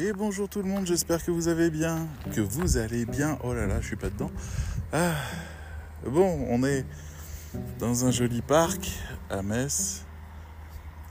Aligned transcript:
Et 0.00 0.12
bonjour 0.12 0.48
tout 0.48 0.62
le 0.62 0.68
monde, 0.68 0.86
j'espère 0.86 1.24
que 1.24 1.32
vous 1.32 1.48
avez 1.48 1.70
bien, 1.70 2.06
que 2.32 2.40
vous 2.40 2.76
allez 2.76 3.04
bien. 3.04 3.36
Oh 3.42 3.52
là 3.52 3.66
là, 3.66 3.80
je 3.80 3.86
suis 3.88 3.96
pas 3.96 4.10
dedans. 4.10 4.30
Ah, 4.92 5.16
bon, 6.06 6.46
on 6.48 6.62
est 6.62 6.86
dans 7.80 8.04
un 8.04 8.12
joli 8.12 8.40
parc 8.40 8.92
à 9.28 9.42
Metz. 9.42 10.04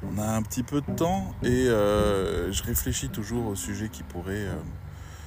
On 0.04 0.18
a 0.18 0.26
un 0.26 0.41
petit 0.41 0.63
peu 0.63 0.80
de 0.80 0.89
temps 0.94 1.36
et 1.44 1.68
euh, 1.68 2.50
je 2.54 2.63
réfléchis 2.63 3.09
toujours 3.09 3.48
au 3.48 3.55
sujet 3.55 3.89
qui 3.89 4.04
pourrait 4.04 4.45
euh, 4.45 4.54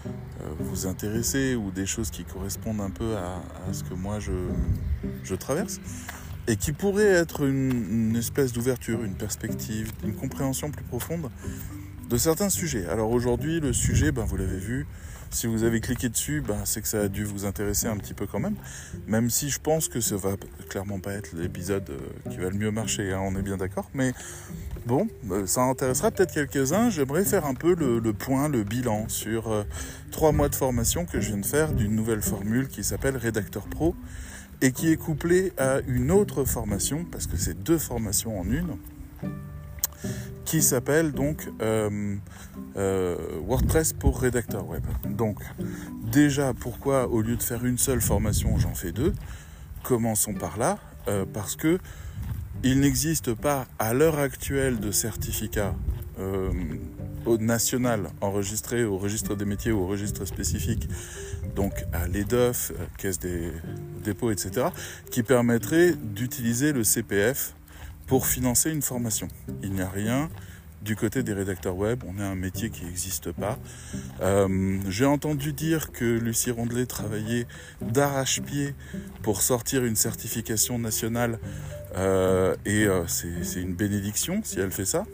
euh, 0.06 0.54
vous 0.60 0.86
intéresser 0.86 1.54
ou 1.54 1.70
des 1.70 1.84
choses 1.84 2.10
qui 2.10 2.24
correspondent 2.24 2.80
un 2.80 2.90
peu 2.90 3.14
à, 3.18 3.42
ce 3.74 3.84
que 3.84 3.92
moi 3.92 4.20
je, 4.20 5.34
traverse 5.34 5.80
et 6.48 6.56
qui 6.56 6.72
pourrait 6.72 7.04
être 7.04 7.46
une 7.46 8.16
espèce 8.16 8.54
d'ouverture, 8.54 9.04
une 9.04 9.16
perspective, 9.16 9.92
une 10.02 10.14
compréhension 10.14 10.70
plus 10.70 10.84
profonde 10.84 11.28
de 12.10 12.16
certains 12.16 12.50
sujets. 12.50 12.86
Alors 12.88 13.12
aujourd'hui, 13.12 13.60
le 13.60 13.72
sujet, 13.72 14.10
ben, 14.10 14.24
vous 14.24 14.36
l'avez 14.36 14.58
vu, 14.58 14.86
si 15.30 15.46
vous 15.46 15.62
avez 15.62 15.80
cliqué 15.80 16.08
dessus, 16.08 16.42
ben, 16.44 16.58
c'est 16.64 16.82
que 16.82 16.88
ça 16.88 17.02
a 17.02 17.08
dû 17.08 17.22
vous 17.22 17.44
intéresser 17.44 17.86
un 17.86 17.96
petit 17.96 18.14
peu 18.14 18.26
quand 18.26 18.40
même. 18.40 18.56
Même 19.06 19.30
si 19.30 19.48
je 19.48 19.60
pense 19.60 19.86
que 19.86 20.00
ça 20.00 20.16
va 20.16 20.30
clairement 20.68 20.98
pas 20.98 21.12
être 21.12 21.30
l'épisode 21.36 21.88
euh, 21.88 22.30
qui 22.30 22.38
va 22.38 22.50
le 22.50 22.56
mieux 22.56 22.72
marcher, 22.72 23.12
hein, 23.12 23.20
on 23.22 23.36
est 23.36 23.42
bien 23.42 23.56
d'accord. 23.56 23.88
Mais 23.94 24.12
bon, 24.86 25.06
euh, 25.30 25.46
ça 25.46 25.62
intéressera 25.62 26.10
peut-être 26.10 26.34
quelques-uns. 26.34 26.90
J'aimerais 26.90 27.24
faire 27.24 27.46
un 27.46 27.54
peu 27.54 27.76
le, 27.76 28.12
point, 28.12 28.48
le 28.48 28.64
bilan 28.64 29.08
sur 29.08 29.46
euh, 29.46 29.62
trois 30.10 30.32
mois 30.32 30.48
de 30.48 30.56
formation 30.56 31.06
que 31.06 31.20
je 31.20 31.28
viens 31.28 31.38
de 31.38 31.46
faire 31.46 31.72
d'une 31.72 31.94
nouvelle 31.94 32.22
formule 32.22 32.66
qui 32.66 32.82
s'appelle 32.82 33.16
Rédacteur 33.16 33.68
Pro 33.68 33.94
et 34.62 34.72
qui 34.72 34.90
est 34.90 34.96
couplée 34.96 35.52
à 35.58 35.78
une 35.86 36.10
autre 36.10 36.44
formation, 36.44 37.04
parce 37.04 37.28
que 37.28 37.36
c'est 37.36 37.62
deux 37.62 37.78
formations 37.78 38.40
en 38.40 38.50
une 38.50 38.76
qui 40.44 40.62
s'appelle 40.62 41.12
donc 41.12 41.48
euh, 41.62 42.16
euh, 42.76 43.16
WordPress 43.46 43.92
pour 43.92 44.20
rédacteur 44.20 44.66
web. 44.66 44.82
Donc 45.08 45.38
déjà 46.10 46.54
pourquoi 46.54 47.08
au 47.08 47.22
lieu 47.22 47.36
de 47.36 47.42
faire 47.42 47.64
une 47.64 47.78
seule 47.78 48.00
formation 48.00 48.58
j'en 48.58 48.74
fais 48.74 48.92
deux? 48.92 49.12
Commençons 49.84 50.34
par 50.34 50.58
là 50.58 50.78
euh, 51.06 51.24
parce 51.32 51.54
que 51.54 51.78
il 52.64 52.80
n'existe 52.80 53.32
pas 53.32 53.66
à 53.78 53.94
l'heure 53.94 54.18
actuelle 54.18 54.80
de 54.80 54.90
certificat 54.90 55.74
national 57.38 58.10
enregistré 58.20 58.84
au 58.84 58.98
registre 58.98 59.34
des 59.34 59.46
métiers 59.46 59.72
ou 59.72 59.78
au 59.78 59.86
registre 59.86 60.26
spécifique, 60.26 60.86
donc 61.56 61.72
à 61.94 62.06
l'EDOF, 62.06 62.72
caisse 62.98 63.18
des 63.18 63.50
dépôts, 64.04 64.30
etc., 64.30 64.66
qui 65.10 65.22
permettrait 65.22 65.94
d'utiliser 65.94 66.74
le 66.74 66.84
CPF 66.84 67.54
pour 68.10 68.26
financer 68.26 68.72
une 68.72 68.82
formation. 68.82 69.28
Il 69.62 69.70
n'y 69.70 69.82
a 69.82 69.88
rien 69.88 70.28
du 70.82 70.96
côté 70.96 71.22
des 71.22 71.32
rédacteurs 71.32 71.76
web, 71.76 72.02
on 72.08 72.18
est 72.18 72.24
un 72.24 72.34
métier 72.34 72.68
qui 72.70 72.84
n'existe 72.84 73.30
pas. 73.30 73.56
Euh, 74.20 74.80
J'ai 74.88 75.04
entendu 75.04 75.52
dire 75.52 75.92
que 75.92 76.04
Lucie 76.04 76.50
Rondelet 76.50 76.86
travaillait 76.86 77.46
d'arrache-pied 77.80 78.74
pour 79.22 79.42
sortir 79.42 79.84
une 79.84 79.94
certification 79.94 80.80
nationale 80.80 81.38
euh, 81.96 82.56
et 82.64 82.86
euh, 82.86 83.06
c'est 83.06 83.60
une 83.60 83.76
bénédiction 83.76 84.40
si 84.42 84.58
elle 84.58 84.72
fait 84.72 84.86
ça. 84.86 85.04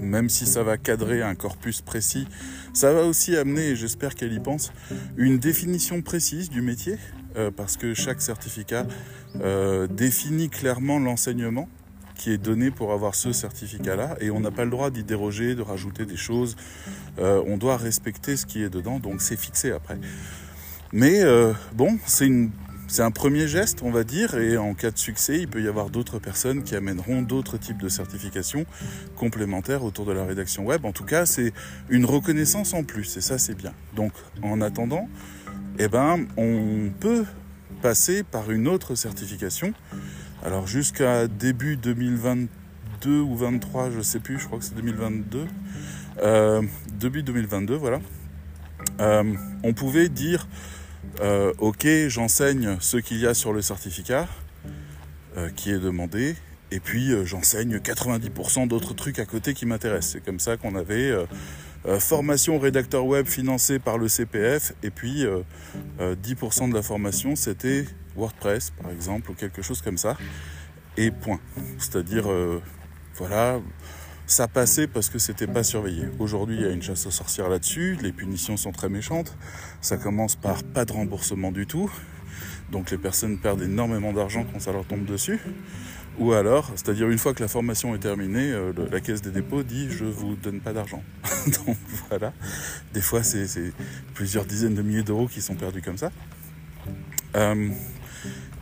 Même 0.00 0.28
si 0.28 0.46
ça 0.46 0.64
va 0.64 0.78
cadrer 0.78 1.22
un 1.22 1.36
corpus 1.36 1.80
précis, 1.80 2.26
ça 2.74 2.92
va 2.92 3.04
aussi 3.04 3.36
amener, 3.36 3.76
j'espère 3.76 4.16
qu'elle 4.16 4.32
y 4.32 4.40
pense, 4.40 4.72
une 5.16 5.38
définition 5.38 6.02
précise 6.02 6.50
du 6.50 6.60
métier, 6.60 6.98
euh, 7.36 7.50
parce 7.54 7.76
que 7.76 7.94
chaque 7.94 8.20
certificat 8.20 8.86
euh, 9.40 9.86
définit 9.86 10.48
clairement 10.48 10.98
l'enseignement 10.98 11.68
qui 12.16 12.32
est 12.32 12.38
donné 12.38 12.70
pour 12.70 12.92
avoir 12.92 13.14
ce 13.14 13.32
certificat-là 13.32 14.16
et 14.20 14.30
on 14.30 14.40
n'a 14.40 14.50
pas 14.50 14.64
le 14.64 14.70
droit 14.70 14.90
d'y 14.90 15.04
déroger, 15.04 15.54
de 15.54 15.62
rajouter 15.62 16.04
des 16.04 16.16
choses. 16.16 16.56
Euh, 17.18 17.42
on 17.46 17.56
doit 17.56 17.76
respecter 17.76 18.36
ce 18.36 18.46
qui 18.46 18.62
est 18.62 18.68
dedans, 18.68 18.98
donc 18.98 19.22
c'est 19.22 19.38
fixé 19.38 19.70
après. 19.70 19.98
Mais 20.92 21.22
bon, 21.72 21.98
c'est 22.90 23.02
un 23.02 23.12
premier 23.12 23.46
geste, 23.46 23.84
on 23.84 23.92
va 23.92 24.02
dire, 24.02 24.34
et 24.34 24.56
en 24.58 24.74
cas 24.74 24.90
de 24.90 24.98
succès, 24.98 25.38
il 25.38 25.46
peut 25.46 25.62
y 25.62 25.68
avoir 25.68 25.88
d'autres 25.88 26.18
personnes 26.18 26.64
qui 26.64 26.74
amèneront 26.74 27.22
d'autres 27.22 27.56
types 27.56 27.80
de 27.80 27.88
certifications 27.88 28.66
complémentaires 29.14 29.84
autour 29.84 30.04
de 30.04 30.12
la 30.12 30.24
rédaction 30.24 30.64
web. 30.64 30.84
En 30.84 30.90
tout 30.90 31.04
cas, 31.04 31.24
c'est 31.24 31.52
une 31.88 32.04
reconnaissance 32.04 32.74
en 32.74 32.82
plus, 32.82 33.16
et 33.16 33.20
ça, 33.20 33.38
c'est 33.38 33.54
bien. 33.54 33.72
Donc, 33.94 34.12
en 34.42 34.60
attendant, 34.60 35.08
eh 35.82 35.88
ben, 35.88 36.26
on 36.36 36.90
peut 37.00 37.24
passer 37.80 38.22
par 38.22 38.50
une 38.50 38.68
autre 38.68 38.94
certification. 38.94 39.72
Alors, 40.44 40.66
jusqu'à 40.66 41.26
début 41.26 41.78
2022 41.78 43.20
ou 43.20 43.34
23, 43.34 43.90
je 43.90 44.02
sais 44.02 44.20
plus, 44.20 44.38
je 44.38 44.46
crois 44.46 44.58
que 44.58 44.64
c'est 44.66 44.74
2022. 44.74 45.46
Euh, 46.22 46.62
début 46.92 47.22
2022, 47.22 47.76
voilà. 47.76 48.00
Euh, 49.00 49.34
on 49.62 49.72
pouvait 49.72 50.10
dire 50.10 50.46
euh, 51.22 51.54
ok, 51.58 51.86
j'enseigne 52.08 52.76
ce 52.80 52.98
qu'il 52.98 53.18
y 53.18 53.26
a 53.26 53.32
sur 53.32 53.54
le 53.54 53.62
certificat 53.62 54.28
qui 55.56 55.70
est 55.70 55.78
demandé, 55.78 56.36
et 56.70 56.80
puis 56.80 57.12
j'enseigne 57.24 57.78
90% 57.78 58.68
d'autres 58.68 58.94
trucs 58.94 59.18
à 59.18 59.24
côté 59.24 59.54
qui 59.54 59.64
m'intéressent. 59.64 60.12
C'est 60.12 60.20
comme 60.20 60.40
ça 60.40 60.58
qu'on 60.58 60.74
avait 60.74 61.14
formation 61.98 62.58
rédacteur 62.58 63.06
web 63.06 63.26
financée 63.26 63.78
par 63.78 63.98
le 63.98 64.08
CPF, 64.08 64.72
et 64.82 64.90
puis 64.90 65.24
10% 66.00 66.68
de 66.68 66.74
la 66.74 66.82
formation 66.82 67.36
c'était 67.36 67.86
WordPress 68.16 68.70
par 68.70 68.90
exemple, 68.90 69.30
ou 69.30 69.34
quelque 69.34 69.62
chose 69.62 69.80
comme 69.82 69.98
ça, 69.98 70.16
et 70.96 71.10
point. 71.10 71.40
C'est-à-dire, 71.78 72.28
voilà, 73.16 73.60
ça 74.26 74.46
passait 74.46 74.86
parce 74.86 75.08
que 75.08 75.18
c'était 75.18 75.46
pas 75.46 75.62
surveillé. 75.64 76.04
Aujourd'hui, 76.18 76.56
il 76.56 76.62
y 76.62 76.66
a 76.66 76.70
une 76.70 76.82
chasse 76.82 77.06
aux 77.06 77.10
sorcières 77.10 77.48
là-dessus, 77.48 77.96
les 78.02 78.12
punitions 78.12 78.56
sont 78.56 78.72
très 78.72 78.88
méchantes. 78.88 79.36
Ça 79.80 79.96
commence 79.96 80.36
par 80.36 80.62
pas 80.62 80.84
de 80.84 80.92
remboursement 80.92 81.50
du 81.50 81.66
tout. 81.66 81.90
Donc 82.70 82.90
les 82.92 82.98
personnes 82.98 83.38
perdent 83.38 83.62
énormément 83.62 84.12
d'argent 84.12 84.46
quand 84.52 84.60
ça 84.60 84.70
leur 84.72 84.84
tombe 84.84 85.04
dessus. 85.04 85.40
Ou 86.18 86.32
alors, 86.32 86.70
c'est-à-dire 86.74 87.08
une 87.08 87.18
fois 87.18 87.32
que 87.32 87.42
la 87.42 87.48
formation 87.48 87.94
est 87.94 88.00
terminée, 88.00 88.52
euh, 88.52 88.72
la 88.90 89.00
caisse 89.00 89.22
des 89.22 89.30
dépôts 89.30 89.62
dit 89.62 89.88
je 89.90 90.04
vous 90.04 90.36
donne 90.36 90.60
pas 90.60 90.72
d'argent. 90.72 91.02
Donc 91.66 91.76
voilà, 92.08 92.32
des 92.92 93.00
fois 93.00 93.22
c'est 93.22 93.72
plusieurs 94.14 94.44
dizaines 94.44 94.74
de 94.74 94.82
milliers 94.82 95.02
d'euros 95.02 95.28
qui 95.28 95.40
sont 95.40 95.54
perdus 95.54 95.82
comme 95.82 95.96
ça. 95.96 96.10
Euh, 97.36 97.70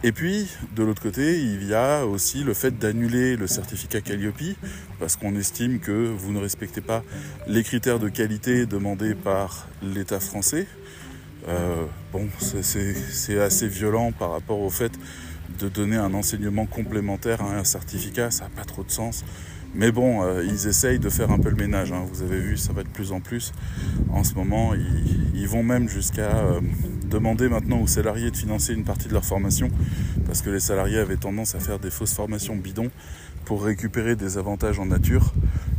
et 0.05 0.13
puis, 0.13 0.49
de 0.77 0.85
l'autre 0.85 1.03
côté, 1.03 1.41
il 1.41 1.67
y 1.67 1.75
a 1.75 2.07
aussi 2.07 2.45
le 2.45 2.55
fait 2.55 2.79
d'annuler 2.79 3.35
le 3.35 3.49
certificat 3.49 4.01
Calliope, 4.01 4.57
parce 5.01 5.17
qu'on 5.17 5.35
estime 5.35 5.81
que 5.81 6.07
vous 6.17 6.33
ne 6.33 6.39
respectez 6.39 6.81
pas 6.81 7.03
les 7.49 7.65
critères 7.65 7.99
de 7.99 8.09
qualité 8.09 8.65
demandés 8.65 9.17
par 9.17 9.67
l'État 9.83 10.21
français. 10.21 10.69
Euh, 11.49 11.85
bon, 12.13 12.29
c'est 12.39 13.41
assez 13.41 13.67
violent 13.67 14.13
par 14.13 14.31
rapport 14.31 14.61
au 14.61 14.71
fait 14.71 14.93
de 15.59 15.69
donner 15.69 15.97
un 15.97 16.15
enseignement 16.15 16.67
complémentaire 16.67 17.43
à 17.43 17.57
un 17.57 17.65
certificat, 17.65 18.31
ça 18.31 18.45
n'a 18.45 18.51
pas 18.51 18.65
trop 18.65 18.85
de 18.85 18.91
sens. 18.91 19.25
Mais 19.75 19.93
bon, 19.93 20.23
euh, 20.23 20.45
ils 20.45 20.67
essayent 20.67 20.99
de 20.99 21.11
faire 21.11 21.31
un 21.31 21.39
peu 21.39 21.51
le 21.51 21.57
ménage. 21.57 21.93
Hein. 21.93 22.05
Vous 22.11 22.23
avez 22.23 22.39
vu, 22.39 22.57
ça 22.57 22.73
va 22.73 22.83
de 22.83 22.89
plus 22.89 23.13
en 23.13 23.21
plus. 23.21 23.53
En 24.11 24.25
ce 24.25 24.35
moment, 24.35 24.73
ils, 24.75 25.47
vont 25.49 25.63
même 25.63 25.89
jusqu'à 25.89 26.37
euh, 26.37 26.61
demander 27.07 27.49
maintenant 27.49 27.81
aux 27.81 27.87
salariés 27.87 28.31
de 28.31 28.37
financer 28.37 28.75
une 28.75 28.85
partie 28.85 29.09
de 29.09 29.15
leur 29.15 29.25
formation, 29.25 29.71
parce 30.27 30.43
que 30.43 30.51
les 30.51 30.61
salariés 30.61 30.99
avaient 30.99 31.17
tendance 31.17 31.55
à 31.55 31.61
faire 31.61 31.79
des 31.79 31.91
fausses 31.91 32.13
formations 32.13 32.55
bidons 32.55 32.91
pour 33.47 33.65
récupérer 33.65 34.15
des 34.15 34.37
avantages 34.37 34.79
en 34.79 34.87
nature, 34.87 35.33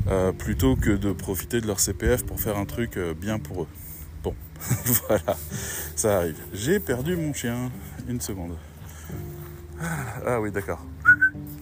euh, 0.08 0.32
plutôt 0.32 0.76
que 0.76 0.92
de 0.92 1.12
profiter 1.12 1.62
de 1.62 1.68
leur 1.68 1.80
CPF 1.80 2.26
pour 2.26 2.40
faire 2.40 2.58
un 2.58 2.66
truc 2.66 2.98
bien 3.20 3.38
pour 3.38 3.64
eux. 3.64 3.68
Bon, 4.24 4.34
voilà, 5.08 5.38
ça 5.96 6.18
arrive. 6.18 6.38
J'ai 6.54 6.80
perdu 6.80 7.16
mon 7.16 7.34
chien. 7.34 7.70
Une 8.08 8.22
seconde. 8.22 8.56
Ah 10.26 10.42
oui, 10.42 10.52
d'accord. 10.52 10.86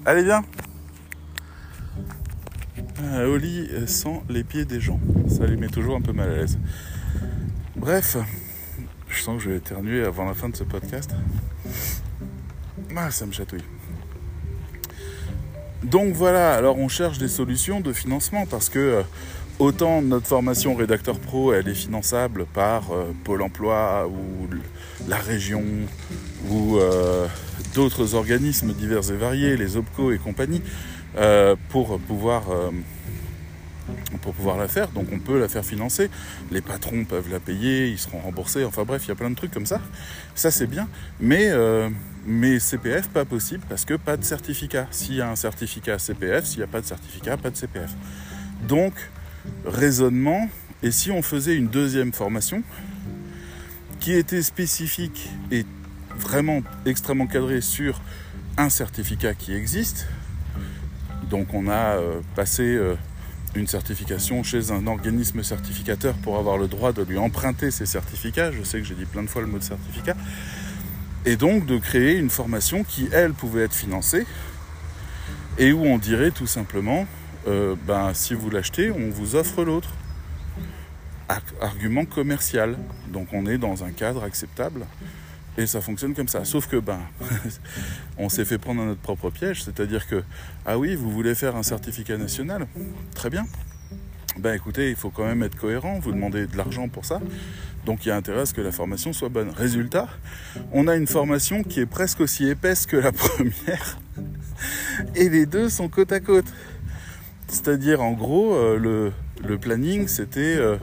Allez, 0.06 0.24
viens 0.24 0.44
euh, 3.04 3.32
au 3.32 3.38
lit 3.38 3.70
sans 3.86 4.24
les 4.30 4.44
pieds 4.44 4.66
des 4.66 4.82
gens. 4.82 5.00
Ça 5.28 5.46
les 5.46 5.56
met 5.56 5.68
toujours 5.68 5.96
un 5.96 6.02
peu 6.02 6.14
mal 6.14 6.30
à 6.30 6.36
l'aise. 6.36 6.58
Bref, 7.76 8.18
je 9.08 9.22
sens 9.22 9.38
que 9.38 9.44
je 9.44 9.50
vais 9.52 9.58
éternuer 9.58 10.04
avant 10.04 10.26
la 10.26 10.34
fin 10.34 10.50
de 10.50 10.56
ce 10.56 10.64
podcast. 10.64 11.12
Ah, 12.96 13.12
ça 13.12 13.26
me 13.28 13.32
chatouille. 13.32 13.64
Donc 15.84 16.14
voilà, 16.16 16.56
alors 16.56 16.78
on 16.80 16.88
cherche 16.88 17.20
des 17.20 17.28
solutions 17.28 17.80
de 17.80 17.94
financement 17.94 18.46
parce 18.48 18.70
que 18.70 18.80
euh, 18.80 19.04
autant 19.60 20.02
notre 20.02 20.26
formation 20.26 20.76
rédacteur 20.76 21.20
pro, 21.20 21.54
elle 21.54 21.68
est 21.68 21.76
finançable 21.76 22.46
par 22.48 22.92
euh, 22.92 23.14
Pôle 23.24 23.44
emploi 23.44 24.08
ou 24.08 24.48
la 25.08 25.18
région 25.18 25.64
ou 26.50 26.78
euh, 26.78 27.28
d'autres 27.76 28.16
organismes 28.16 28.74
divers 28.74 29.12
et 29.12 29.18
variés, 29.18 29.58
les 29.58 29.78
OPCO 29.78 30.12
et 30.12 30.18
compagnie, 30.18 30.62
euh, 31.18 31.56
pour 31.70 32.00
pouvoir 32.00 32.50
euh, 32.52 32.72
pour 34.22 34.34
pouvoir 34.34 34.58
la 34.58 34.68
faire. 34.68 34.90
Donc 34.90 35.08
on 35.12 35.20
peut 35.20 35.40
la 35.40 35.48
faire 35.48 35.66
financer. 35.66 36.10
Les 36.52 36.62
patrons 36.62 37.06
peuvent 37.06 37.32
la 37.32 37.40
payer, 37.40 37.88
ils 37.88 37.98
seront 37.98 38.20
remboursés. 38.20 38.66
Enfin 38.66 38.84
bref, 38.84 39.04
il 39.06 39.10
y 39.10 39.12
a 39.12 39.16
plein 39.16 39.30
de 39.30 39.36
trucs 39.36 39.52
comme 39.52 39.66
ça. 39.66 39.82
Ça 40.36 40.52
c'est 40.52 40.68
bien. 40.68 40.88
Mais 41.20 41.52
mais 42.26 42.60
CPF 42.60 43.08
pas 43.08 43.24
possible 43.24 43.64
parce 43.70 43.86
que 43.86 43.94
pas 43.94 44.18
de 44.18 44.24
certificat. 44.24 44.88
S'il 44.92 45.16
y 45.16 45.22
a 45.22 45.30
un 45.30 45.38
certificat 45.38 46.00
CPF, 46.00 46.46
s'il 46.46 46.58
n'y 46.58 46.64
a 46.64 46.68
pas 46.68 46.82
de 46.82 46.86
certificat, 46.86 47.38
pas 47.38 47.50
de 47.50 47.56
CPF. 47.56 47.92
Donc 48.68 48.94
raisonnement, 49.66 50.50
Et 50.84 50.92
si 50.92 51.10
on 51.10 51.22
faisait 51.22 51.56
une 51.56 51.70
deuxième 51.70 52.14
formation 52.14 52.64
qui 54.00 54.14
était 54.14 54.42
spécifique 54.42 55.30
et 55.52 55.66
vraiment 56.18 56.62
extrêmement 56.86 57.28
cadrée 57.28 57.62
sur 57.62 58.02
un 58.58 58.70
certificat 58.70 59.34
qui 59.34 59.54
existe, 59.54 60.08
donc 61.30 61.54
on 61.54 61.68
a 61.68 61.98
euh, 61.98 62.22
passé 62.36 62.64
euh, 62.64 62.96
une 63.56 63.68
certification 63.68 64.44
chez 64.44 64.72
un 64.72 64.88
organisme 64.88 65.44
certificateur 65.44 66.16
pour 66.16 66.38
avoir 66.38 66.58
le 66.58 66.68
droit 66.68 66.94
de 66.94 67.04
lui 67.04 67.18
emprunter 67.18 67.72
ses 67.72 67.86
certificats. 67.86 68.52
Je 68.52 68.64
sais 68.64 68.80
que 68.80 68.86
j'ai 68.86 68.96
dit 68.96 69.06
plein 69.06 69.24
de 69.24 69.28
fois 69.28 69.42
le 69.42 69.48
mot 69.48 69.60
certificat. 69.60 70.16
Et 71.26 71.36
donc 71.36 71.66
de 71.66 71.78
créer 71.78 72.18
une 72.18 72.30
formation 72.30 72.84
qui, 72.84 73.10
elle, 73.12 73.34
pouvait 73.34 73.64
être 73.64 73.76
financée 73.76 74.26
et 75.58 75.74
où 75.74 75.84
on 75.84 75.98
dirait 75.98 76.32
tout 76.32 76.48
simplement, 76.48 77.06
euh, 77.48 77.76
ben, 77.86 78.14
si 78.14 78.34
vous 78.34 78.50
l'achetez, 78.50 78.92
on 78.92 79.10
vous 79.10 79.36
offre 79.36 79.64
l'autre. 79.64 79.90
Argument 81.62 82.06
commercial. 82.06 82.78
Donc 83.12 83.30
on 83.34 83.46
est 83.46 83.58
dans 83.58 83.84
un 83.84 83.92
cadre 83.92 84.24
acceptable 84.24 84.86
et 85.58 85.66
ça 85.66 85.82
fonctionne 85.82 86.14
comme 86.14 86.28
ça. 86.28 86.46
Sauf 86.46 86.68
que 86.68 86.78
ben, 86.78 87.00
on 88.18 88.30
s'est 88.30 88.46
fait 88.46 88.58
prendre 88.58 88.82
à 88.82 88.86
notre 88.86 89.02
propre 89.02 89.30
piège, 89.30 89.64
c'est-à-dire 89.64 90.08
que 90.08 90.24
ah 90.66 90.78
oui, 90.78 90.96
vous 90.96 91.12
voulez 91.12 91.36
faire 91.36 91.56
un 91.56 91.64
certificat 91.64 92.18
national, 92.18 92.68
très 93.16 93.30
bien. 93.30 93.46
Ben 94.38 94.54
écoutez, 94.54 94.90
il 94.90 94.96
faut 94.96 95.10
quand 95.10 95.26
même 95.26 95.42
être 95.42 95.56
cohérent. 95.56 96.00
Vous 96.00 96.12
demandez 96.12 96.46
de 96.46 96.56
l'argent 96.56 96.88
pour 96.90 97.06
ça, 97.06 97.20
donc 97.86 98.06
il 98.06 98.10
y 98.10 98.12
a 98.12 98.16
intérêt 98.16 98.42
à 98.42 98.46
ce 98.46 98.54
que 98.54 98.62
la 98.62 98.72
formation 98.72 99.14
soit 99.14 99.30
bonne. 99.30 99.50
Résultat, 99.50 100.08
on 100.72 100.88
a 100.88 100.96
une 100.96 101.08
formation 101.08 101.64
qui 101.64 101.80
est 101.80 101.88
presque 101.88 102.20
aussi 102.20 102.48
épaisse 102.48 102.86
que 102.86 102.98
la 102.98 103.12
première, 103.14 103.98
et 105.16 105.30
les 105.30 105.48
deux 105.48 105.70
sont 105.70 105.90
côte 105.90 106.12
à 106.12 106.20
côte. 106.20 106.46
C'est-à-dire 107.48 108.02
en 108.02 108.12
gros, 108.12 108.54
euh, 108.54 108.78
le, 108.78 109.12
le, 109.48 109.58
planning, 109.58 110.08
c'était 110.08 110.58
euh, 110.58 110.78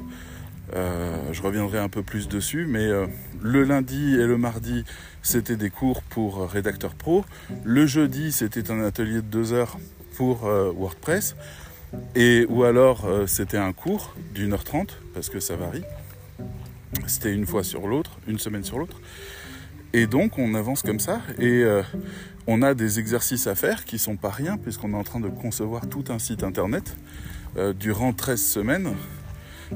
euh, 0.75 1.33
je 1.33 1.41
reviendrai 1.43 1.79
un 1.79 1.89
peu 1.89 2.03
plus 2.03 2.29
dessus, 2.29 2.67
mais 2.69 2.85
euh, 2.85 3.07
le 3.41 3.63
lundi 3.63 4.15
et 4.15 4.27
le 4.27 4.37
mardi, 4.37 4.85
c'était 5.23 5.57
des 5.57 5.71
cours 5.71 6.03
pour 6.03 6.49
rédacteur 6.51 6.95
pro. 6.95 7.25
Le 7.63 7.87
jeudi, 7.87 8.33
c'était 8.33 8.71
un 8.71 8.83
atelier 8.83 9.17
de 9.17 9.21
deux 9.21 9.53
heures 9.53 9.79
pour 10.17 10.47
euh, 10.47 10.73
WordPress. 10.73 11.37
Ou 12.49 12.65
alors, 12.65 13.07
c'était 13.29 13.57
un 13.57 13.73
cours 13.73 14.17
d'une 14.35 14.53
heure 14.53 14.65
trente, 14.65 14.99
parce 15.15 15.31
que 15.31 15.39
ça 15.39 15.55
varie. 15.55 15.85
C'était 17.07 17.33
une 17.33 17.47
fois 17.47 17.63
sur 17.63 17.87
l'autre, 17.87 18.19
une 18.27 18.41
semaine 18.41 18.65
sur 18.65 18.81
l'autre. 18.81 19.01
Et 19.93 20.09
donc, 20.09 20.37
on 20.37 20.55
avance 20.55 20.83
comme 20.83 20.99
ça. 20.99 21.21
Et 21.39 21.65
on 22.49 22.63
a 22.63 22.75
des 22.75 22.99
exercices 22.99 23.47
à 23.47 23.55
faire 23.55 23.85
qui 23.85 24.01
sont 24.01 24.17
pas 24.17 24.31
rien, 24.31 24.57
puisqu'on 24.57 24.93
est 24.93 24.97
en 24.97 25.05
train 25.05 25.21
de 25.21 25.29
concevoir 25.29 25.89
tout 25.89 26.03
un 26.09 26.19
site 26.19 26.43
internet 26.43 26.97
durant 27.79 28.13
13 28.13 28.43
semaines 28.43 28.93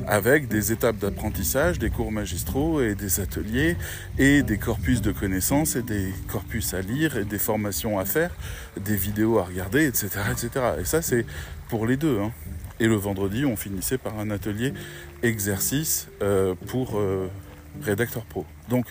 avec 0.07 0.49
des 0.49 0.73
étapes 0.73 0.99
d'apprentissage, 0.99 1.79
des 1.79 1.91
cours 1.91 2.13
magistraux 2.13 2.81
et 2.81 2.95
des 2.95 3.21
ateliers 3.21 3.77
et 4.19 4.43
des 4.43 4.59
corpus 4.59 5.03
de 5.03 5.13
connaissances 5.13 5.77
et 5.77 5.83
des 5.83 6.13
corpus 6.29 6.75
à 6.75 6.81
lire 6.81 7.17
et 7.17 7.25
des 7.25 7.39
formations 7.39 7.99
à 7.99 8.05
faire, 8.05 8.31
des 8.79 8.97
vidéos 8.97 9.39
à 9.39 9.45
regarder, 9.45 9.87
etc. 9.87 10.09
etc. 10.31 10.51
Et 10.81 10.85
ça, 10.85 11.03
c'est 11.03 11.27
pour 11.69 11.87
les 11.87 11.97
deux. 11.97 12.19
Hein. 12.21 12.33
Et 12.81 12.87
le 12.87 12.95
vendredi, 12.95 13.45
on 13.45 13.57
finissait 13.57 13.99
par 13.99 14.19
un 14.19 14.31
atelier 14.31 14.73
exercice 15.23 16.09
euh, 16.23 16.55
pour 16.67 16.99
euh, 16.99 17.29
rédacteur 17.83 18.25
pro. 18.25 18.47
Donc, 18.69 18.87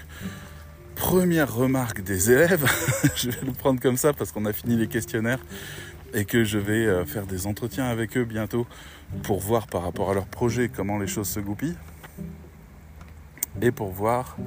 première 0.95 1.54
remarque 1.54 2.01
des 2.01 2.31
élèves, 2.31 2.65
je 3.15 3.30
vais 3.30 3.45
le 3.45 3.54
prendre 3.54 3.80
comme 3.80 3.98
ça 3.98 4.13
parce 4.13 4.31
qu'on 4.31 4.45
a 4.45 4.54
fini 4.54 4.75
les 4.75 4.88
questionnaires 4.88 5.39
et 6.13 6.25
que 6.25 6.44
je 6.44 6.57
vais 6.57 6.86
euh, 6.86 7.06
faire 7.06 7.25
des 7.25 7.48
entretiens 7.48 7.86
avec 7.86 8.18
eux 8.18 8.25
bientôt 8.25 8.68
pour 9.24 9.39
voir 9.39 9.68
par 9.68 9.83
rapport 9.83 10.12
à 10.12 10.13
leur 10.13 10.25
projet 10.25 10.69
comment 10.69 10.98
les 10.98 11.07
choses 11.07 11.30
se 11.30 11.39
goupillent 11.39 11.77
et 13.62 13.71
pour 13.71 13.92
voir 13.92 14.38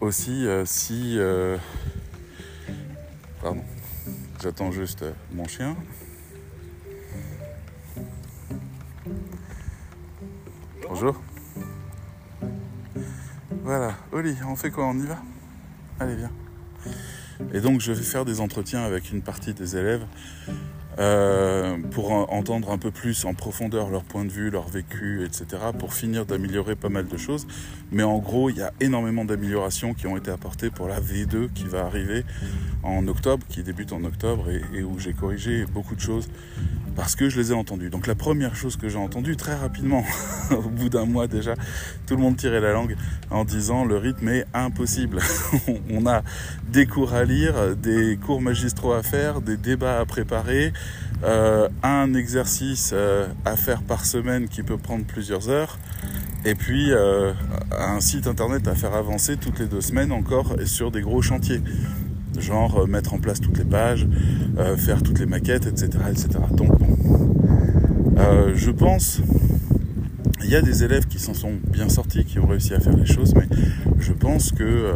aussi 0.00 0.46
euh, 0.46 0.64
si... 0.64 1.18
Euh, 1.18 1.56
pardon, 3.40 3.62
j'attends 4.42 4.70
juste 4.70 5.04
mon 5.32 5.46
chien. 5.46 5.76
Bonjour. 10.88 11.20
Voilà, 13.62 13.94
Oli, 14.12 14.36
on 14.46 14.54
fait 14.54 14.70
quoi? 14.70 14.86
On 14.86 14.96
y 14.96 15.06
va? 15.06 15.18
Allez, 15.98 16.14
viens. 16.14 16.30
Et 17.52 17.60
donc 17.60 17.80
je 17.80 17.92
vais 17.92 18.02
faire 18.02 18.24
des 18.24 18.40
entretiens 18.40 18.82
avec 18.82 19.12
une 19.12 19.22
partie 19.22 19.54
des 19.54 19.76
élèves 19.76 20.04
euh, 20.98 21.76
pour 21.90 22.10
entendre 22.10 22.70
un 22.70 22.78
peu 22.78 22.90
plus 22.90 23.26
en 23.26 23.34
profondeur 23.34 23.90
leur 23.90 24.02
point 24.02 24.24
de 24.24 24.30
vue, 24.30 24.48
leur 24.48 24.66
vécu, 24.66 25.24
etc., 25.24 25.46
pour 25.78 25.92
finir 25.92 26.24
d'améliorer 26.24 26.74
pas 26.74 26.88
mal 26.88 27.06
de 27.06 27.16
choses. 27.18 27.46
Mais 27.92 28.02
en 28.02 28.16
gros, 28.18 28.48
il 28.48 28.56
y 28.56 28.62
a 28.62 28.72
énormément 28.80 29.26
d'améliorations 29.26 29.92
qui 29.92 30.06
ont 30.06 30.16
été 30.16 30.30
apportées 30.30 30.70
pour 30.70 30.88
la 30.88 30.98
V2 30.98 31.52
qui 31.52 31.64
va 31.64 31.84
arriver 31.84 32.24
en 32.82 33.06
octobre, 33.08 33.46
qui 33.48 33.62
débute 33.62 33.92
en 33.92 34.04
octobre, 34.04 34.46
et, 34.50 34.82
où 34.82 34.98
j'ai 34.98 35.12
corrigé 35.12 35.66
beaucoup 35.66 35.94
de 35.94 36.00
choses 36.00 36.28
parce 36.96 37.14
que 37.14 37.28
je 37.28 37.38
les 37.38 37.52
ai 37.52 37.54
entendues. 37.54 37.90
Donc 37.90 38.06
la 38.06 38.14
première 38.14 38.56
chose 38.56 38.76
que 38.76 38.88
j'ai 38.88 38.98
entendue 38.98 39.36
très 39.36 39.54
rapidement, 39.54 40.04
au 40.50 40.62
bout 40.62 40.88
d'un 40.88 41.04
mois 41.04 41.28
déjà, 41.28 41.54
tout 42.06 42.16
le 42.16 42.22
monde 42.22 42.36
tirait 42.36 42.60
la 42.60 42.72
langue 42.72 42.96
en 43.30 43.44
disant 43.44 43.84
le 43.84 43.98
rythme 43.98 44.28
est 44.28 44.46
impossible. 44.54 45.20
On 45.90 46.06
a 46.06 46.22
des 46.68 46.86
cours 46.86 47.12
à 47.14 47.24
lire, 47.24 47.76
des 47.76 48.16
cours 48.16 48.40
magistraux 48.40 48.92
à 48.92 49.02
faire, 49.02 49.42
des 49.42 49.58
débats 49.58 50.00
à 50.00 50.06
préparer, 50.06 50.72
euh, 51.22 51.68
un 51.82 52.14
exercice 52.14 52.90
euh, 52.94 53.28
à 53.44 53.56
faire 53.56 53.82
par 53.82 54.04
semaine 54.04 54.48
qui 54.48 54.62
peut 54.62 54.78
prendre 54.78 55.04
plusieurs 55.04 55.50
heures, 55.50 55.78
et 56.44 56.54
puis 56.54 56.92
euh, 56.92 57.32
un 57.72 58.00
site 58.00 58.26
internet 58.26 58.68
à 58.68 58.74
faire 58.74 58.94
avancer 58.94 59.36
toutes 59.36 59.58
les 59.58 59.66
deux 59.66 59.80
semaines 59.80 60.12
encore 60.12 60.56
sur 60.64 60.90
des 60.90 61.02
gros 61.02 61.20
chantiers 61.22 61.60
genre 62.40 62.86
mettre 62.88 63.14
en 63.14 63.18
place 63.18 63.40
toutes 63.40 63.58
les 63.58 63.64
pages, 63.64 64.06
faire 64.76 65.02
toutes 65.02 65.18
les 65.18 65.26
maquettes, 65.26 65.66
etc. 65.66 65.90
etc. 66.10 66.28
Donc 66.52 66.72
je 68.54 68.70
pense, 68.70 69.20
il 70.42 70.50
y 70.50 70.56
a 70.56 70.62
des 70.62 70.84
élèves 70.84 71.06
qui 71.06 71.18
s'en 71.18 71.34
sont 71.34 71.58
bien 71.64 71.88
sortis, 71.88 72.24
qui 72.24 72.38
ont 72.38 72.46
réussi 72.46 72.74
à 72.74 72.80
faire 72.80 72.96
les 72.96 73.06
choses, 73.06 73.34
mais 73.34 73.48
je 73.98 74.12
pense 74.12 74.52
que, 74.52 74.94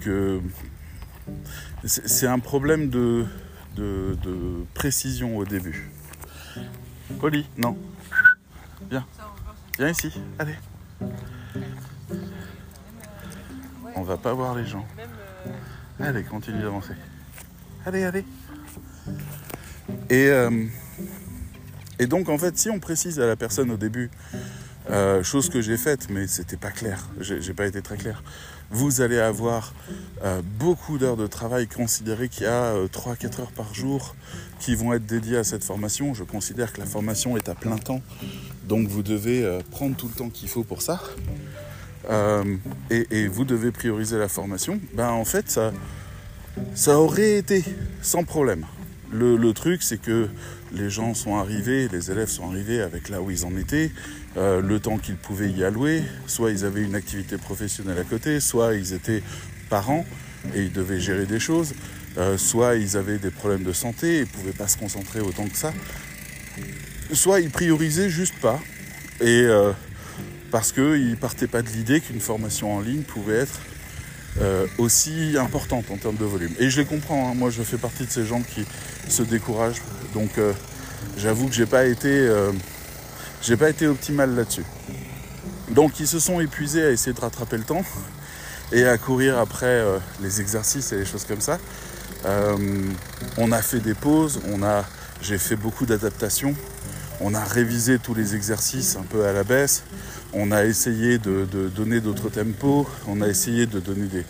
que, 0.00 0.40
c'est 1.84 2.26
un 2.26 2.38
problème 2.38 2.90
de, 2.90 3.24
de, 3.76 4.64
précision 4.74 5.36
au 5.36 5.44
début. 5.44 5.90
Poli, 7.18 7.46
non. 7.58 7.76
Viens. 8.90 9.06
Viens 9.78 9.88
ici. 9.88 10.12
Allez. 10.38 10.54
On 13.96 14.02
va 14.02 14.16
pas 14.16 14.32
voir 14.32 14.54
les 14.54 14.66
gens. 14.66 14.86
Allez, 15.98 16.22
continue 16.24 16.62
d'avancer. 16.62 16.94
Allez, 17.84 18.04
allez. 18.04 18.24
Et, 20.08 20.28
euh, 20.28 20.66
et 21.98 22.06
donc, 22.06 22.28
en 22.28 22.38
fait, 22.38 22.56
si 22.58 22.70
on 22.70 22.78
précise 22.80 23.20
à 23.20 23.26
la 23.26 23.36
personne 23.36 23.70
au 23.70 23.76
début, 23.76 24.10
euh, 24.90 25.22
chose 25.22 25.48
que 25.48 25.60
j'ai 25.60 25.76
faite, 25.76 26.08
mais 26.10 26.26
c'était 26.26 26.56
pas 26.56 26.70
clair, 26.70 27.08
j'ai 27.20 27.54
pas 27.54 27.66
été 27.66 27.82
très 27.82 27.96
clair 27.96 28.22
vous 28.72 29.00
allez 29.00 29.18
avoir 29.18 29.74
euh, 30.24 30.42
beaucoup 30.58 30.96
d'heures 30.96 31.16
de 31.16 31.26
travail. 31.26 31.66
Considérez 31.66 32.28
qu'il 32.28 32.44
y 32.44 32.46
a 32.46 32.72
3-4 32.86 33.40
euh, 33.40 33.42
heures 33.42 33.50
par 33.52 33.74
jour 33.74 34.14
qui 34.60 34.76
vont 34.76 34.92
être 34.92 35.04
dédiées 35.04 35.38
à 35.38 35.44
cette 35.44 35.64
formation. 35.64 36.14
Je 36.14 36.22
considère 36.22 36.72
que 36.72 36.80
la 36.80 36.86
formation 36.86 37.36
est 37.36 37.48
à 37.48 37.54
plein 37.54 37.78
temps, 37.78 38.00
donc 38.64 38.86
vous 38.86 39.02
devez 39.02 39.58
prendre 39.72 39.96
tout 39.96 40.06
le 40.06 40.14
temps 40.14 40.30
qu'il 40.30 40.48
faut 40.48 40.62
pour 40.62 40.82
ça. 40.82 41.02
Et, 42.90 43.26
vous 43.28 43.44
devez 43.44 43.70
prioriser 43.70 44.18
la 44.18 44.28
formation. 44.28 44.80
Ben, 44.94 45.10
en 45.10 45.24
fait, 45.24 45.50
ça, 45.50 45.72
ça 46.74 46.98
aurait 46.98 47.36
été 47.36 47.64
sans 48.02 48.24
problème. 48.24 48.66
Le, 49.12 49.52
truc, 49.52 49.82
c'est 49.82 50.00
que 50.00 50.28
les 50.72 50.88
gens 50.88 51.14
sont 51.14 51.36
arrivés, 51.36 51.88
les 51.88 52.10
élèves 52.10 52.28
sont 52.28 52.48
arrivés 52.48 52.80
avec 52.80 53.08
là 53.08 53.20
où 53.20 53.30
ils 53.30 53.44
en 53.44 53.56
étaient, 53.56 53.90
euh, 54.36 54.60
le 54.60 54.78
temps 54.78 54.98
qu'ils 54.98 55.16
pouvaient 55.16 55.50
y 55.50 55.64
allouer. 55.64 56.02
Soit 56.26 56.52
ils 56.52 56.64
avaient 56.64 56.82
une 56.82 56.94
activité 56.94 57.36
professionnelle 57.36 57.98
à 57.98 58.04
côté, 58.04 58.38
soit 58.38 58.74
ils 58.74 58.92
étaient 58.92 59.22
parents 59.68 60.04
et 60.54 60.62
ils 60.62 60.72
devaient 60.72 61.00
gérer 61.00 61.26
des 61.26 61.40
choses, 61.40 61.74
euh, 62.18 62.38
soit 62.38 62.76
ils 62.76 62.96
avaient 62.96 63.18
des 63.18 63.30
problèmes 63.30 63.64
de 63.64 63.72
santé 63.72 64.18
et 64.18 64.20
ne 64.20 64.26
pouvaient 64.26 64.52
pas 64.52 64.68
se 64.68 64.78
concentrer 64.78 65.20
autant 65.20 65.48
que 65.48 65.56
ça, 65.56 65.72
soit 67.12 67.40
ils 67.40 67.50
priorisaient 67.50 68.10
juste 68.10 68.38
pas. 68.40 68.60
Et 69.20 69.42
euh, 69.42 69.72
parce 70.50 70.72
qu'ils 70.72 71.10
ne 71.10 71.14
partaient 71.14 71.46
pas 71.46 71.62
de 71.62 71.68
l'idée 71.68 72.00
qu'une 72.00 72.20
formation 72.20 72.74
en 72.76 72.80
ligne 72.80 73.02
pouvait 73.02 73.38
être 73.38 73.60
euh, 74.40 74.66
aussi 74.78 75.36
importante 75.38 75.90
en 75.90 75.96
termes 75.96 76.16
de 76.16 76.24
volume. 76.24 76.52
Et 76.58 76.70
je 76.70 76.80
les 76.80 76.86
comprends, 76.86 77.30
hein. 77.30 77.34
moi 77.34 77.50
je 77.50 77.62
fais 77.62 77.78
partie 77.78 78.04
de 78.04 78.10
ces 78.10 78.24
gens 78.24 78.42
qui 78.42 78.64
se 79.08 79.22
découragent. 79.22 79.82
Donc 80.14 80.38
euh, 80.38 80.52
j'avoue 81.16 81.48
que 81.48 81.54
j'ai 81.54 81.66
pas 81.66 81.82
euh, 81.84 82.52
pas 83.58 83.70
été 83.70 83.86
optimal 83.86 84.34
là-dessus. 84.34 84.64
Donc 85.70 86.00
ils 86.00 86.06
se 86.06 86.18
sont 86.18 86.40
épuisés 86.40 86.84
à 86.84 86.90
essayer 86.90 87.12
de 87.12 87.20
rattraper 87.20 87.56
le 87.56 87.64
temps 87.64 87.84
et 88.72 88.86
à 88.86 88.98
courir 88.98 89.38
après 89.38 89.84
les 90.22 90.40
exercices 90.40 90.92
et 90.92 90.98
les 90.98 91.06
choses 91.06 91.24
comme 91.24 91.40
ça. 91.40 91.58
on 93.36 93.52
a 93.52 93.62
fait 93.62 93.80
des 93.80 93.94
pauses, 93.94 94.40
on 94.48 94.62
a 94.62 94.84
j'ai 95.22 95.38
fait 95.38 95.56
beaucoup 95.56 95.86
d'adaptations 95.86 96.54
on 97.20 97.34
a 97.34 97.44
révisé 97.44 97.98
tous 97.98 98.14
les 98.14 98.34
exercices 98.34 98.96
un 98.96 99.02
peu 99.02 99.26
à 99.26 99.32
la 99.32 99.44
baisse. 99.44 99.84
On 100.32 100.52
a 100.52 100.64
essayé 100.64 101.18
de, 101.18 101.44
donner 101.74 102.00
d'autres 102.00 102.30
tempos. 102.30 102.86
On 103.06 103.20
a 103.20 103.28
essayé 103.28 103.66
de 103.66 103.78
donner 103.78 104.06
des, 104.06 104.24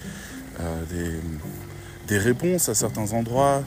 euh, 0.61 2.19
réponses 2.19 2.69
à 2.69 2.75
certains 2.75 3.13
endroits. 3.13 3.63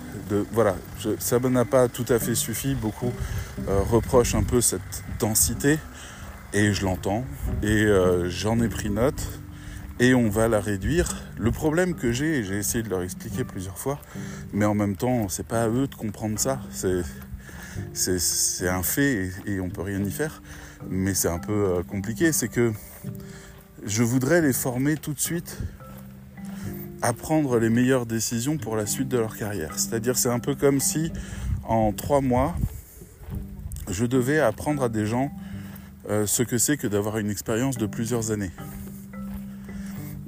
Voilà, 0.51 0.75
ça 1.19 1.39
n'a 1.39 1.65
pas 1.65 1.87
tout 1.87 2.05
à 2.09 2.19
fait 2.19 2.35
suffi. 2.35 2.75
Beaucoup 2.75 3.11
euh, 3.69 3.81
reprochent 3.89 4.35
un 4.35 4.43
peu 4.43 4.61
cette 4.61 5.03
densité. 5.19 5.79
Et 6.53 6.73
je 6.73 6.83
l'entends. 6.83 7.23
Et 7.61 7.85
euh, 7.85 8.29
j'en 8.29 8.59
ai 8.59 8.67
pris 8.67 8.89
note. 8.89 9.21
Et 9.99 10.13
on 10.13 10.29
va 10.29 10.49
la 10.49 10.59
réduire. 10.59 11.15
Le 11.37 11.51
problème 11.51 11.95
que 11.95 12.11
j'ai, 12.11 12.43
j'ai 12.43 12.57
essayé 12.57 12.83
de 12.83 12.89
leur 12.89 13.03
expliquer 13.03 13.43
plusieurs 13.43 13.77
fois, 13.77 13.99
mais 14.51 14.65
en 14.65 14.73
même 14.73 14.95
temps, 14.95 15.29
c'est 15.29 15.45
pas 15.45 15.63
à 15.63 15.69
eux 15.69 15.87
de 15.87 15.95
comprendre 15.95 16.39
ça. 16.39 16.59
C'est 17.93 18.67
un 18.67 18.83
fait 18.83 19.31
et, 19.45 19.59
on 19.59 19.69
peut 19.69 19.81
rien 19.81 20.03
y 20.03 20.11
faire. 20.11 20.41
Mais 20.89 21.13
c'est 21.13 21.29
un 21.29 21.39
peu 21.39 21.53
euh, 21.53 21.83
compliqué. 21.83 22.31
C'est 22.31 22.49
que 22.49 22.73
je 23.85 24.03
voudrais 24.03 24.41
les 24.41 24.53
former 24.53 24.97
tout 24.97 25.13
de 25.13 25.19
suite 25.19 25.57
à 27.01 27.13
prendre 27.13 27.59
les 27.59 27.69
meilleures 27.69 28.05
décisions 28.05 28.57
pour 28.57 28.75
la 28.75 28.85
suite 28.85 29.09
de 29.09 29.17
leur 29.17 29.35
carrière. 29.35 29.77
C'est-à-dire, 29.77 30.17
c'est 30.17 30.29
un 30.29 30.39
peu 30.39 30.55
comme 30.55 30.79
si 30.79 31.11
en 31.63 31.91
trois 31.91 32.21
mois, 32.21 32.55
je 33.89 34.05
devais 34.05 34.39
apprendre 34.39 34.83
à 34.83 34.89
des 34.89 35.05
gens 35.05 35.31
euh, 36.09 36.25
ce 36.25 36.43
que 36.43 36.57
c'est 36.57 36.77
que 36.77 36.87
d'avoir 36.87 37.17
une 37.17 37.29
expérience 37.29 37.77
de 37.77 37.85
plusieurs 37.85 38.31
années. 38.31 38.51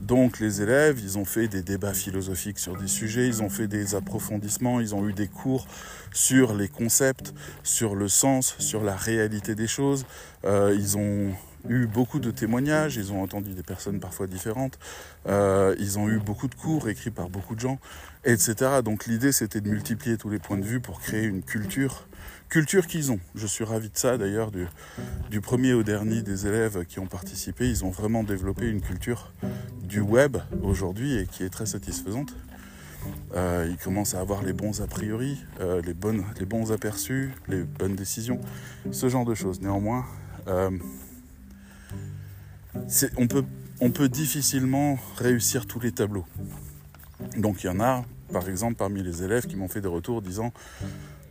Donc 0.06 0.40
les 0.40 0.62
élèves, 0.62 1.00
ils 1.02 1.18
ont 1.18 1.26
fait 1.26 1.48
des 1.48 1.64
débats 1.64 1.96
philosophiques 1.96 2.60
sur 2.60 2.78
des 2.78 2.86
sujets, 2.86 3.26
ils 3.26 3.42
ont 3.42 3.50
fait 3.50 3.68
des 3.68 3.96
approfondissements, 3.96 4.80
ils 4.80 4.94
ont 4.94 5.10
eu 5.10 5.14
des 5.14 5.28
cours 5.28 5.66
sur 6.14 6.54
les 6.54 6.68
concepts, 6.68 7.34
sur 7.64 7.96
le 7.96 8.08
sens, 8.08 8.56
sur 8.60 8.84
la 8.84 8.96
réalité 8.96 9.56
des 9.56 9.66
choses. 9.66 10.06
Euh, 10.44 10.76
ils 10.78 10.96
ont 10.96 11.34
eu 11.68 11.88
beaucoup 11.88 12.20
de 12.20 12.30
témoignages, 12.30 12.98
ils 12.98 13.12
ont 13.14 13.24
entendu 13.24 13.56
des 13.56 13.64
personnes 13.64 14.00
parfois 14.00 14.28
différentes, 14.28 14.78
euh, 15.28 15.76
ils 15.80 15.98
ont 15.98 16.08
eu 16.08 16.20
beaucoup 16.20 16.48
de 16.48 16.54
cours 16.54 16.88
écrits 16.88 17.10
par 17.10 17.30
beaucoup 17.30 17.56
de 17.56 17.62
gens, 17.62 17.80
etc. 18.26 18.84
Donc 18.84 19.08
l'idée 19.08 19.32
c'était 19.32 19.60
de 19.60 19.70
multiplier 19.70 20.18
tous 20.18 20.30
les 20.30 20.38
points 20.38 20.58
de 20.58 20.66
vue 20.66 20.82
pour 20.82 21.00
créer 21.00 21.24
une 21.24 21.42
culture 21.42 22.08
culture 22.50 22.88
qu'ils 22.88 23.12
ont. 23.12 23.20
Je 23.36 23.48
suis 23.48 23.64
ravi 23.64 23.90
de 23.90 23.98
ça 23.98 24.18
d'ailleurs, 24.18 24.52
du, 24.52 25.42
premier 25.42 25.74
au 25.74 25.84
dernier 25.84 26.22
des 26.22 26.48
élèves 26.48 26.86
qui 26.86 27.00
ont 27.00 27.08
participé, 27.08 27.70
ils 27.70 27.84
ont 27.84 27.90
vraiment 27.90 28.24
développé 28.24 28.70
une 28.70 28.82
culture 28.82 29.32
du 29.84 30.00
web 30.00 30.38
aujourd'hui 30.62 31.18
et 31.18 31.28
qui 31.28 31.44
est 31.44 31.50
très 31.50 31.66
satisfaisante. 31.66 32.34
Euh, 33.36 33.68
ils 33.70 33.78
commencent 33.78 34.16
à 34.16 34.20
avoir 34.20 34.42
les 34.42 34.54
bons 34.54 34.82
a 34.82 34.88
priori, 34.88 35.38
euh, 35.60 35.82
les, 35.82 35.94
bons 35.94 36.72
aperçus, 36.72 37.32
les 37.48 37.64
bonnes 37.64 37.96
décisions, 37.96 38.40
ce 38.92 39.10
genre 39.10 39.26
de 39.26 39.36
choses. 39.36 39.62
Néanmoins, 39.62 40.06
euh, 40.48 40.72
on 43.80 43.90
peut 43.90 44.10
difficilement 44.10 44.98
réussir 45.18 45.68
tous 45.68 45.80
les 45.80 45.92
tableaux. 45.92 46.26
Donc 47.38 47.64
il 47.64 47.68
y 47.68 47.70
en 47.70 47.80
a, 47.80 48.06
par 48.32 48.50
exemple, 48.50 48.76
parmi 48.76 49.04
les 49.04 49.24
élèves 49.24 49.46
qui 49.46 49.56
m'ont 49.56 49.68
fait 49.68 49.82
des 49.82 49.88
retours 49.88 50.22
disant 50.22 50.52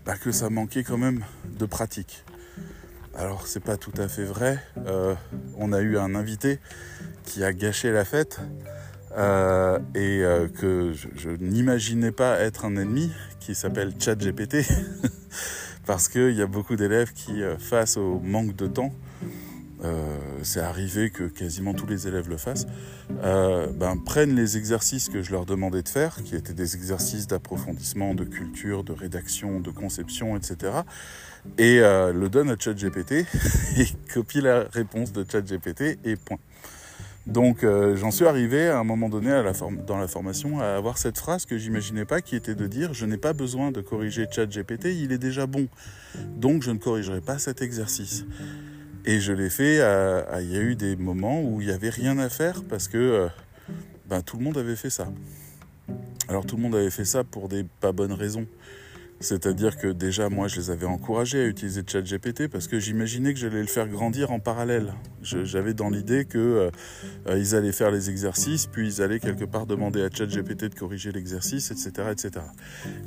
bah, 0.04 0.16
que 0.16 0.32
ça 0.32 0.50
manquait 0.50 0.84
quand 0.84 0.98
même 0.98 1.24
de 1.58 1.66
pratique. 1.66 2.24
Alors 3.16 3.46
c'est 3.46 3.60
pas 3.60 3.76
tout 3.76 3.92
à 3.96 4.08
fait 4.08 4.24
vrai. 4.24 4.58
Euh, 4.86 5.14
on 5.56 5.72
a 5.72 5.80
eu 5.80 5.98
un 5.98 6.14
invité 6.14 6.58
qui 7.24 7.44
a 7.44 7.52
gâché 7.52 7.92
la 7.92 8.04
fête 8.04 8.40
euh, 9.16 9.78
et 9.94 10.22
euh, 10.22 10.48
que 10.48 10.92
je, 10.92 11.30
n'imaginais 11.30 12.10
pas 12.10 12.40
être 12.40 12.64
un 12.64 12.76
ennemi, 12.76 13.12
qui 13.38 13.54
s'appelle 13.54 13.92
ChatGPT, 13.98 14.66
parce 15.86 16.08
qu'il 16.08 16.32
y 16.32 16.42
a 16.42 16.46
beaucoup 16.46 16.76
d'élèves 16.76 17.12
qui, 17.12 17.42
face 17.58 17.96
au 17.96 18.18
manque 18.18 18.56
de 18.56 18.66
temps, 18.66 18.92
euh, 19.84 20.18
c'est 20.42 20.60
arrivé 20.60 21.10
que 21.10 21.24
quasiment 21.24 21.74
tous 21.74 21.86
les 21.86 22.08
élèves 22.08 22.28
le 22.28 22.38
fassent, 22.38 22.66
euh, 23.22 23.66
ben, 23.66 23.96
prennent 23.98 24.34
les 24.34 24.56
exercices 24.56 25.08
que 25.08 25.22
je 25.22 25.30
leur 25.30 25.44
demandais 25.44 25.82
de 25.82 25.88
faire, 25.88 26.22
qui 26.22 26.34
étaient 26.34 26.54
des 26.54 26.74
exercices 26.74 27.26
d'approfondissement, 27.26 28.14
de 28.14 28.24
culture, 28.24 28.82
de 28.82 28.92
rédaction, 28.92 29.60
de 29.60 29.70
conception, 29.70 30.36
etc., 30.36 30.72
et 31.58 31.80
euh, 31.80 32.12
le 32.14 32.30
donnent 32.30 32.50
à 32.50 32.56
ChatGPT 32.58 33.12
et 33.76 33.86
copie 34.12 34.40
la 34.40 34.64
réponse 34.72 35.12
de 35.12 35.26
ChatGPT 35.30 35.98
et 36.04 36.16
point. 36.16 36.38
Donc 37.26 37.64
j'en 37.94 38.10
suis 38.10 38.26
arrivé 38.26 38.68
à 38.68 38.78
un 38.78 38.84
moment 38.84 39.08
donné 39.08 39.30
dans 39.86 39.96
la 39.96 40.08
formation 40.08 40.60
à 40.60 40.76
avoir 40.76 40.98
cette 40.98 41.16
phrase 41.16 41.46
que 41.46 41.56
j'imaginais 41.56 42.04
pas 42.04 42.20
qui 42.20 42.36
était 42.36 42.54
de 42.54 42.66
dire 42.66 42.92
je 42.92 43.06
n'ai 43.06 43.16
pas 43.16 43.32
besoin 43.32 43.72
de 43.72 43.80
corriger 43.80 44.26
ChatGPT, 44.30 44.88
il 44.94 45.10
est 45.10 45.18
déjà 45.18 45.46
bon. 45.46 45.66
Donc 46.36 46.62
je 46.62 46.70
ne 46.70 46.76
corrigerai 46.76 47.22
pas 47.22 47.38
cet 47.38 47.62
exercice. 47.62 48.26
Et 49.06 49.20
je 49.20 49.32
l'ai 49.32 49.50
fait, 49.50 49.76
il 50.40 50.50
y 50.50 50.56
a 50.56 50.60
eu 50.60 50.76
des 50.76 50.96
moments 50.96 51.42
où 51.42 51.60
il 51.60 51.66
n'y 51.66 51.72
avait 51.72 51.90
rien 51.90 52.18
à 52.18 52.30
faire 52.30 52.62
parce 52.68 52.88
que 52.88 52.96
euh, 52.96 53.28
ben, 54.08 54.22
tout 54.22 54.38
le 54.38 54.44
monde 54.44 54.56
avait 54.56 54.76
fait 54.76 54.90
ça. 54.90 55.08
Alors 56.28 56.46
tout 56.46 56.56
le 56.56 56.62
monde 56.62 56.74
avait 56.74 56.90
fait 56.90 57.04
ça 57.04 57.22
pour 57.22 57.48
des 57.48 57.64
pas 57.80 57.92
bonnes 57.92 58.14
raisons. 58.14 58.46
C'est-à-dire 59.20 59.78
que 59.78 59.88
déjà, 59.88 60.28
moi, 60.28 60.48
je 60.48 60.56
les 60.56 60.70
avais 60.70 60.86
encouragés 60.86 61.40
à 61.40 61.46
utiliser 61.46 61.82
ChatGPT 61.86 62.48
parce 62.48 62.66
que 62.66 62.78
j'imaginais 62.78 63.32
que 63.32 63.38
j'allais 63.38 63.60
le 63.60 63.68
faire 63.68 63.88
grandir 63.88 64.32
en 64.32 64.40
parallèle. 64.40 64.92
J'avais 65.22 65.72
dans 65.72 65.88
l'idée 65.88 66.24
qu'ils 66.24 66.40
euh, 66.40 66.70
euh, 67.28 67.56
allaient 67.56 67.72
faire 67.72 67.90
les 67.90 68.10
exercices, 68.10 68.66
puis 68.66 68.86
ils 68.86 69.02
allaient 69.02 69.20
quelque 69.20 69.44
part 69.44 69.66
demander 69.66 70.02
à 70.02 70.10
ChatGPT 70.10 70.64
de 70.64 70.74
corriger 70.74 71.12
l'exercice, 71.12 71.70
etc., 71.70 72.08
etc. 72.10 72.44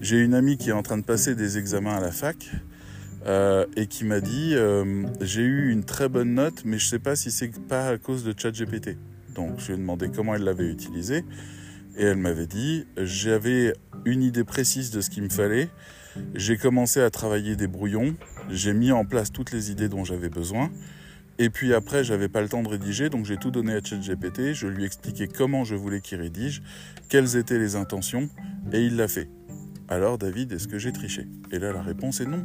J'ai 0.02 0.20
une 0.20 0.34
amie 0.34 0.58
qui 0.58 0.70
est 0.70 0.74
en 0.74 0.84
train 0.84 0.98
de 0.98 1.04
passer 1.04 1.36
des 1.36 1.58
examens 1.58 1.98
à 1.98 2.00
la 2.00 2.12
fac. 2.12 2.50
Euh, 3.28 3.66
et 3.76 3.88
qui 3.88 4.06
m'a 4.06 4.22
dit 4.22 4.54
euh, 4.56 5.04
j'ai 5.20 5.42
eu 5.42 5.70
une 5.70 5.84
très 5.84 6.08
bonne 6.08 6.36
note, 6.36 6.64
mais 6.64 6.80
je 6.80 6.88
sais 6.88 7.00
pas 7.00 7.18
si 7.18 7.30
c'est 7.30 7.52
pas 7.68 7.90
à 7.90 7.98
cause 7.98 8.24
de 8.24 8.34
ChatGPT. 8.36 8.98
Donc 9.36 9.60
je 9.60 9.68
lui 9.68 9.74
ai 9.74 9.78
demandé 9.78 10.10
comment 10.16 10.34
elle 10.36 10.44
l'avait 10.44 10.70
utilisé 10.70 11.26
et 11.98 12.04
elle 12.04 12.18
m'avait 12.18 12.48
dit 12.48 12.86
j'avais 12.96 13.74
une 14.06 14.24
idée 14.24 14.46
précise 14.46 14.92
de 14.92 15.02
ce 15.02 15.10
qu'il 15.10 15.24
me 15.24 15.30
fallait. 15.30 15.68
J'ai 16.36 16.56
commencé 16.58 17.02
à 17.02 17.10
travailler 17.10 17.58
des 17.58 17.68
brouillons, 17.68 18.16
j'ai 18.50 18.74
mis 18.74 18.94
en 18.94 19.04
place 19.04 19.32
toutes 19.34 19.52
les 19.52 19.72
idées 19.72 19.90
dont 19.90 20.06
j'avais 20.06 20.30
besoin. 20.30 20.72
Et 21.38 21.52
puis 21.52 21.74
après, 21.74 22.04
j'avais 22.04 22.30
pas 22.30 22.42
le 22.42 22.50
temps 22.50 22.64
de 22.64 22.70
rédiger, 22.70 23.10
donc 23.10 23.26
j'ai 23.26 23.38
tout 23.38 23.52
donné 23.52 23.74
à 23.74 23.84
ChatGPT. 23.84 24.54
Je 24.54 24.68
lui 24.68 24.84
ai 24.84 24.86
expliqué 24.88 25.28
comment 25.28 25.66
je 25.66 25.76
voulais 25.76 26.02
qu'il 26.02 26.20
rédige, 26.20 26.64
quelles 27.10 27.36
étaient 27.36 27.60
les 27.60 27.76
intentions, 27.76 28.28
et 28.74 28.82
il 28.84 28.96
l'a 28.96 29.08
fait. 29.08 29.30
Alors, 29.88 30.18
David, 30.18 30.52
est-ce 30.54 30.68
que 30.68 30.80
j'ai 30.80 30.92
triché? 30.92 31.28
Et 31.52 31.60
là, 31.60 31.72
la 31.72 31.84
réponse 31.84 32.22
est 32.22 32.26
non. 32.26 32.44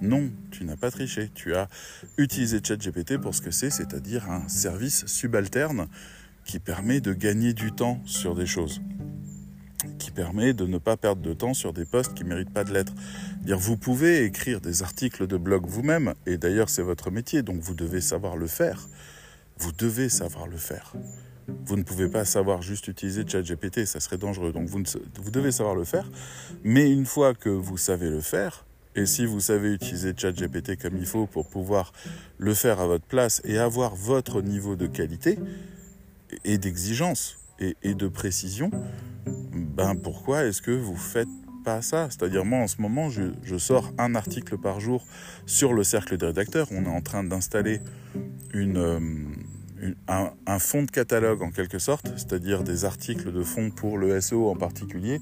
Non, 0.00 0.30
tu 0.50 0.64
n'as 0.64 0.76
pas 0.76 0.90
triché. 0.90 1.30
Tu 1.34 1.54
as 1.54 1.68
utilisé 2.16 2.60
ChatGPT 2.62 3.18
pour 3.18 3.34
ce 3.34 3.40
que 3.40 3.50
c'est, 3.50 3.70
c'est-à-dire 3.70 4.30
un 4.30 4.46
service 4.48 5.06
subalterne 5.06 5.88
qui 6.44 6.60
permet 6.60 7.00
de 7.00 7.12
gagner 7.12 7.52
du 7.52 7.72
temps 7.72 8.00
sur 8.06 8.34
des 8.34 8.46
choses, 8.46 8.80
qui 9.98 10.10
permet 10.10 10.54
de 10.54 10.66
ne 10.66 10.78
pas 10.78 10.96
perdre 10.96 11.20
de 11.20 11.34
temps 11.34 11.52
sur 11.52 11.72
des 11.72 11.84
postes 11.84 12.14
qui 12.14 12.24
ne 12.24 12.30
méritent 12.30 12.52
pas 12.52 12.64
de 12.64 12.72
l'être. 12.72 12.94
Dire, 13.42 13.58
vous 13.58 13.76
pouvez 13.76 14.24
écrire 14.24 14.60
des 14.60 14.82
articles 14.82 15.26
de 15.26 15.36
blog 15.36 15.66
vous-même, 15.66 16.14
et 16.26 16.38
d'ailleurs 16.38 16.70
c'est 16.70 16.82
votre 16.82 17.10
métier, 17.10 17.42
donc 17.42 17.60
vous 17.60 17.74
devez 17.74 18.00
savoir 18.00 18.36
le 18.36 18.46
faire. 18.46 18.88
Vous 19.58 19.72
devez 19.72 20.08
savoir 20.08 20.46
le 20.46 20.56
faire. 20.56 20.94
Vous 21.66 21.76
ne 21.76 21.82
pouvez 21.82 22.08
pas 22.08 22.24
savoir 22.24 22.62
juste 22.62 22.88
utiliser 22.88 23.26
ChatGPT, 23.26 23.84
ça 23.84 24.00
serait 24.00 24.18
dangereux. 24.18 24.52
Donc 24.52 24.68
vous, 24.68 24.82
vous 25.20 25.30
devez 25.30 25.50
savoir 25.50 25.74
le 25.74 25.84
faire. 25.84 26.08
Mais 26.62 26.90
une 26.90 27.06
fois 27.06 27.34
que 27.34 27.48
vous 27.48 27.76
savez 27.76 28.10
le 28.10 28.20
faire, 28.20 28.64
et 28.94 29.06
si 29.06 29.26
vous 29.26 29.40
savez 29.40 29.74
utiliser 29.74 30.12
ChatGPT 30.16 30.80
comme 30.80 30.96
il 30.96 31.06
faut 31.06 31.26
pour 31.26 31.48
pouvoir 31.48 31.92
le 32.38 32.54
faire 32.54 32.80
à 32.80 32.86
votre 32.86 33.04
place 33.04 33.40
et 33.44 33.58
avoir 33.58 33.94
votre 33.94 34.42
niveau 34.42 34.76
de 34.76 34.86
qualité 34.86 35.38
et 36.44 36.58
d'exigence 36.58 37.38
et, 37.60 37.94
de 37.94 38.08
précision, 38.08 38.70
ben 39.54 39.96
pourquoi 39.96 40.44
est-ce 40.44 40.62
que 40.62 40.70
vous 40.70 40.96
faites 40.96 41.28
pas 41.64 41.82
ça? 41.82 42.08
C'est-à-dire 42.10 42.44
moi 42.44 42.60
en 42.60 42.68
ce 42.68 42.80
moment, 42.80 43.10
je, 43.10 43.58
sors 43.58 43.92
un 43.98 44.14
article 44.14 44.58
par 44.58 44.80
jour 44.80 45.04
sur 45.46 45.72
le 45.72 45.82
cercle 45.82 46.16
des 46.16 46.26
rédacteurs. 46.26 46.68
On 46.70 46.84
est 46.84 46.88
en 46.88 47.00
train 47.00 47.24
d'installer 47.24 47.80
euh, 48.54 49.00
un, 50.06 50.30
un 50.46 50.58
fond 50.58 50.82
de 50.82 50.90
catalogue 50.90 51.42
en 51.42 51.50
quelque 51.50 51.78
sorte, 51.78 52.12
c'est-à-dire 52.16 52.62
des 52.62 52.84
articles 52.84 53.32
de 53.32 53.42
fond 53.42 53.70
pour 53.70 53.98
le 53.98 54.20
SEO 54.20 54.50
en 54.50 54.56
particulier 54.56 55.20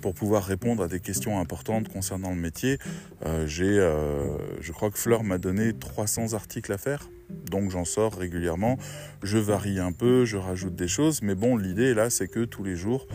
pour 0.00 0.14
pouvoir 0.14 0.44
répondre 0.44 0.82
à 0.82 0.88
des 0.88 1.00
questions 1.00 1.38
importantes 1.38 1.88
concernant 1.88 2.30
le 2.30 2.36
métier. 2.36 2.78
Euh, 3.26 3.46
euh, 3.60 4.36
je 4.60 4.72
crois 4.72 4.90
que 4.90 4.98
Fleur 4.98 5.24
m'a 5.24 5.38
donné 5.38 5.72
300 5.72 6.34
articles 6.34 6.72
à 6.72 6.78
faire, 6.78 7.08
donc 7.50 7.70
j'en 7.70 7.84
sors 7.84 8.14
régulièrement. 8.14 8.78
Je 9.22 9.38
varie 9.38 9.78
un 9.78 9.92
peu, 9.92 10.24
je 10.24 10.36
rajoute 10.36 10.74
des 10.74 10.88
choses, 10.88 11.22
mais 11.22 11.34
bon, 11.34 11.56
l'idée 11.56 11.94
là, 11.94 12.10
c'est 12.10 12.28
que 12.28 12.44
tous 12.44 12.64
les 12.64 12.76
jours, 12.76 13.06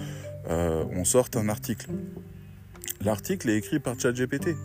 euh, 0.49 0.83
on 0.91 1.05
sorte 1.05 1.35
un 1.37 1.49
article. 1.49 1.87
L'article 3.01 3.49
est 3.49 3.57
écrit 3.57 3.79
par 3.79 3.99
ChatGPT. 3.99 4.55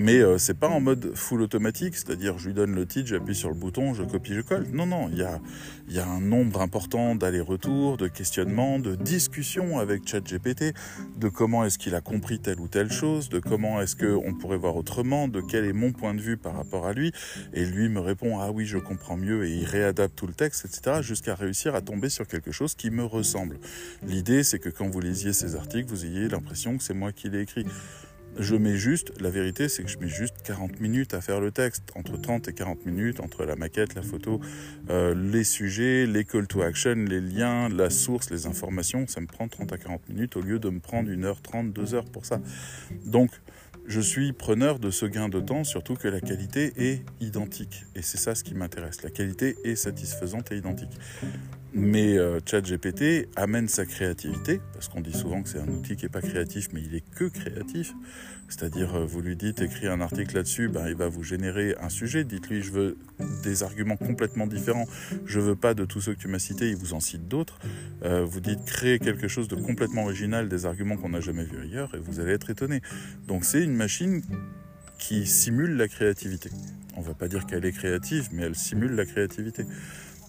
Mais 0.00 0.18
euh, 0.18 0.38
c'est 0.38 0.54
pas 0.54 0.68
en 0.68 0.78
mode 0.78 1.12
full 1.16 1.42
automatique, 1.42 1.96
c'est-à-dire 1.96 2.38
je 2.38 2.46
lui 2.46 2.54
donne 2.54 2.72
le 2.72 2.86
titre, 2.86 3.08
j'appuie 3.08 3.34
sur 3.34 3.48
le 3.48 3.56
bouton, 3.56 3.94
je 3.94 4.04
copie, 4.04 4.32
je 4.32 4.42
colle. 4.42 4.64
Non, 4.72 4.86
non, 4.86 5.08
il 5.10 5.18
y 5.18 5.24
a, 5.24 5.40
y 5.88 5.98
a 5.98 6.06
un 6.06 6.20
nombre 6.20 6.60
important 6.60 7.16
d'allers-retours, 7.16 7.96
de 7.96 8.06
questionnements, 8.06 8.78
de 8.78 8.94
discussions 8.94 9.80
avec 9.80 10.06
ChatGPT, 10.06 10.72
de 11.16 11.28
comment 11.28 11.64
est-ce 11.64 11.78
qu'il 11.78 11.96
a 11.96 12.00
compris 12.00 12.38
telle 12.38 12.60
ou 12.60 12.68
telle 12.68 12.92
chose, 12.92 13.28
de 13.28 13.40
comment 13.40 13.80
est-ce 13.80 13.96
qu'on 13.96 14.34
pourrait 14.34 14.56
voir 14.56 14.76
autrement, 14.76 15.26
de 15.26 15.40
quel 15.40 15.64
est 15.64 15.72
mon 15.72 15.90
point 15.90 16.14
de 16.14 16.20
vue 16.20 16.36
par 16.36 16.54
rapport 16.54 16.86
à 16.86 16.92
lui. 16.92 17.10
Et 17.52 17.64
lui 17.64 17.88
me 17.88 17.98
répond, 17.98 18.38
ah 18.38 18.52
oui, 18.52 18.66
je 18.66 18.78
comprends 18.78 19.16
mieux, 19.16 19.46
et 19.46 19.50
il 19.50 19.64
réadapte 19.64 20.14
tout 20.14 20.28
le 20.28 20.34
texte, 20.34 20.64
etc., 20.64 21.02
jusqu'à 21.02 21.34
réussir 21.34 21.74
à 21.74 21.80
tomber 21.80 22.08
sur 22.08 22.28
quelque 22.28 22.52
chose 22.52 22.76
qui 22.76 22.90
me 22.90 23.04
ressemble. 23.04 23.58
L'idée, 24.06 24.44
c'est 24.44 24.60
que 24.60 24.68
quand 24.68 24.88
vous 24.88 25.00
lisiez 25.00 25.32
ces 25.32 25.56
articles, 25.56 25.88
vous 25.88 26.04
ayez 26.04 26.28
l'impression 26.28 26.76
que 26.76 26.84
c'est 26.84 26.94
moi 26.94 27.10
qui 27.10 27.28
l'ai 27.28 27.40
écrit. 27.40 27.66
Je 28.38 28.54
mets 28.54 28.76
juste, 28.76 29.20
la 29.20 29.30
vérité 29.30 29.68
c'est 29.68 29.82
que 29.82 29.88
je 29.88 29.98
mets 29.98 30.08
juste 30.08 30.36
40 30.44 30.80
minutes 30.80 31.12
à 31.12 31.20
faire 31.20 31.40
le 31.40 31.50
texte, 31.50 31.90
entre 31.96 32.16
30 32.16 32.46
et 32.48 32.52
40 32.52 32.86
minutes, 32.86 33.18
entre 33.18 33.44
la 33.44 33.56
maquette, 33.56 33.94
la 33.94 34.02
photo, 34.02 34.40
euh, 34.90 35.14
les 35.14 35.42
sujets, 35.42 36.06
les 36.06 36.24
call 36.24 36.46
to 36.46 36.62
action, 36.62 36.94
les 36.94 37.20
liens, 37.20 37.68
la 37.68 37.90
source, 37.90 38.30
les 38.30 38.46
informations, 38.46 39.06
ça 39.08 39.20
me 39.20 39.26
prend 39.26 39.48
30 39.48 39.72
à 39.72 39.78
40 39.78 40.08
minutes 40.08 40.36
au 40.36 40.40
lieu 40.40 40.60
de 40.60 40.70
me 40.70 40.78
prendre 40.78 41.10
1h30, 41.10 41.72
2h 41.72 42.10
pour 42.12 42.26
ça. 42.26 42.40
Donc, 43.04 43.30
je 43.86 44.00
suis 44.00 44.32
preneur 44.32 44.78
de 44.78 44.90
ce 44.90 45.06
gain 45.06 45.28
de 45.28 45.40
temps, 45.40 45.64
surtout 45.64 45.94
que 45.94 46.08
la 46.08 46.20
qualité 46.20 46.72
est 46.76 47.02
identique. 47.20 47.86
Et 47.96 48.02
c'est 48.02 48.18
ça 48.18 48.34
ce 48.34 48.44
qui 48.44 48.54
m'intéresse. 48.54 49.02
La 49.02 49.10
qualité 49.10 49.56
est 49.64 49.76
satisfaisante 49.76 50.52
et 50.52 50.56
identique. 50.58 50.92
Mais 51.74 52.16
euh, 52.16 52.40
ChatGPT 52.44 53.28
amène 53.36 53.68
sa 53.68 53.84
créativité, 53.84 54.60
parce 54.72 54.88
qu'on 54.88 55.02
dit 55.02 55.12
souvent 55.12 55.42
que 55.42 55.48
c'est 55.48 55.60
un 55.60 55.68
outil 55.68 55.96
qui 55.96 56.06
n'est 56.06 56.10
pas 56.10 56.22
créatif, 56.22 56.68
mais 56.72 56.80
il 56.80 56.94
est 56.94 57.04
que 57.14 57.24
créatif. 57.24 57.92
C'est-à-dire, 58.48 58.94
euh, 58.94 59.04
vous 59.04 59.20
lui 59.20 59.36
dites, 59.36 59.60
écris 59.60 59.86
un 59.86 60.00
article 60.00 60.36
là-dessus, 60.36 60.68
ben, 60.68 60.88
il 60.88 60.94
va 60.94 61.08
vous 61.08 61.22
générer 61.22 61.74
un 61.80 61.90
sujet. 61.90 62.24
Dites-lui, 62.24 62.62
je 62.62 62.72
veux 62.72 62.96
des 63.42 63.62
arguments 63.62 63.96
complètement 63.96 64.46
différents. 64.46 64.86
Je 65.26 65.38
veux 65.38 65.56
pas 65.56 65.74
de 65.74 65.84
tous 65.84 66.00
ceux 66.00 66.14
que 66.14 66.20
tu 66.20 66.28
m'as 66.28 66.38
cités, 66.38 66.70
il 66.70 66.76
vous 66.76 66.94
en 66.94 67.00
cite 67.00 67.28
d'autres. 67.28 67.58
Euh, 68.02 68.24
vous 68.24 68.40
dites, 68.40 68.64
créer 68.64 68.98
quelque 68.98 69.28
chose 69.28 69.48
de 69.48 69.56
complètement 69.56 70.04
original, 70.04 70.48
des 70.48 70.64
arguments 70.64 70.96
qu'on 70.96 71.10
n'a 71.10 71.20
jamais 71.20 71.44
vus 71.44 71.60
ailleurs, 71.60 71.94
et 71.94 71.98
vous 71.98 72.20
allez 72.20 72.32
être 72.32 72.48
étonné. 72.48 72.80
Donc 73.26 73.44
c'est 73.44 73.62
une 73.62 73.74
machine 73.74 74.22
qui 74.98 75.26
simule 75.26 75.76
la 75.76 75.86
créativité. 75.86 76.50
On 76.96 77.02
va 77.02 77.14
pas 77.14 77.28
dire 77.28 77.46
qu'elle 77.46 77.64
est 77.64 77.72
créative, 77.72 78.30
mais 78.32 78.42
elle 78.42 78.56
simule 78.56 78.92
la 78.92 79.04
créativité. 79.04 79.64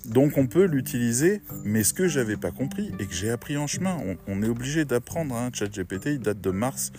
Donc 0.09 0.37
on 0.37 0.47
peut 0.47 0.65
l'utiliser, 0.65 1.41
mais 1.63 1.83
ce 1.83 1.93
que 1.93 2.07
j'avais 2.07 2.35
pas 2.35 2.51
compris 2.51 2.91
et 2.99 3.05
que 3.05 3.13
j'ai 3.13 3.29
appris 3.29 3.57
en 3.57 3.67
chemin, 3.67 3.97
on, 4.27 4.41
est 4.41 4.47
obligé 4.47 4.83
d'apprendre. 4.83 5.35
Hein, 5.35 5.51
ChatGPT, 5.53 6.07
il 6.07 6.19
date 6.19 6.41
de 6.41 6.49
mars, 6.49 6.91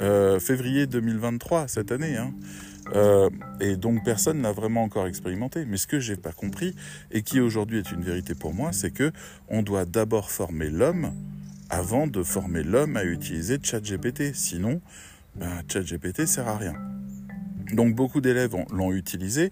euh, 0.00 0.40
février 0.40 0.86
2023 0.86 1.68
cette 1.68 1.92
année. 1.92 2.16
Hein. 2.16 2.32
Euh, 2.94 3.28
et 3.60 3.76
donc 3.76 4.04
personne 4.04 4.40
n'a 4.40 4.52
vraiment 4.52 4.84
encore 4.84 5.06
expérimenté. 5.06 5.66
Mais 5.66 5.76
ce 5.76 5.86
que 5.86 6.00
j'ai 6.00 6.16
pas 6.16 6.32
compris 6.32 6.74
et 7.10 7.22
qui 7.22 7.40
aujourd'hui 7.40 7.78
est 7.78 7.92
une 7.92 8.02
vérité 8.02 8.34
pour 8.34 8.54
moi, 8.54 8.72
c'est 8.72 8.90
que 8.90 9.12
on 9.48 9.62
doit 9.62 9.84
d'abord 9.84 10.30
former 10.30 10.70
l'homme 10.70 11.12
avant 11.68 12.06
de 12.06 12.22
former 12.22 12.62
l'homme 12.62 12.96
à 12.96 13.04
utiliser 13.04 13.58
ChatGPT. 13.62 14.34
Sinon, 14.34 14.80
ben, 15.34 15.62
ChatGPT 15.68 16.26
sert 16.26 16.48
à 16.48 16.56
rien. 16.56 16.95
Donc 17.72 17.94
beaucoup 17.94 18.20
d'élèves 18.20 18.54
l'ont 18.70 18.92
utilisé 18.92 19.50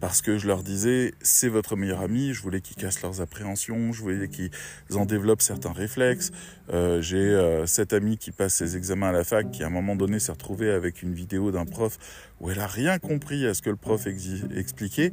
parce 0.00 0.20
que 0.20 0.38
je 0.38 0.46
leur 0.46 0.62
disais 0.62 1.14
c'est 1.20 1.48
votre 1.48 1.76
meilleur 1.76 2.02
ami, 2.02 2.34
je 2.34 2.42
voulais 2.42 2.60
qu'ils 2.60 2.76
cassent 2.76 3.02
leurs 3.02 3.20
appréhensions, 3.20 3.92
je 3.92 4.02
voulais 4.02 4.28
qu'ils 4.28 4.50
en 4.94 5.06
développent 5.06 5.42
certains 5.42 5.72
réflexes. 5.72 6.32
Euh, 6.72 7.00
j'ai 7.00 7.16
euh, 7.16 7.66
cette 7.66 7.92
amie 7.92 8.18
qui 8.18 8.30
passe 8.30 8.54
ses 8.54 8.76
examens 8.76 9.08
à 9.08 9.12
la 9.12 9.24
fac 9.24 9.50
qui 9.50 9.62
à 9.62 9.68
un 9.68 9.70
moment 9.70 9.96
donné 9.96 10.18
s'est 10.18 10.32
retrouvée 10.32 10.70
avec 10.70 11.02
une 11.02 11.14
vidéo 11.14 11.50
d'un 11.50 11.64
prof 11.64 11.98
où 12.40 12.50
elle 12.50 12.60
a 12.60 12.66
rien 12.66 12.98
compris 12.98 13.46
à 13.46 13.54
ce 13.54 13.62
que 13.62 13.70
le 13.70 13.76
prof 13.76 14.06
expliquait. 14.06 15.12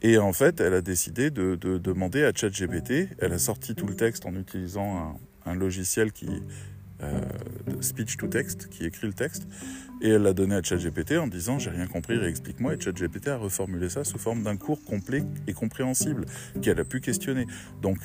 Et 0.00 0.18
en 0.18 0.32
fait 0.32 0.60
elle 0.60 0.74
a 0.74 0.80
décidé 0.80 1.30
de, 1.30 1.56
demander 1.56 2.24
à 2.24 2.32
ChatGPT, 2.34 3.08
elle 3.18 3.32
a 3.32 3.38
sorti 3.38 3.74
tout 3.74 3.86
le 3.86 3.94
texte 3.94 4.26
en 4.26 4.34
utilisant 4.34 5.20
un 5.44 5.54
logiciel 5.54 6.12
qui 6.12 6.28
euh, 7.02 7.20
speech 7.80 8.16
to 8.16 8.28
text, 8.28 8.68
qui 8.68 8.84
écrit 8.84 9.08
le 9.08 9.12
texte, 9.12 9.48
et 10.02 10.08
elle 10.08 10.22
l'a 10.22 10.32
donné 10.32 10.56
à 10.56 10.62
ChatGPT 10.62 11.12
en 11.12 11.28
disant 11.28 11.58
j'ai 11.58 11.70
rien 11.70 11.86
compris, 11.86 12.18
réexplique-moi, 12.18 12.74
et 12.74 12.80
ChatGPT 12.80 13.28
a 13.28 13.36
reformulé 13.36 13.88
ça 13.88 14.04
sous 14.04 14.18
forme 14.18 14.42
d'un 14.42 14.56
cours 14.56 14.84
complet 14.84 15.24
et 15.46 15.52
compréhensible 15.52 16.26
qu'elle 16.60 16.80
a 16.80 16.84
pu 16.84 17.00
questionner. 17.00 17.46
Donc 17.80 17.98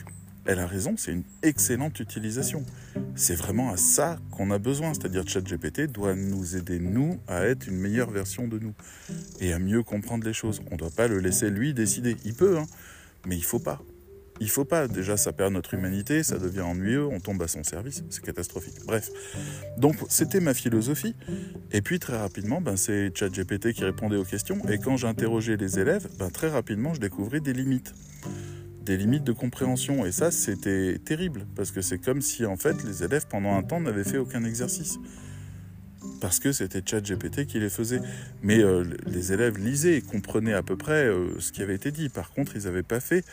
elle 0.46 0.60
a 0.60 0.68
raison, 0.68 0.96
c'est 0.96 1.12
une 1.12 1.24
excellente 1.44 2.00
utilisation. 2.00 2.64
C'est 3.16 3.36
vraiment 3.36 3.72
à 3.72 3.78
ça 3.78 4.18
qu'on 4.32 4.50
a 4.52 4.60
besoin, 4.60 4.94
c'est-à-dire 4.94 5.28
ChatGPT 5.28 5.92
doit 5.92 6.16
nous 6.16 6.56
aider, 6.56 6.80
nous, 6.80 7.20
à 7.28 7.44
être 7.46 7.68
une 7.68 7.78
meilleure 7.78 8.12
version 8.12 8.48
de 8.48 8.58
nous 8.58 8.74
et 9.42 9.52
à 9.52 9.60
mieux 9.60 9.84
comprendre 9.84 10.26
les 10.26 10.34
choses. 10.34 10.62
On 10.70 10.76
ne 10.76 10.78
doit 10.78 10.92
pas 10.96 11.08
le 11.08 11.20
laisser 11.20 11.50
lui 11.50 11.74
décider. 11.74 12.16
Il 12.24 12.34
peut, 12.36 12.60
hein, 12.60 12.66
mais 13.26 13.36
il 13.36 13.44
faut 13.44 13.60
pas. 13.60 13.82
Il 14.40 14.50
faut 14.50 14.66
pas. 14.66 14.88
Déjà, 14.88 15.18
ça 15.18 15.34
perd 15.34 15.54
notre 15.54 15.74
humanité, 15.74 16.24
ça 16.24 16.38
devient 16.38 16.62
ennuyeux, 16.62 17.06
on 17.06 17.20
tombe 17.20 17.42
à 17.42 17.48
son 17.48 17.64
service, 17.64 18.04
c'est 18.10 18.24
catastrophique. 18.24 18.76
Bref. 18.86 19.10
Donc, 19.78 19.96
c'était 20.10 20.40
ma 20.40 20.54
philosophie. 20.54 21.16
Et 21.72 21.82
puis, 21.82 22.00
très 22.00 22.18
rapidement, 22.18 22.62
ben, 22.62 22.78
c'est 22.78 23.16
ChatGPT 23.16 23.74
qui 23.74 23.84
répondait 23.84 24.18
aux 24.18 24.24
questions. 24.24 24.60
Et 24.70 24.78
quand 24.78 24.98
j'interrogeais 24.98 25.58
les 25.58 25.80
élèves, 25.80 26.08
ben, 26.20 26.30
très 26.30 26.50
rapidement, 26.50 26.94
je 26.94 27.00
découvrais 27.00 27.40
des 27.40 27.54
limites. 27.54 27.94
Des 28.84 28.98
limites 28.98 29.24
de 29.24 29.34
compréhension. 29.34 30.06
Et 30.06 30.12
ça, 30.12 30.32
c'était 30.32 30.98
terrible. 31.00 31.46
Parce 31.56 31.72
que 31.72 31.82
c'est 31.82 31.98
comme 31.98 32.22
si, 32.22 32.46
en 32.46 32.58
fait, 32.58 32.84
les 32.84 33.04
élèves, 33.04 33.28
pendant 33.28 33.56
un 33.56 33.64
temps, 33.64 33.82
n'avaient 33.82 34.04
fait 34.04 34.18
aucun 34.18 34.44
exercice 34.44 35.00
parce 36.20 36.40
que 36.40 36.52
c'était 36.52 36.82
ChatGPT 36.84 37.46
qui 37.46 37.60
les 37.60 37.70
faisait. 37.70 38.02
Mais 38.42 38.60
euh, 38.60 38.84
les 39.06 39.34
élèves 39.34 39.58
lisaient 39.58 39.98
et 39.98 40.02
comprenaient 40.02 40.54
à 40.54 40.64
peu 40.64 40.76
près 40.76 41.06
euh, 41.06 41.40
ce 41.40 41.52
qui 41.52 41.62
avait 41.62 41.76
été 41.76 41.92
dit. 41.92 42.10
Par 42.10 42.32
contre, 42.32 42.56
ils 42.56 42.64
n'avaient 42.64 42.84
pas 42.84 43.00
fait 43.00 43.24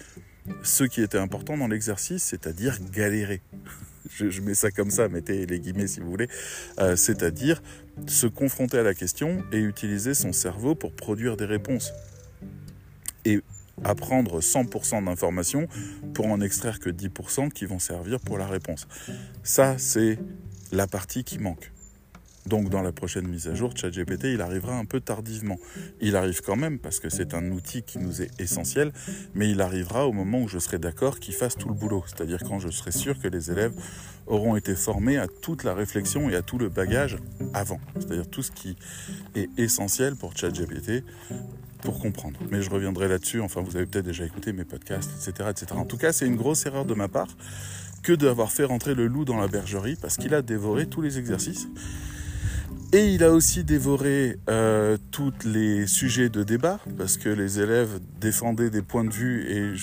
ce 0.62 0.84
qui 0.84 1.02
était 1.02 1.18
important 1.18 1.56
dans 1.56 1.68
l'exercice, 1.68 2.22
c'est-à-dire 2.22 2.78
galérer. 2.92 3.42
Je, 4.16 4.40
mets 4.42 4.54
ça 4.54 4.70
comme 4.70 4.90
ça, 4.90 5.08
mettez 5.08 5.46
les 5.46 5.58
guillemets 5.58 5.86
si 5.86 6.00
vous 6.00 6.10
voulez, 6.10 6.28
euh, 6.78 6.94
c'est-à-dire 6.94 7.62
se 8.06 8.26
confronter 8.26 8.78
à 8.78 8.82
la 8.82 8.92
question 8.92 9.42
et 9.50 9.58
utiliser 9.58 10.12
son 10.12 10.32
cerveau 10.32 10.74
pour 10.74 10.92
produire 10.92 11.36
des 11.38 11.46
réponses. 11.46 11.92
Et 13.24 13.40
apprendre 13.82 14.40
100% 14.40 15.04
d'informations 15.04 15.66
pour 16.12 16.26
en 16.26 16.40
extraire 16.40 16.78
que 16.78 16.90
10% 16.90 17.50
qui 17.50 17.64
vont 17.64 17.78
servir 17.78 18.20
pour 18.20 18.38
la 18.38 18.46
réponse. 18.46 18.86
Ça, 19.42 19.78
c'est 19.78 20.18
la 20.70 20.86
partie 20.86 21.24
qui 21.24 21.38
manque. 21.38 21.72
Donc 22.46 22.68
dans 22.68 22.82
la 22.82 22.92
prochaine 22.92 23.26
mise 23.26 23.48
à 23.48 23.54
jour, 23.54 23.72
ChatGPT, 23.74 24.24
il 24.24 24.40
arrivera 24.42 24.76
un 24.76 24.84
peu 24.84 25.00
tardivement. 25.00 25.58
Il 26.00 26.14
arrive 26.16 26.42
quand 26.42 26.56
même 26.56 26.78
parce 26.78 27.00
que 27.00 27.08
c'est 27.08 27.34
un 27.34 27.50
outil 27.50 27.82
qui 27.82 27.98
nous 27.98 28.20
est 28.20 28.30
essentiel, 28.38 28.92
mais 29.34 29.50
il 29.50 29.60
arrivera 29.60 30.06
au 30.06 30.12
moment 30.12 30.42
où 30.42 30.48
je 30.48 30.58
serai 30.58 30.78
d'accord 30.78 31.20
qu'il 31.20 31.34
fasse 31.34 31.56
tout 31.56 31.68
le 31.68 31.74
boulot, 31.74 32.04
c'est-à-dire 32.06 32.40
quand 32.46 32.58
je 32.58 32.68
serai 32.68 32.92
sûr 32.92 33.18
que 33.18 33.28
les 33.28 33.50
élèves 33.50 33.72
auront 34.26 34.56
été 34.56 34.74
formés 34.74 35.18
à 35.18 35.26
toute 35.26 35.64
la 35.64 35.74
réflexion 35.74 36.28
et 36.28 36.34
à 36.34 36.42
tout 36.42 36.58
le 36.58 36.68
bagage 36.68 37.16
avant, 37.52 37.80
c'est-à-dire 37.94 38.28
tout 38.28 38.42
ce 38.42 38.50
qui 38.50 38.76
est 39.34 39.48
essentiel 39.58 40.16
pour 40.16 40.36
ChatGPT 40.36 41.02
pour 41.82 41.98
comprendre. 41.98 42.38
Mais 42.50 42.62
je 42.62 42.70
reviendrai 42.70 43.08
là-dessus, 43.08 43.40
enfin 43.40 43.60
vous 43.60 43.76
avez 43.76 43.86
peut-être 43.86 44.06
déjà 44.06 44.24
écouté 44.24 44.52
mes 44.52 44.64
podcasts, 44.64 45.10
etc. 45.16 45.50
etc. 45.50 45.66
En 45.74 45.84
tout 45.84 45.98
cas, 45.98 46.12
c'est 46.12 46.26
une 46.26 46.36
grosse 46.36 46.64
erreur 46.66 46.84
de 46.84 46.94
ma 46.94 47.08
part 47.08 47.28
que 48.02 48.12
d'avoir 48.12 48.52
fait 48.52 48.64
rentrer 48.64 48.94
le 48.94 49.06
loup 49.06 49.24
dans 49.24 49.36
la 49.36 49.48
bergerie 49.48 49.96
parce 49.96 50.16
qu'il 50.16 50.34
a 50.34 50.42
dévoré 50.42 50.86
tous 50.86 51.00
les 51.00 51.18
exercices. 51.18 51.68
Et 52.94 53.12
il 53.12 53.24
a 53.24 53.32
aussi 53.32 53.64
dévoré 53.64 54.38
euh, 54.48 54.96
tous 55.10 55.32
les 55.44 55.88
sujets 55.88 56.28
de 56.28 56.44
débat, 56.44 56.78
parce 56.96 57.16
que 57.16 57.28
les 57.28 57.58
élèves 57.58 57.98
défendaient 58.20 58.70
des 58.70 58.82
points 58.82 59.02
de 59.02 59.12
vue 59.12 59.50
et 59.50 59.74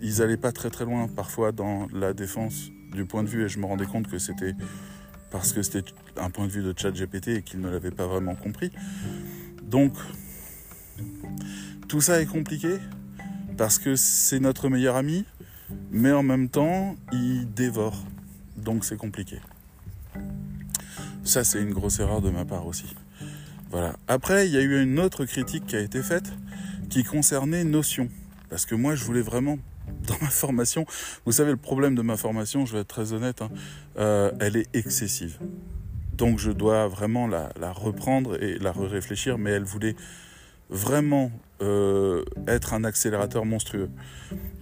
ils 0.00 0.18
n'allaient 0.18 0.36
pas 0.36 0.52
très 0.52 0.70
très 0.70 0.84
loin 0.84 1.08
parfois 1.08 1.50
dans 1.50 1.88
la 1.92 2.12
défense 2.12 2.70
du 2.92 3.04
point 3.04 3.24
de 3.24 3.28
vue, 3.28 3.44
et 3.44 3.48
je 3.48 3.58
me 3.58 3.66
rendais 3.66 3.86
compte 3.86 4.06
que 4.06 4.18
c'était 4.18 4.54
parce 5.32 5.52
que 5.52 5.60
c'était 5.60 5.90
un 6.16 6.30
point 6.30 6.46
de 6.46 6.52
vue 6.52 6.62
de 6.62 6.72
chat 6.76 6.92
GPT 6.92 7.28
et 7.30 7.42
qu'ils 7.42 7.58
ne 7.58 7.68
l'avaient 7.68 7.90
pas 7.90 8.06
vraiment 8.06 8.36
compris. 8.36 8.70
Donc, 9.64 9.94
tout 11.88 12.00
ça 12.00 12.20
est 12.20 12.26
compliqué, 12.26 12.76
parce 13.56 13.80
que 13.80 13.96
c'est 13.96 14.38
notre 14.38 14.68
meilleur 14.68 14.94
ami, 14.94 15.24
mais 15.90 16.12
en 16.12 16.22
même 16.22 16.48
temps, 16.48 16.94
il 17.12 17.52
dévore. 17.52 18.04
Donc 18.56 18.84
c'est 18.84 18.96
compliqué. 18.96 19.40
Ça, 21.24 21.44
c'est 21.44 21.60
une 21.60 21.72
grosse 21.72 22.00
erreur 22.00 22.20
de 22.20 22.30
ma 22.30 22.44
part 22.44 22.66
aussi. 22.66 22.94
Voilà. 23.70 23.96
Après, 24.08 24.46
il 24.46 24.52
y 24.52 24.56
a 24.56 24.60
eu 24.60 24.82
une 24.82 24.98
autre 24.98 25.24
critique 25.24 25.66
qui 25.66 25.76
a 25.76 25.80
été 25.80 26.02
faite 26.02 26.32
qui 26.90 27.04
concernait 27.04 27.64
Notion. 27.64 28.08
Parce 28.50 28.66
que 28.66 28.74
moi, 28.74 28.94
je 28.94 29.04
voulais 29.04 29.22
vraiment, 29.22 29.58
dans 30.06 30.18
ma 30.20 30.28
formation, 30.28 30.84
vous 31.24 31.32
savez, 31.32 31.52
le 31.52 31.56
problème 31.56 31.94
de 31.94 32.02
ma 32.02 32.16
formation, 32.16 32.66
je 32.66 32.74
vais 32.74 32.80
être 32.80 32.88
très 32.88 33.14
honnête, 33.14 33.40
hein, 33.40 33.50
euh, 33.98 34.30
elle 34.40 34.56
est 34.56 34.68
excessive. 34.74 35.38
Donc 36.12 36.38
je 36.38 36.50
dois 36.50 36.86
vraiment 36.88 37.26
la, 37.26 37.50
reprendre 37.72 38.40
et 38.42 38.58
la 38.58 38.72
réfléchir, 38.72 39.38
mais 39.38 39.50
elle 39.50 39.64
voulait 39.64 39.96
vraiment 40.72 41.30
euh, 41.60 42.24
être 42.48 42.74
un 42.74 42.82
accélérateur 42.82 43.44
monstrueux, 43.44 43.88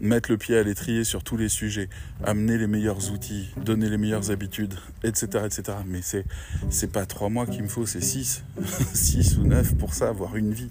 mettre 0.01 0.31
le 0.31 0.37
pied 0.37 0.57
à 0.57 0.63
l'étrier 0.63 1.05
sur 1.05 1.23
tous 1.23 1.37
les 1.37 1.49
sujets, 1.49 1.89
amener 2.25 2.59
les 2.59 2.67
meilleurs 2.67 3.11
outils, 3.13 3.49
donner 3.57 3.89
les 3.89 3.97
meilleures 3.97 4.31
habitudes, 4.31 4.75
etc. 5.03 5.45
etc. 5.47 5.79
Mais 5.87 6.03
c'est, 6.03 6.27
c'est 6.69 6.93
pas 6.93 7.07
trois 7.07 7.31
mois 7.31 7.47
qu'il 7.47 7.63
me 7.63 7.69
faut, 7.69 7.87
c'est 7.87 8.03
six, 8.03 8.45
six 8.93 9.39
ou 9.39 9.47
neuf 9.47 9.75
pour 9.77 9.95
ça, 9.95 10.09
avoir 10.09 10.37
une 10.37 10.53
vie. 10.53 10.71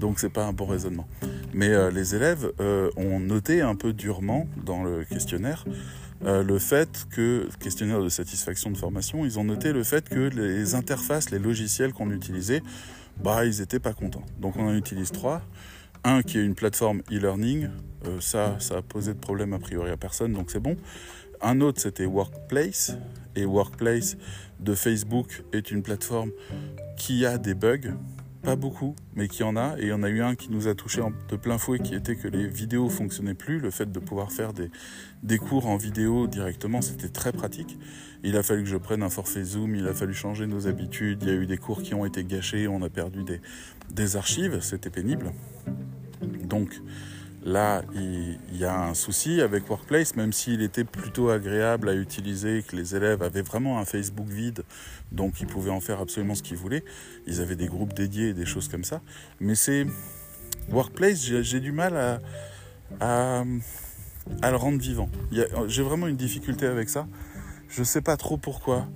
Donc 0.00 0.18
c'est 0.18 0.30
pas 0.30 0.46
un 0.46 0.52
bon 0.52 0.66
raisonnement. 0.66 1.06
Mais 1.52 1.68
euh, 1.68 1.90
les 1.90 2.14
élèves 2.14 2.52
euh, 2.60 2.90
ont 2.96 3.20
noté 3.20 3.60
un 3.60 3.74
peu 3.74 3.92
durement 3.92 4.46
dans 4.64 4.82
le 4.82 5.04
questionnaire 5.04 5.64
le 6.24 6.58
fait 6.58 7.06
que, 7.10 7.46
questionnaire 7.60 8.02
de 8.02 8.08
satisfaction 8.08 8.70
de 8.70 8.76
formation, 8.78 9.26
ils 9.26 9.38
ont 9.38 9.44
noté 9.44 9.74
le 9.74 9.84
fait 9.84 10.08
que 10.08 10.30
les 10.34 10.74
interfaces, 10.74 11.30
les 11.30 11.38
logiciels 11.38 11.92
qu'on 11.92 12.10
utilisait, 12.10 12.62
bah 13.22 13.44
ils 13.44 13.60
étaient 13.60 13.80
pas 13.80 13.92
contents. 13.92 14.24
Donc 14.38 14.56
on 14.56 14.68
en 14.68 14.74
utilise 14.74 15.10
trois. 15.12 15.42
Un 16.04 16.22
qui 16.22 16.38
est 16.38 16.44
une 16.44 16.54
plateforme 16.54 17.02
e-learning, 17.10 17.68
euh, 18.06 18.20
ça, 18.20 18.56
ça 18.60 18.76
a 18.76 18.82
posé 18.82 19.12
de 19.14 19.18
problème 19.18 19.52
a 19.52 19.58
priori 19.58 19.90
à 19.90 19.96
personne, 19.96 20.32
donc 20.32 20.50
c'est 20.50 20.60
bon. 20.60 20.76
Un 21.40 21.60
autre 21.60 21.80
c'était 21.80 22.06
Workplace, 22.06 22.96
et 23.34 23.44
Workplace 23.44 24.16
de 24.60 24.74
Facebook 24.74 25.42
est 25.52 25.70
une 25.70 25.82
plateforme 25.82 26.30
qui 26.96 27.26
a 27.26 27.38
des 27.38 27.54
bugs, 27.54 27.94
pas 28.46 28.54
beaucoup, 28.54 28.94
mais 29.16 29.26
qui 29.26 29.42
en 29.42 29.56
a. 29.56 29.76
Et 29.76 29.82
il 29.82 29.88
y 29.88 29.92
en 29.92 30.04
a 30.04 30.08
eu 30.08 30.22
un 30.22 30.36
qui 30.36 30.52
nous 30.52 30.68
a 30.68 30.76
touché 30.76 31.02
de 31.28 31.36
plein 31.36 31.58
fouet, 31.58 31.80
qui 31.80 31.96
était 31.96 32.14
que 32.14 32.28
les 32.28 32.46
vidéos 32.46 32.88
fonctionnaient 32.88 33.34
plus. 33.34 33.58
Le 33.58 33.72
fait 33.72 33.90
de 33.90 33.98
pouvoir 33.98 34.30
faire 34.30 34.52
des, 34.52 34.70
des 35.24 35.38
cours 35.38 35.66
en 35.66 35.76
vidéo 35.76 36.28
directement, 36.28 36.80
c'était 36.80 37.08
très 37.08 37.32
pratique. 37.32 37.76
Il 38.22 38.36
a 38.36 38.44
fallu 38.44 38.62
que 38.62 38.68
je 38.68 38.76
prenne 38.76 39.02
un 39.02 39.10
forfait 39.10 39.42
Zoom, 39.42 39.74
il 39.74 39.88
a 39.88 39.94
fallu 39.94 40.14
changer 40.14 40.46
nos 40.46 40.68
habitudes. 40.68 41.24
Il 41.24 41.28
y 41.28 41.32
a 41.32 41.34
eu 41.34 41.46
des 41.46 41.58
cours 41.58 41.82
qui 41.82 41.92
ont 41.92 42.06
été 42.06 42.22
gâchés, 42.22 42.68
on 42.68 42.82
a 42.82 42.88
perdu 42.88 43.24
des, 43.24 43.40
des 43.92 44.14
archives, 44.14 44.60
c'était 44.60 44.90
pénible. 44.90 45.32
Donc, 46.44 46.80
Là, 47.46 47.84
il, 47.94 48.38
y 48.58 48.64
a 48.64 48.76
un 48.76 48.94
souci 48.94 49.40
avec 49.40 49.70
Workplace, 49.70 50.16
même 50.16 50.32
s'il 50.32 50.62
était 50.62 50.82
plutôt 50.82 51.30
agréable 51.30 51.88
à 51.88 51.94
utiliser, 51.94 52.64
que 52.66 52.74
les 52.74 52.96
élèves 52.96 53.22
avaient 53.22 53.42
vraiment 53.42 53.78
un 53.78 53.84
Facebook 53.84 54.26
vide, 54.26 54.64
donc 55.12 55.40
ils 55.40 55.46
pouvaient 55.46 55.70
en 55.70 55.80
faire 55.80 56.00
absolument 56.00 56.34
ce 56.34 56.42
qu'ils 56.42 56.56
voulaient. 56.56 56.82
Ils 57.28 57.40
avaient 57.40 57.54
des 57.54 57.68
groupes 57.68 57.92
dédiés 57.92 58.30
et 58.30 58.34
des 58.34 58.46
choses 58.46 58.66
comme 58.66 58.82
ça. 58.82 59.00
Mais 59.38 59.54
c'est 59.54 59.86
Workplace, 60.70 61.20
j'ai 61.20 61.60
du 61.60 61.70
mal 61.70 61.96
à, 61.96 63.44
à, 64.42 64.50
le 64.50 64.56
rendre 64.56 64.80
vivant. 64.80 65.08
J'ai 65.68 65.82
vraiment 65.84 66.08
une 66.08 66.16
difficulté 66.16 66.66
avec 66.66 66.88
ça. 66.88 67.06
Je 67.68 67.78
ne 67.78 67.84
sais 67.84 68.02
pas 68.02 68.16
trop 68.16 68.38
pourquoi. 68.38 68.88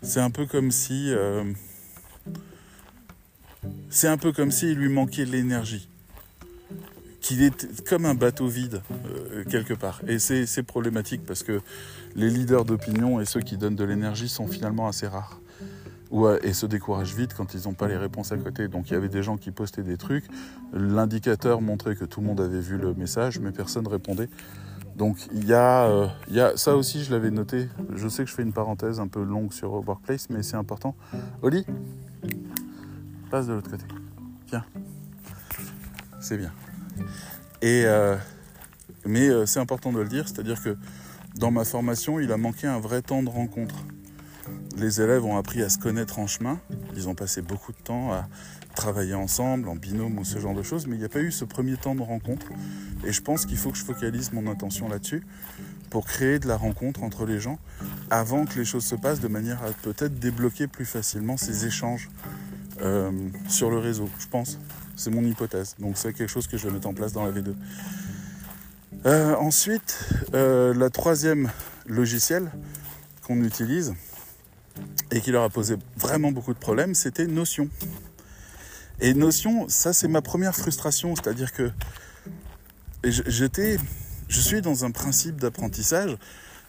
C'est 0.00 0.20
un 0.20 0.30
peu 0.30 0.46
comme 0.46 0.70
si... 0.70 1.12
Euh, 1.12 1.44
c'est 3.90 4.08
un 4.08 4.16
peu 4.16 4.32
comme 4.32 4.50
s'il 4.50 4.78
lui 4.78 4.88
manquait 4.88 5.26
de 5.26 5.32
l'énergie 5.32 5.90
qu'il 7.22 7.42
est 7.42 7.84
comme 7.88 8.04
un 8.04 8.14
bateau 8.14 8.46
vide 8.48 8.82
euh, 9.06 9.44
quelque 9.44 9.72
part. 9.72 10.02
Et 10.06 10.18
c'est 10.18 10.62
problématique 10.64 11.22
parce 11.24 11.42
que 11.42 11.62
les 12.14 12.28
leaders 12.28 12.64
d'opinion 12.64 13.20
et 13.20 13.24
ceux 13.24 13.40
qui 13.40 13.56
donnent 13.56 13.76
de 13.76 13.84
l'énergie 13.84 14.28
sont 14.28 14.46
finalement 14.46 14.88
assez 14.88 15.06
rares. 15.06 15.38
Et 16.42 16.52
se 16.52 16.66
découragent 16.66 17.14
vite 17.14 17.32
quand 17.32 17.54
ils 17.54 17.62
n'ont 17.66 17.72
pas 17.72 17.88
les 17.88 17.96
réponses 17.96 18.32
à 18.32 18.36
côté. 18.36 18.68
Donc 18.68 18.90
il 18.90 18.92
y 18.92 18.96
avait 18.96 19.08
des 19.08 19.22
gens 19.22 19.38
qui 19.38 19.50
postaient 19.50 19.82
des 19.82 19.96
trucs, 19.96 20.26
l'indicateur 20.74 21.62
montrait 21.62 21.96
que 21.96 22.04
tout 22.04 22.20
le 22.20 22.26
monde 22.26 22.40
avait 22.40 22.60
vu 22.60 22.76
le 22.76 22.92
message, 22.92 23.38
mais 23.38 23.50
personne 23.50 23.88
répondait. 23.88 24.28
Donc 24.94 25.16
il 25.32 25.46
y, 25.46 25.54
a, 25.54 25.84
euh, 25.86 26.08
il 26.28 26.34
y 26.34 26.40
a 26.40 26.54
ça 26.58 26.76
aussi, 26.76 27.02
je 27.02 27.12
l'avais 27.12 27.30
noté. 27.30 27.68
Je 27.94 28.08
sais 28.08 28.24
que 28.24 28.30
je 28.30 28.34
fais 28.34 28.42
une 28.42 28.52
parenthèse 28.52 29.00
un 29.00 29.08
peu 29.08 29.22
longue 29.22 29.54
sur 29.54 29.72
Workplace, 29.72 30.28
mais 30.28 30.42
c'est 30.42 30.56
important. 30.56 30.94
Oli, 31.40 31.64
passe 33.30 33.46
de 33.46 33.54
l'autre 33.54 33.70
côté. 33.70 33.84
Tiens, 34.48 34.66
c'est 36.20 36.36
bien. 36.36 36.52
Euh, 37.64 38.16
mais 39.04 39.28
euh, 39.28 39.46
c'est 39.46 39.60
important 39.60 39.92
de 39.92 40.00
le 40.00 40.08
dire, 40.08 40.28
c'est-à-dire 40.28 40.62
que 40.62 40.76
dans 41.36 41.50
ma 41.50 41.64
formation, 41.64 42.20
il 42.20 42.32
a 42.32 42.36
manqué 42.36 42.66
un 42.66 42.78
vrai 42.78 43.02
temps 43.02 43.22
de 43.22 43.28
rencontre. 43.28 43.76
Les 44.76 45.00
élèves 45.00 45.24
ont 45.24 45.36
appris 45.36 45.62
à 45.62 45.68
se 45.68 45.78
connaître 45.78 46.18
en 46.18 46.26
chemin, 46.26 46.60
ils 46.96 47.08
ont 47.08 47.14
passé 47.14 47.42
beaucoup 47.42 47.72
de 47.72 47.78
temps 47.78 48.12
à 48.12 48.26
travailler 48.74 49.14
ensemble, 49.14 49.68
en 49.68 49.76
binôme 49.76 50.18
ou 50.18 50.24
ce 50.24 50.38
genre 50.38 50.54
de 50.54 50.62
choses, 50.62 50.86
mais 50.86 50.96
il 50.96 50.98
n'y 50.98 51.04
a 51.04 51.08
pas 51.08 51.20
eu 51.20 51.30
ce 51.30 51.44
premier 51.44 51.76
temps 51.76 51.94
de 51.94 52.02
rencontre. 52.02 52.46
Et 53.04 53.12
je 53.12 53.20
pense 53.20 53.46
qu'il 53.46 53.58
faut 53.58 53.70
que 53.70 53.78
je 53.78 53.84
focalise 53.84 54.32
mon 54.32 54.50
attention 54.50 54.88
là-dessus 54.88 55.22
pour 55.90 56.06
créer 56.06 56.38
de 56.38 56.48
la 56.48 56.56
rencontre 56.56 57.02
entre 57.02 57.26
les 57.26 57.38
gens 57.38 57.58
avant 58.10 58.46
que 58.46 58.58
les 58.58 58.64
choses 58.64 58.84
se 58.84 58.94
passent 58.94 59.20
de 59.20 59.28
manière 59.28 59.62
à 59.62 59.70
peut-être 59.82 60.18
débloquer 60.18 60.66
plus 60.66 60.86
facilement 60.86 61.36
ces 61.36 61.66
échanges 61.66 62.08
euh, 62.80 63.10
sur 63.48 63.70
le 63.70 63.78
réseau, 63.78 64.08
je 64.18 64.26
pense. 64.26 64.58
C'est 65.02 65.10
mon 65.10 65.24
hypothèse. 65.24 65.74
Donc 65.80 65.98
c'est 65.98 66.12
quelque 66.12 66.30
chose 66.30 66.46
que 66.46 66.56
je 66.56 66.68
vais 66.68 66.74
mettre 66.74 66.86
en 66.86 66.94
place 66.94 67.12
dans 67.12 67.24
la 67.24 67.32
V2. 67.32 67.54
Euh, 69.04 69.34
ensuite, 69.34 69.98
euh, 70.32 70.72
la 70.74 70.90
troisième 70.90 71.50
logiciel 71.86 72.52
qu'on 73.26 73.42
utilise 73.42 73.94
et 75.10 75.20
qui 75.20 75.32
leur 75.32 75.42
a 75.42 75.50
posé 75.50 75.74
vraiment 75.96 76.30
beaucoup 76.30 76.54
de 76.54 76.58
problèmes, 76.60 76.94
c'était 76.94 77.26
Notion. 77.26 77.68
Et 79.00 79.12
Notion, 79.12 79.68
ça 79.68 79.92
c'est 79.92 80.06
ma 80.06 80.22
première 80.22 80.54
frustration, 80.54 81.16
c'est-à-dire 81.16 81.52
que 81.52 81.72
j'étais, 83.02 83.78
je 84.28 84.40
suis 84.40 84.62
dans 84.62 84.84
un 84.84 84.92
principe 84.92 85.40
d'apprentissage 85.40 86.16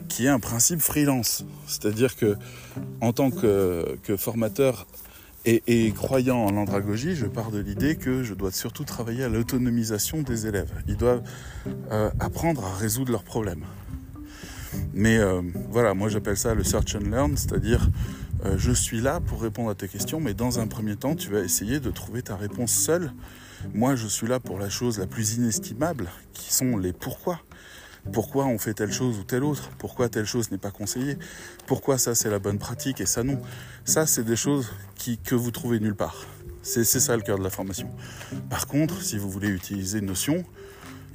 qui 0.09 0.25
est 0.25 0.29
un 0.29 0.39
principe 0.39 0.79
freelance, 0.79 1.45
c'est-à-dire 1.67 2.15
que 2.15 2.35
en 2.99 3.13
tant 3.13 3.29
que, 3.29 3.95
que 4.01 4.17
formateur 4.17 4.87
et, 5.45 5.91
croyant 5.91 6.38
en 6.38 6.51
l'andragogie, 6.51 7.15
je 7.15 7.25
pars 7.25 7.51
de 7.51 7.60
l'idée 7.60 7.95
que 7.95 8.23
je 8.23 8.34
dois 8.34 8.51
surtout 8.51 8.86
travailler 8.86 9.23
à 9.23 9.29
l'autonomisation 9.29 10.21
des 10.21 10.47
élèves. 10.47 10.71
Ils 10.88 10.95
doivent 10.95 11.23
euh, 11.91 12.10
apprendre 12.19 12.63
à 12.63 12.73
résoudre 12.75 13.12
leurs 13.12 13.23
problèmes. 13.23 13.65
Mais 14.93 15.17
euh, 15.17 15.41
voilà, 15.69 15.93
moi 15.93 16.10
j'appelle 16.10 16.38
ça 16.38 16.56
le 16.56 16.63
search 16.63 16.95
and 16.95 17.10
learn, 17.10 17.36
c'est-à-dire 17.36 17.89
euh, 18.45 18.56
je 18.58 18.71
suis 18.71 19.01
là 19.01 19.19
pour 19.19 19.41
répondre 19.41 19.69
à 19.69 19.75
tes 19.75 19.88
questions, 19.88 20.19
mais 20.19 20.34
dans 20.34 20.60
un 20.60 20.67
premier 20.67 20.95
temps, 20.95 21.15
tu 21.15 21.29
vas 21.29 21.39
essayer 21.41 21.79
de 21.79 21.91
trouver 21.91 22.21
ta 22.21 22.36
réponse 22.36 22.71
seule. 22.71 23.12
Moi, 23.73 23.95
je 23.95 24.08
suis 24.08 24.27
là 24.27 24.39
pour 24.39 24.60
la 24.60 24.69
chose 24.69 24.97
la 24.99 25.08
plus 25.08 25.36
inestimable, 25.36 26.10
qui 26.34 26.53
sont 26.53 26.77
les 26.77 26.91
pourquoi 26.91 27.39
pourquoi 28.11 28.45
on 28.45 28.57
fait 28.57 28.73
telle 28.73 28.91
chose 28.91 29.17
ou 29.17 29.23
telle 29.23 29.43
autre, 29.43 29.69
pourquoi 29.77 30.09
telle 30.09 30.25
chose 30.25 30.51
n'est 30.51 30.57
pas 30.57 30.71
conseillée, 30.71 31.17
pourquoi 31.65 31.97
ça 31.97 32.15
c'est 32.15 32.29
la 32.29 32.39
bonne 32.39 32.59
pratique 32.59 32.99
et 32.99 33.05
ça 33.05 33.23
non? 33.23 33.41
Ça 33.85 34.05
c'est 34.05 34.23
des 34.23 34.35
choses 34.35 34.71
que 35.23 35.35
vous 35.35 35.51
trouvez 35.51 35.79
nulle 35.79 35.95
part. 35.95 36.25
C'est 36.61 36.85
ça 36.85 37.15
le 37.17 37.21
cœur 37.21 37.37
de 37.37 37.43
la 37.43 37.49
formation. 37.49 37.89
Par 38.49 38.67
contre, 38.67 39.01
si 39.01 39.17
vous 39.17 39.29
voulez 39.29 39.49
utiliser 39.49 39.99
Notion, 39.99 40.45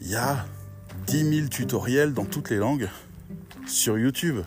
il 0.02 0.10
y 0.10 0.16
a 0.16 0.44
10 1.06 1.36
000 1.36 1.48
tutoriels 1.48 2.12
dans 2.12 2.26
toutes 2.26 2.50
les 2.50 2.58
langues 2.58 2.88
sur 3.66 3.98
YouTube. 3.98 4.40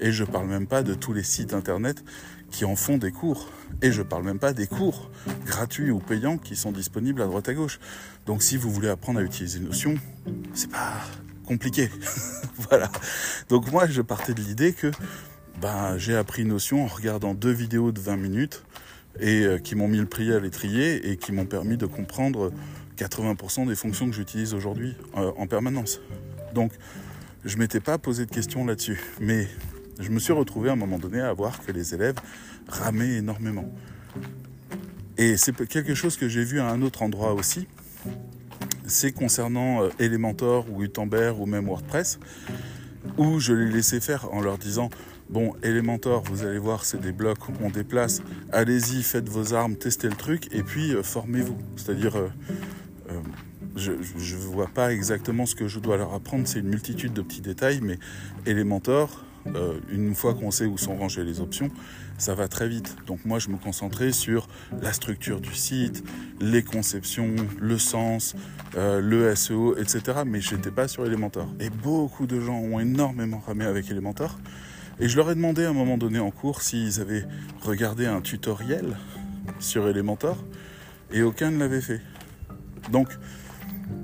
Et 0.00 0.12
je 0.12 0.24
parle 0.24 0.46
même 0.46 0.66
pas 0.66 0.82
de 0.82 0.94
tous 0.94 1.12
les 1.12 1.22
sites 1.22 1.52
internet 1.52 2.02
qui 2.50 2.64
en 2.64 2.74
font 2.74 2.96
des 2.96 3.12
cours. 3.12 3.50
Et 3.82 3.92
je 3.92 4.00
parle 4.00 4.24
même 4.24 4.38
pas 4.38 4.54
des 4.54 4.66
cours 4.66 5.10
gratuits 5.44 5.90
ou 5.90 5.98
payants 5.98 6.38
qui 6.38 6.56
sont 6.56 6.72
disponibles 6.72 7.20
à 7.20 7.26
droite 7.26 7.50
à 7.50 7.54
gauche. 7.54 7.78
Donc 8.24 8.42
si 8.42 8.56
vous 8.56 8.70
voulez 8.70 8.88
apprendre 8.88 9.20
à 9.20 9.22
utiliser 9.22 9.60
Notion, 9.60 9.94
c'est 10.54 10.70
pas 10.70 11.02
compliqué. 11.44 11.90
voilà. 12.68 12.90
Donc 13.48 13.70
moi, 13.70 13.86
je 13.86 14.02
partais 14.02 14.34
de 14.34 14.40
l'idée 14.40 14.72
que 14.72 14.90
ben, 15.60 15.96
j'ai 15.98 16.16
appris 16.16 16.44
Notion 16.44 16.84
en 16.84 16.86
regardant 16.86 17.34
deux 17.34 17.52
vidéos 17.52 17.92
de 17.92 18.00
20 18.00 18.16
minutes 18.16 18.64
et 19.20 19.42
euh, 19.44 19.58
qui 19.58 19.76
m'ont 19.76 19.88
mis 19.88 19.98
le 19.98 20.06
prix 20.06 20.32
à 20.32 20.40
l'étrier 20.40 21.10
et 21.10 21.16
qui 21.16 21.32
m'ont 21.32 21.46
permis 21.46 21.76
de 21.76 21.86
comprendre 21.86 22.52
80% 22.96 23.66
des 23.66 23.76
fonctions 23.76 24.08
que 24.08 24.14
j'utilise 24.14 24.54
aujourd'hui 24.54 24.96
euh, 25.16 25.32
en 25.36 25.46
permanence. 25.46 26.00
Donc, 26.54 26.72
je 27.44 27.56
m'étais 27.56 27.80
pas 27.80 27.98
posé 27.98 28.26
de 28.26 28.30
questions 28.30 28.64
là-dessus, 28.64 29.00
mais 29.20 29.48
je 30.00 30.10
me 30.10 30.18
suis 30.18 30.32
retrouvé 30.32 30.70
à 30.70 30.72
un 30.72 30.76
moment 30.76 30.98
donné 30.98 31.20
à 31.20 31.32
voir 31.32 31.64
que 31.64 31.72
les 31.72 31.94
élèves 31.94 32.16
ramaient 32.68 33.16
énormément. 33.16 33.70
Et 35.16 35.36
c'est 35.36 35.66
quelque 35.68 35.94
chose 35.94 36.16
que 36.16 36.28
j'ai 36.28 36.42
vu 36.42 36.60
à 36.60 36.68
un 36.68 36.82
autre 36.82 37.02
endroit 37.02 37.34
aussi, 37.34 37.68
c'est 38.86 39.12
concernant 39.12 39.82
euh, 39.82 39.88
Elementor 39.98 40.66
ou 40.70 40.78
Gutenberg 40.78 41.40
ou 41.40 41.46
même 41.46 41.66
WordPress, 41.66 42.18
où 43.18 43.38
je 43.40 43.52
les 43.52 43.70
laissais 43.70 44.00
faire 44.00 44.32
en 44.32 44.40
leur 44.40 44.58
disant 44.58 44.90
Bon, 45.30 45.54
Elementor, 45.62 46.22
vous 46.24 46.44
allez 46.44 46.58
voir, 46.58 46.84
c'est 46.84 47.00
des 47.00 47.12
blocs, 47.12 47.38
on 47.62 47.70
déplace, 47.70 48.22
allez-y, 48.52 49.02
faites 49.02 49.28
vos 49.28 49.54
armes, 49.54 49.76
testez 49.76 50.08
le 50.08 50.16
truc, 50.16 50.48
et 50.52 50.62
puis 50.62 50.94
euh, 50.94 51.02
formez-vous. 51.02 51.56
C'est-à-dire, 51.76 52.16
euh, 52.16 52.28
je 53.74 53.92
ne 53.92 54.40
vois 54.40 54.68
pas 54.68 54.92
exactement 54.92 55.46
ce 55.46 55.54
que 55.54 55.66
je 55.66 55.80
dois 55.80 55.96
leur 55.96 56.12
apprendre, 56.12 56.46
c'est 56.46 56.58
une 56.58 56.68
multitude 56.68 57.14
de 57.14 57.22
petits 57.22 57.40
détails, 57.40 57.80
mais 57.82 57.98
Elementor, 58.46 59.24
euh, 59.54 59.78
une 59.90 60.14
fois 60.14 60.34
qu'on 60.34 60.50
sait 60.50 60.66
où 60.66 60.78
sont 60.78 60.96
rangées 60.96 61.24
les 61.24 61.40
options, 61.40 61.70
ça 62.18 62.34
va 62.34 62.48
très 62.48 62.68
vite. 62.68 62.96
Donc 63.06 63.24
moi, 63.24 63.38
je 63.38 63.48
me 63.48 63.56
concentrais 63.56 64.12
sur 64.12 64.48
la 64.80 64.92
structure 64.92 65.40
du 65.40 65.54
site, 65.54 66.04
les 66.40 66.62
conceptions, 66.62 67.34
le 67.60 67.78
sens, 67.78 68.34
euh, 68.76 69.00
le 69.00 69.34
SEO, 69.34 69.76
etc. 69.76 70.22
Mais 70.26 70.40
je 70.40 70.54
n'étais 70.54 70.70
pas 70.70 70.88
sur 70.88 71.04
Elementor. 71.04 71.48
Et 71.60 71.70
beaucoup 71.70 72.26
de 72.26 72.40
gens 72.40 72.58
ont 72.58 72.80
énormément 72.80 73.42
ramé 73.44 73.64
avec 73.64 73.90
Elementor. 73.90 74.38
Et 75.00 75.08
je 75.08 75.16
leur 75.16 75.30
ai 75.30 75.34
demandé 75.34 75.64
à 75.64 75.70
un 75.70 75.74
moment 75.74 75.98
donné 75.98 76.20
en 76.20 76.30
cours 76.30 76.62
s'ils 76.62 77.00
avaient 77.00 77.26
regardé 77.60 78.06
un 78.06 78.20
tutoriel 78.20 78.96
sur 79.58 79.88
Elementor. 79.88 80.36
Et 81.12 81.22
aucun 81.22 81.50
ne 81.50 81.58
l'avait 81.58 81.80
fait. 81.80 82.00
Donc, 82.90 83.08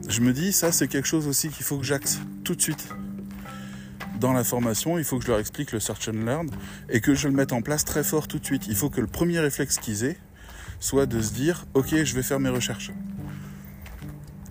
je 0.08 0.20
me 0.20 0.32
dis, 0.32 0.52
ça 0.52 0.72
c'est 0.72 0.88
quelque 0.88 1.08
chose 1.08 1.26
aussi 1.28 1.48
qu'il 1.48 1.64
faut 1.64 1.78
que 1.78 1.84
j'axe 1.84 2.20
tout 2.44 2.54
de 2.54 2.60
suite 2.60 2.88
dans 4.20 4.32
la 4.32 4.44
formation, 4.44 4.98
il 4.98 5.04
faut 5.04 5.18
que 5.18 5.24
je 5.24 5.30
leur 5.30 5.40
explique 5.40 5.72
le 5.72 5.80
search 5.80 6.08
and 6.08 6.24
learn 6.24 6.48
et 6.90 7.00
que 7.00 7.14
je 7.14 7.26
le 7.26 7.34
mette 7.34 7.52
en 7.52 7.62
place 7.62 7.84
très 7.84 8.04
fort 8.04 8.28
tout 8.28 8.38
de 8.38 8.44
suite. 8.44 8.66
Il 8.68 8.76
faut 8.76 8.90
que 8.90 9.00
le 9.00 9.06
premier 9.06 9.40
réflexe 9.40 9.78
qu'ils 9.78 10.04
aient 10.04 10.18
soit 10.78 11.06
de 11.06 11.20
se 11.20 11.32
dire 11.32 11.66
ok 11.74 12.04
je 12.04 12.14
vais 12.14 12.22
faire 12.22 12.38
mes 12.38 12.50
recherches. 12.50 12.92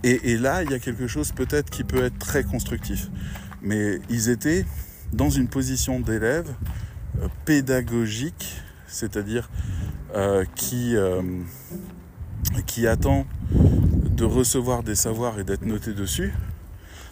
Et, 0.03 0.37
là 0.37 0.63
il 0.63 0.71
y 0.71 0.73
a 0.73 0.79
quelque 0.79 1.07
chose 1.07 1.31
peut-être 1.31 1.69
qui 1.69 1.83
peut 1.83 2.03
être 2.03 2.17
très 2.17 2.43
constructif. 2.43 3.09
Mais 3.61 3.99
ils 4.09 4.29
étaient 4.29 4.65
dans 5.13 5.29
une 5.29 5.47
position 5.47 5.99
d'élève 5.99 6.49
euh, 7.21 7.27
pédagogique, 7.45 8.61
c'est-à-dire 8.87 9.49
euh, 10.15 10.45
qui, 10.55 10.95
euh, 10.95 11.21
qui 12.65 12.87
attend 12.87 13.27
de 13.51 14.23
recevoir 14.23 14.83
des 14.83 14.95
savoirs 14.95 15.39
et 15.39 15.43
d'être 15.43 15.65
noté 15.65 15.93
dessus, 15.93 16.33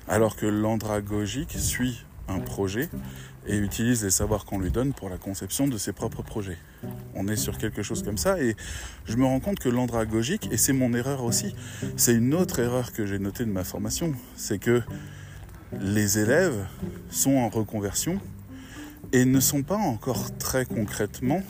alors 0.08 0.36
que 0.36 0.46
l'andragogique 0.46 1.52
suit 1.52 2.07
un 2.28 2.40
projet 2.40 2.90
et 3.48 3.58
utilise 3.58 4.04
les 4.04 4.10
savoirs 4.10 4.46
qu'on 4.46 4.60
lui 4.60 4.72
donne 4.72 4.94
pour 4.94 5.10
la 5.10 5.18
conception 5.18 5.68
de 5.68 5.78
ses 5.78 5.94
propres 5.94 6.22
projets. 6.22 6.58
On 7.16 7.28
est 7.28 7.36
sur 7.38 7.58
quelque 7.58 7.82
chose 7.82 8.04
comme 8.04 8.18
ça 8.18 8.42
et 8.42 8.56
je 9.06 9.16
me 9.16 9.26
rends 9.26 9.40
compte 9.40 9.60
que 9.60 9.70
l'andragogique, 9.70 10.50
et 10.52 10.58
c'est 10.58 10.74
mon 10.74 10.94
erreur 10.94 11.24
aussi, 11.24 11.56
c'est 11.96 12.14
une 12.14 12.34
autre 12.34 12.60
erreur 12.60 12.92
que 12.92 13.06
j'ai 13.06 13.20
notée 13.20 13.46
de 13.46 13.52
ma 13.52 13.64
formation, 13.64 14.14
c'est 14.36 14.60
que 14.60 14.82
les 15.80 16.20
élèves 16.20 16.66
sont 17.10 17.38
en 17.38 17.50
reconversion 17.50 18.20
et 19.14 19.26
ne 19.26 19.40
sont 19.40 19.64
pas 19.64 19.78
encore 19.78 20.38
très 20.38 20.66
concrètement 20.66 21.42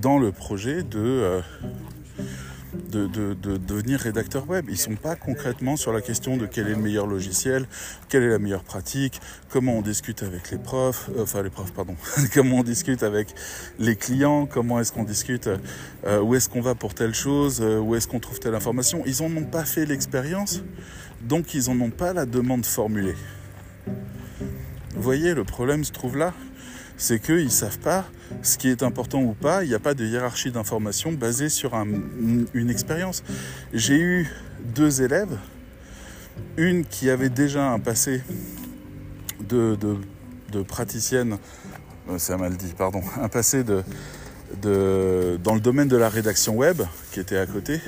dans 0.00 0.18
le 0.18 0.32
projet 0.32 0.82
de... 0.82 0.98
Euh, 0.98 1.40
de, 2.72 3.34
devenir 3.34 4.00
rédacteur 4.00 4.48
web. 4.48 4.66
Ils 4.68 4.72
ne 4.72 4.76
sont 4.76 4.96
pas 4.96 5.16
concrètement 5.16 5.76
sur 5.76 5.92
la 5.92 6.00
question 6.00 6.36
de 6.36 6.46
quel 6.46 6.66
est 6.66 6.74
le 6.74 6.76
meilleur 6.76 7.06
logiciel, 7.06 7.66
quelle 8.08 8.22
est 8.22 8.28
la 8.28 8.38
meilleure 8.38 8.64
pratique, 8.64 9.20
comment 9.48 9.74
on 9.74 9.82
discute 9.82 10.22
avec 10.22 10.50
les 10.50 10.58
profs, 10.58 11.10
euh, 11.16 11.22
enfin 11.22 11.42
les 11.42 11.50
profs, 11.50 11.72
pardon, 11.72 11.96
comment 12.34 12.58
on 12.58 12.62
discute 12.62 13.02
avec 13.02 13.34
les 13.78 13.96
clients, 13.96 14.46
comment 14.46 14.80
est-ce 14.80 14.92
qu'on 14.92 15.04
discute, 15.04 15.48
euh, 16.06 16.20
où 16.20 16.34
est-ce 16.34 16.48
qu'on 16.48 16.60
va 16.60 16.74
pour 16.74 16.94
telle 16.94 17.14
chose, 17.14 17.60
euh, 17.60 17.78
où 17.78 17.94
est-ce 17.94 18.08
qu'on 18.08 18.20
trouve 18.20 18.38
telle 18.38 18.54
information. 18.54 19.02
Ils 19.06 19.22
n'en 19.22 19.36
ont 19.40 19.46
pas 19.46 19.64
fait 19.64 19.86
l'expérience, 19.86 20.62
donc 21.22 21.54
ils 21.54 21.70
n'en 21.70 21.84
ont 21.84 21.90
pas 21.90 22.12
la 22.12 22.26
demande 22.26 22.64
formulée. 22.64 23.16
Vous 24.94 25.02
voyez, 25.02 25.34
le 25.34 25.44
problème 25.44 25.84
se 25.84 25.92
trouve 25.92 26.16
là 26.16 26.34
c'est 27.00 27.18
qu'ils 27.18 27.46
ne 27.46 27.48
savent 27.48 27.78
pas 27.78 28.04
ce 28.42 28.58
qui 28.58 28.68
est 28.68 28.82
important 28.82 29.22
ou 29.22 29.32
pas. 29.32 29.64
Il 29.64 29.68
n'y 29.68 29.74
a 29.74 29.78
pas 29.78 29.94
de 29.94 30.04
hiérarchie 30.04 30.52
d'information 30.52 31.12
basée 31.12 31.48
sur 31.48 31.72
une 31.74 32.70
expérience. 32.70 33.24
J'ai 33.72 33.98
eu 33.98 34.28
deux 34.74 35.00
élèves, 35.00 35.38
une 36.58 36.84
qui 36.84 37.08
avait 37.08 37.30
déjà 37.30 37.70
un 37.70 37.78
passé 37.78 38.22
de, 39.48 39.76
praticienne, 40.68 41.38
euh, 42.10 42.18
c'est 42.18 42.36
mal 42.36 42.56
dit, 42.56 42.74
pardon, 42.76 43.02
un 43.20 43.28
passé 43.28 43.64
de, 43.64 43.82
dans 45.42 45.54
le 45.54 45.60
domaine 45.60 45.88
de 45.88 45.96
la 45.96 46.10
rédaction 46.10 46.54
web, 46.54 46.82
qui 47.12 47.20
était 47.20 47.38
à 47.38 47.46
côté, 47.46 47.80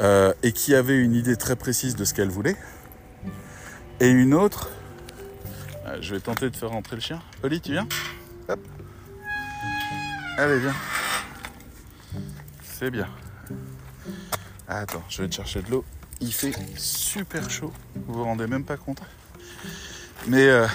euh, 0.00 0.32
et 0.42 0.52
qui 0.52 0.74
avait 0.74 0.96
une 0.96 1.14
idée 1.14 1.36
très 1.36 1.54
précise 1.54 1.96
de 1.96 2.04
ce 2.06 2.14
qu'elle 2.14 2.30
voulait, 2.30 2.56
et 4.00 4.08
une 4.08 4.32
autre, 4.32 4.70
euh, 5.86 5.98
je 6.00 6.14
vais 6.14 6.20
tenter 6.20 6.48
de 6.48 6.56
faire 6.56 6.70
rentrer 6.70 6.96
le 6.96 7.02
chien. 7.02 7.20
Oli, 7.42 7.60
tu 7.60 7.72
viens? 7.72 7.86
Hop. 8.52 8.60
Allez, 10.36 10.58
viens. 10.58 10.74
C'est 12.62 12.90
bien. 12.90 13.08
Attends, 14.68 15.02
je 15.08 15.22
vais 15.22 15.28
te 15.28 15.36
chercher 15.36 15.62
de 15.62 15.70
l'eau. 15.70 15.84
Il 16.20 16.32
fait 16.32 16.52
super 16.76 17.48
chaud. 17.50 17.72
Vous 18.06 18.14
vous 18.14 18.24
rendez 18.24 18.46
même 18.46 18.64
pas 18.64 18.76
compte. 18.76 18.98
Mais 20.26 20.48
euh, 20.48 20.66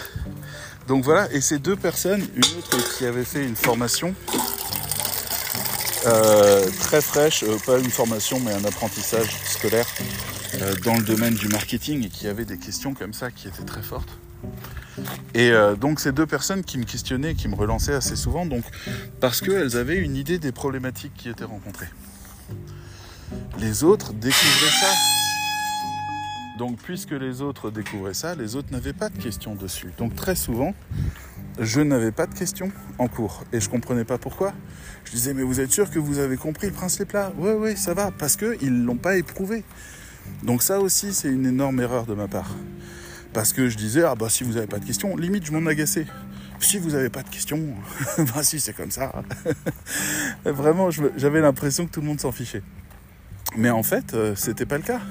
donc 0.88 1.04
voilà, 1.04 1.32
et 1.32 1.40
ces 1.40 1.60
deux 1.60 1.76
personnes, 1.76 2.22
une 2.36 2.58
autre 2.58 2.98
qui 2.98 3.06
avait 3.06 3.24
fait 3.24 3.46
une 3.46 3.56
formation 3.56 4.16
euh, 6.06 6.68
très 6.82 7.02
fraîche, 7.02 7.44
euh, 7.44 7.58
pas 7.66 7.78
une 7.78 7.92
formation 7.92 8.40
mais 8.40 8.54
un 8.54 8.66
apprentissage 8.66 9.30
scolaire 9.46 9.88
dans 10.84 10.96
le 10.96 11.04
domaine 11.04 11.36
du 11.36 11.48
marketing 11.50 12.06
et 12.06 12.10
qui 12.10 12.28
avait 12.28 12.46
des 12.46 12.58
questions 12.58 12.96
comme 12.96 13.14
ça 13.14 13.30
qui 13.30 13.48
étaient 13.48 13.64
très 13.66 13.84
fortes. 13.84 14.18
Et 15.34 15.52
euh, 15.52 15.76
donc 15.76 16.00
ces 16.00 16.12
deux 16.12 16.26
personnes 16.26 16.64
qui 16.64 16.78
me 16.78 16.84
questionnaient, 16.84 17.36
qui 17.36 17.48
me 17.48 17.56
relançaient 17.56 17.94
assez 17.94 18.16
souvent, 18.16 18.46
donc 18.46 18.64
parce 19.20 19.42
qu'elles 19.42 19.78
avaient 19.78 19.98
une 19.98 20.16
idée 20.16 20.40
des 20.40 20.52
problématiques 20.52 21.14
qui 21.16 21.30
étaient 21.30 21.44
rencontrées. 21.44 21.90
Les 23.60 23.84
autres 23.84 24.14
découvraient 24.14 24.80
ça. 24.82 24.94
Donc 26.58 26.78
puisque 26.82 27.12
les 27.12 27.42
autres 27.42 27.70
découvraient 27.70 28.16
ça, 28.16 28.34
les 28.34 28.56
autres 28.56 28.72
n'avaient 28.72 28.94
pas 28.94 29.10
de 29.10 29.18
questions 29.18 29.54
dessus. 29.54 29.92
Donc 29.98 30.16
très 30.16 30.36
souvent, 30.36 30.74
je 31.60 31.82
n'avais 31.82 32.12
pas 32.12 32.26
de 32.26 32.34
questions 32.34 32.72
en 32.98 33.08
cours. 33.08 33.44
Et 33.54 33.60
je 33.60 33.68
ne 33.68 33.72
comprenais 33.72 34.06
pas 34.06 34.18
pourquoi. 34.18 34.54
Je 35.06 35.12
disais, 35.12 35.34
mais 35.34 35.44
vous 35.44 35.60
êtes 35.60 35.72
sûr 35.72 35.90
que 35.90 36.00
vous 36.00 36.20
avez 36.20 36.38
compris 36.38 36.68
le 36.68 36.74
principe 36.74 37.12
là? 37.12 37.32
Oui, 37.38 37.52
oui, 37.58 37.78
ça 37.78 37.94
va, 37.94 38.12
parce 38.12 38.36
qu'ils 38.36 38.82
ne 38.82 38.86
l'ont 38.86 38.98
pas 38.98 39.18
éprouvé. 39.18 39.64
Donc 40.44 40.64
ça 40.64 40.80
aussi, 40.80 41.14
c'est 41.14 41.30
une 41.30 41.46
énorme 41.46 41.80
erreur 41.80 42.06
de 42.06 42.14
ma 42.14 42.28
part. 42.28 42.50
Parce 43.34 43.54
que 43.54 43.70
je 43.70 43.78
disais, 43.78 44.04
ah 44.04 44.16
bah 44.16 44.30
si 44.30 44.44
vous 44.44 44.54
n'avez 44.54 44.68
pas 44.68 44.80
de 44.80 44.86
questions, 44.86 45.16
limite 45.16 45.46
je 45.46 45.52
m'en 45.52 45.66
agaçais. 45.68 46.06
Si 46.60 46.80
vous 46.80 46.92
n'avez 46.92 47.10
pas 47.10 47.24
de 47.24 47.30
questions, 47.30 47.62
bah 48.18 48.44
si 48.44 48.60
c'est 48.60 48.74
comme 48.74 48.92
ça. 48.92 49.12
Vraiment, 50.46 50.90
j'avais 50.92 51.42
l'impression 51.42 51.86
que 51.86 51.92
tout 51.92 52.02
le 52.02 52.08
monde 52.08 52.20
s'en 52.20 52.32
fichait. 52.32 52.64
Mais 53.56 53.70
en 53.70 53.84
fait, 53.84 54.14
euh, 54.14 54.36
c'était 54.36 54.66
pas 54.66 54.78
le 54.78 54.84
cas. 54.84 55.02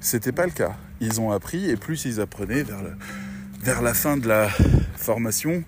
C'était 0.00 0.32
pas 0.32 0.46
le 0.46 0.52
cas. 0.52 0.76
Ils 1.00 1.20
ont 1.20 1.30
appris 1.30 1.70
et 1.70 1.76
plus 1.76 2.04
ils 2.04 2.20
apprenaient 2.20 2.62
vers, 2.62 2.82
vers 3.62 3.82
la 3.82 3.94
fin 3.94 4.16
de 4.16 4.28
la 4.28 4.48
formation, 4.96 5.64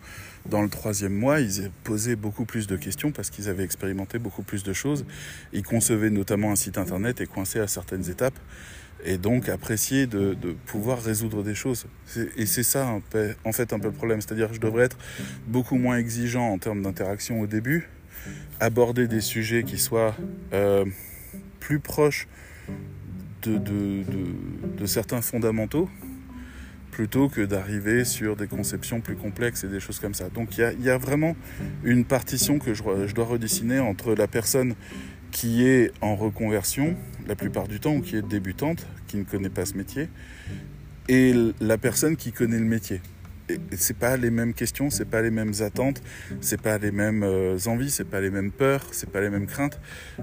dans 0.48 0.62
le 0.62 0.68
troisième 0.68 1.14
mois, 1.14 1.40
ils 1.40 1.70
posaient 1.82 2.14
beaucoup 2.14 2.44
plus 2.44 2.66
de 2.66 2.76
questions 2.76 3.10
parce 3.10 3.30
qu'ils 3.30 3.48
avaient 3.48 3.64
expérimenté 3.64 4.18
beaucoup 4.18 4.42
plus 4.42 4.62
de 4.62 4.72
choses. 4.72 5.04
Ils 5.52 5.64
concevaient 5.64 6.10
notamment 6.10 6.52
un 6.52 6.56
site 6.56 6.78
internet 6.78 7.20
et 7.20 7.26
coinçaient 7.26 7.60
à 7.60 7.66
certaines 7.66 8.08
étapes 8.08 8.38
et 9.06 9.18
donc 9.18 9.48
apprécier 9.48 10.06
de, 10.06 10.36
pouvoir 10.66 11.00
résoudre 11.00 11.42
des 11.42 11.54
choses. 11.54 11.86
Et 12.36 12.44
c'est 12.44 12.64
ça 12.64 12.98
en 13.44 13.52
fait 13.52 13.72
un 13.72 13.78
peu 13.78 13.86
le 13.86 13.94
problème, 13.94 14.20
c'est-à-dire 14.20 14.48
que 14.48 14.54
je 14.54 14.60
devrais 14.60 14.84
être 14.84 14.98
beaucoup 15.46 15.76
moins 15.76 15.96
exigeant 15.96 16.48
en 16.48 16.58
termes 16.58 16.82
d'interaction 16.82 17.40
au 17.40 17.46
début, 17.46 17.88
aborder 18.60 19.06
des 19.06 19.20
sujets 19.20 19.62
qui 19.62 19.78
soient 19.78 20.14
euh, 20.52 20.84
plus 21.60 21.78
proches 21.78 22.26
de, 23.44 24.86
certains 24.86 25.22
fondamentaux, 25.22 25.88
plutôt 26.90 27.28
que 27.28 27.42
d'arriver 27.42 28.04
sur 28.04 28.34
des 28.34 28.48
conceptions 28.48 29.00
plus 29.00 29.14
complexes 29.14 29.62
et 29.62 29.68
des 29.68 29.78
choses 29.78 30.00
comme 30.00 30.14
ça. 30.14 30.28
Donc 30.30 30.58
il 30.58 30.82
y, 30.82 30.90
a, 30.90 30.98
vraiment 30.98 31.36
une 31.84 32.04
partition 32.04 32.58
que 32.58 32.74
je 32.74 33.14
dois 33.14 33.24
redessiner 33.24 33.78
entre 33.78 34.14
la 34.14 34.26
personne 34.26 34.74
qui 35.36 35.68
est 35.68 35.92
en 36.00 36.16
reconversion 36.16 36.96
la 37.28 37.36
plupart 37.36 37.68
du 37.68 37.78
temps 37.78 37.96
ou 37.96 38.00
qui 38.00 38.16
est 38.16 38.26
débutante, 38.26 38.86
qui 39.06 39.18
ne 39.18 39.24
connaît 39.24 39.50
pas 39.50 39.66
ce 39.66 39.74
métier, 39.74 40.08
et 41.10 41.34
la 41.60 41.76
personne 41.76 42.16
qui 42.16 42.32
connaît 42.32 42.58
le 42.58 42.64
métier. 42.64 43.02
Et 43.50 43.58
c'est 43.76 43.98
pas 43.98 44.16
les 44.16 44.30
mêmes 44.30 44.54
questions, 44.54 44.88
c'est 44.88 45.04
pas 45.04 45.20
les 45.20 45.30
mêmes 45.30 45.52
attentes, 45.60 46.02
c'est 46.40 46.58
pas 46.58 46.78
les 46.78 46.90
mêmes 46.90 47.22
euh, 47.22 47.58
envies, 47.66 47.90
c'est 47.90 48.08
pas 48.08 48.22
les 48.22 48.30
mêmes 48.30 48.50
peurs, 48.50 48.86
c'est 48.92 49.10
pas 49.10 49.20
les 49.20 49.28
mêmes 49.28 49.46
craintes. 49.46 49.78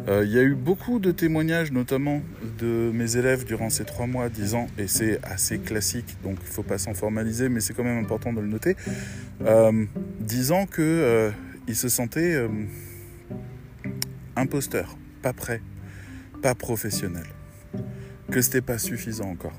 Euh, 0.07 0.23
il 0.25 0.31
y 0.31 0.39
a 0.39 0.41
eu 0.41 0.55
beaucoup 0.55 0.97
de 0.97 1.11
témoignages, 1.11 1.71
notamment 1.71 2.23
de 2.57 2.89
mes 2.91 3.15
élèves 3.15 3.45
durant 3.45 3.69
ces 3.69 3.85
trois 3.85 4.07
mois, 4.07 4.29
disant, 4.29 4.65
et 4.79 4.87
c'est 4.87 5.23
assez 5.23 5.59
classique, 5.59 6.17
donc 6.23 6.39
il 6.41 6.51
faut 6.51 6.63
pas 6.63 6.79
s'en 6.79 6.95
formaliser, 6.95 7.49
mais 7.49 7.59
c'est 7.59 7.75
quand 7.75 7.83
même 7.83 8.03
important 8.03 8.33
de 8.33 8.41
le 8.41 8.47
noter, 8.47 8.75
euh, 9.43 9.85
disant 10.19 10.65
que 10.65 11.31
ils 11.67 11.75
se 11.75 11.87
sentaient 11.87 12.45
imposteurs, 14.35 14.97
pas 15.23 15.33
prêts 15.33 15.61
pas 16.43 16.55
professionnel, 16.55 17.25
que 18.29 18.41
c'était 18.41 18.61
pas 18.61 18.77
suffisant 18.77 19.29
encore. 19.29 19.57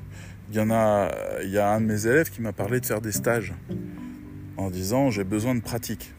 Il 0.51 0.57
y 0.57 0.61
en 0.61 0.71
a, 0.71 1.11
il 1.43 1.49
y 1.49 1.59
a 1.59 1.71
un 1.71 1.81
de 1.81 1.87
mes 1.87 2.07
élèves 2.07 2.31
qui 2.31 2.43
m'a 2.43 2.53
parlé 2.53 2.79
de 2.79 2.85
faire 2.85 3.01
des 3.01 3.11
stages 3.11 3.55
en 4.59 4.69
disant 4.71 5.11
j'ai 5.11 5.25
besoin 5.25 5.55
de 5.55 5.63
pratique. 5.63 6.13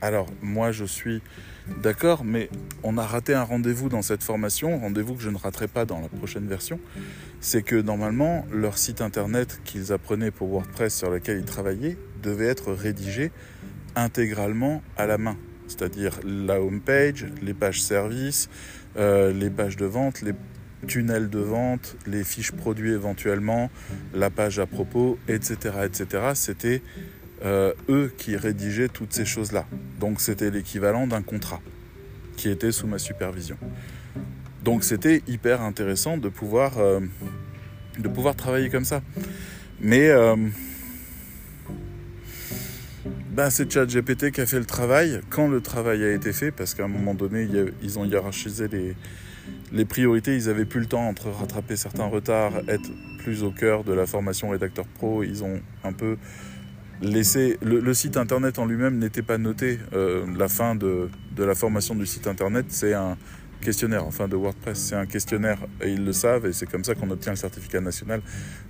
Alors 0.00 0.26
moi 0.40 0.72
je 0.72 0.86
suis 0.86 1.20
d'accord, 1.82 2.24
mais 2.24 2.48
on 2.82 2.96
a 2.96 3.04
raté 3.04 3.34
un 3.34 3.42
rendez-vous 3.42 3.90
dans 3.90 4.00
cette 4.00 4.22
formation, 4.22 4.78
rendez-vous 4.78 5.14
que 5.14 5.22
je 5.22 5.28
ne 5.28 5.36
raterai 5.36 5.68
pas 5.68 5.84
dans 5.84 6.00
la 6.00 6.08
prochaine 6.08 6.46
version. 6.46 6.80
C'est 7.40 7.62
que 7.62 7.76
normalement 7.76 8.46
leur 8.50 8.78
site 8.78 9.02
internet 9.02 9.60
qu'ils 9.64 9.92
apprenaient 9.92 10.30
pour 10.30 10.48
WordPress 10.48 10.96
sur 10.96 11.10
lequel 11.10 11.40
ils 11.40 11.44
travaillaient 11.44 11.98
devait 12.22 12.46
être 12.46 12.72
rédigé 12.72 13.30
intégralement 13.94 14.82
à 14.96 15.04
la 15.06 15.18
main, 15.18 15.36
c'est-à-dire 15.66 16.18
la 16.24 16.62
home 16.62 16.80
page, 16.80 17.26
les 17.42 17.52
pages 17.52 17.82
services, 17.82 18.48
euh, 18.96 19.32
les 19.32 19.50
pages 19.50 19.76
de 19.76 19.86
vente, 19.86 20.22
les 20.22 20.32
tunnels 20.86 21.28
de 21.28 21.38
vente, 21.38 21.96
les 22.06 22.24
fiches 22.24 22.52
produits 22.52 22.92
éventuellement, 22.92 23.70
la 24.14 24.30
page 24.30 24.58
à 24.58 24.66
propos, 24.66 25.18
etc. 25.28 25.56
etc. 25.84 26.30
C'était 26.34 26.82
euh, 27.44 27.72
eux 27.88 28.12
qui 28.16 28.36
rédigeaient 28.36 28.88
toutes 28.88 29.12
ces 29.12 29.24
choses-là. 29.24 29.66
Donc 30.00 30.20
c'était 30.20 30.50
l'équivalent 30.50 31.06
d'un 31.06 31.22
contrat 31.22 31.60
qui 32.36 32.48
était 32.48 32.72
sous 32.72 32.86
ma 32.86 32.98
supervision. 32.98 33.56
Donc 34.64 34.84
c'était 34.84 35.22
hyper 35.26 35.62
intéressant 35.62 36.16
de 36.18 36.28
pouvoir, 36.28 36.72
de 37.98 38.08
pouvoir 38.08 38.36
travailler 38.36 38.70
comme 38.70 38.84
ça. 38.84 39.02
Mais 39.80 40.10
ben, 43.38 43.50
c'est 43.50 43.70
ChatGPT 43.72 44.32
qui 44.32 44.40
a 44.40 44.46
fait 44.46 44.58
le 44.58 44.64
travail 44.64 45.20
quand 45.30 45.46
le 45.46 45.60
travail 45.60 46.02
a 46.02 46.12
été 46.12 46.32
fait, 46.32 46.50
parce 46.50 46.74
qu'à 46.74 46.86
un 46.86 46.88
moment 46.88 47.14
donné, 47.14 47.46
ils 47.84 47.96
ont 47.96 48.04
hiérarchisé 48.04 48.66
les, 49.70 49.84
priorités, 49.84 50.34
ils 50.34 50.48
avaient 50.48 50.64
plus 50.64 50.80
le 50.80 50.86
temps 50.86 51.06
entre 51.06 51.28
rattraper 51.28 51.76
certains 51.76 52.06
retards, 52.06 52.54
être 52.66 52.90
plus 53.18 53.44
au 53.44 53.52
cœur 53.52 53.84
de 53.84 53.92
la 53.92 54.06
formation 54.06 54.48
rédacteur 54.48 54.86
pro, 54.88 55.22
ils 55.22 55.44
ont 55.44 55.60
un 55.84 55.92
peu 55.92 56.16
laissé... 57.00 57.58
Le, 57.62 57.94
site 57.94 58.16
internet 58.16 58.58
en 58.58 58.66
lui-même 58.66 58.98
n'était 58.98 59.22
pas 59.22 59.38
noté. 59.38 59.78
Euh, 59.92 60.26
la 60.36 60.48
fin 60.48 60.74
de, 60.74 61.08
de, 61.36 61.44
la 61.44 61.54
formation 61.54 61.94
du 61.94 62.06
site 62.06 62.26
internet, 62.26 62.66
c'est 62.70 62.94
un 62.94 63.16
questionnaire, 63.60 64.04
enfin 64.04 64.26
de 64.26 64.34
WordPress, 64.34 64.78
c'est 64.78 64.96
un 64.96 65.06
questionnaire 65.06 65.58
et 65.80 65.92
ils 65.92 66.04
le 66.04 66.12
savent 66.12 66.46
et 66.46 66.52
c'est 66.52 66.66
comme 66.66 66.82
ça 66.82 66.96
qu'on 66.96 67.10
obtient 67.10 67.32
le 67.32 67.36
certificat 67.36 67.80
national. 67.80 68.20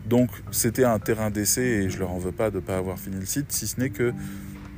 Donc 0.07 0.31
c'était 0.51 0.85
un 0.85 0.99
terrain 0.99 1.31
d'essai 1.31 1.63
et 1.63 1.91
je 1.91 1.99
leur 1.99 2.11
en 2.11 2.19
veux 2.19 2.33
pas 2.33 2.51
de 2.51 2.57
ne 2.57 2.61
pas 2.61 2.77
avoir 2.77 2.99
fini 2.99 3.17
le 3.17 3.27
site, 3.27 3.51
si 3.51 3.67
ce 3.67 3.81
n'est 3.81 3.91
que 3.91 4.13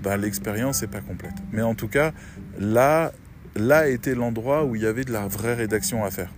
bah, 0.02 0.16
l'expérience 0.16 0.82
n'est 0.82 0.88
pas 0.88 1.00
complète. 1.00 1.34
Mais 1.52 1.62
en 1.62 1.74
tout 1.74 1.88
cas, 1.88 2.12
là, 2.58 3.12
là 3.56 3.88
était 3.88 4.14
l'endroit 4.14 4.64
où 4.64 4.76
il 4.76 4.82
y 4.82 4.86
avait 4.86 5.04
de 5.04 5.12
la 5.12 5.26
vraie 5.28 5.54
rédaction 5.54 6.04
à 6.04 6.10
faire, 6.10 6.32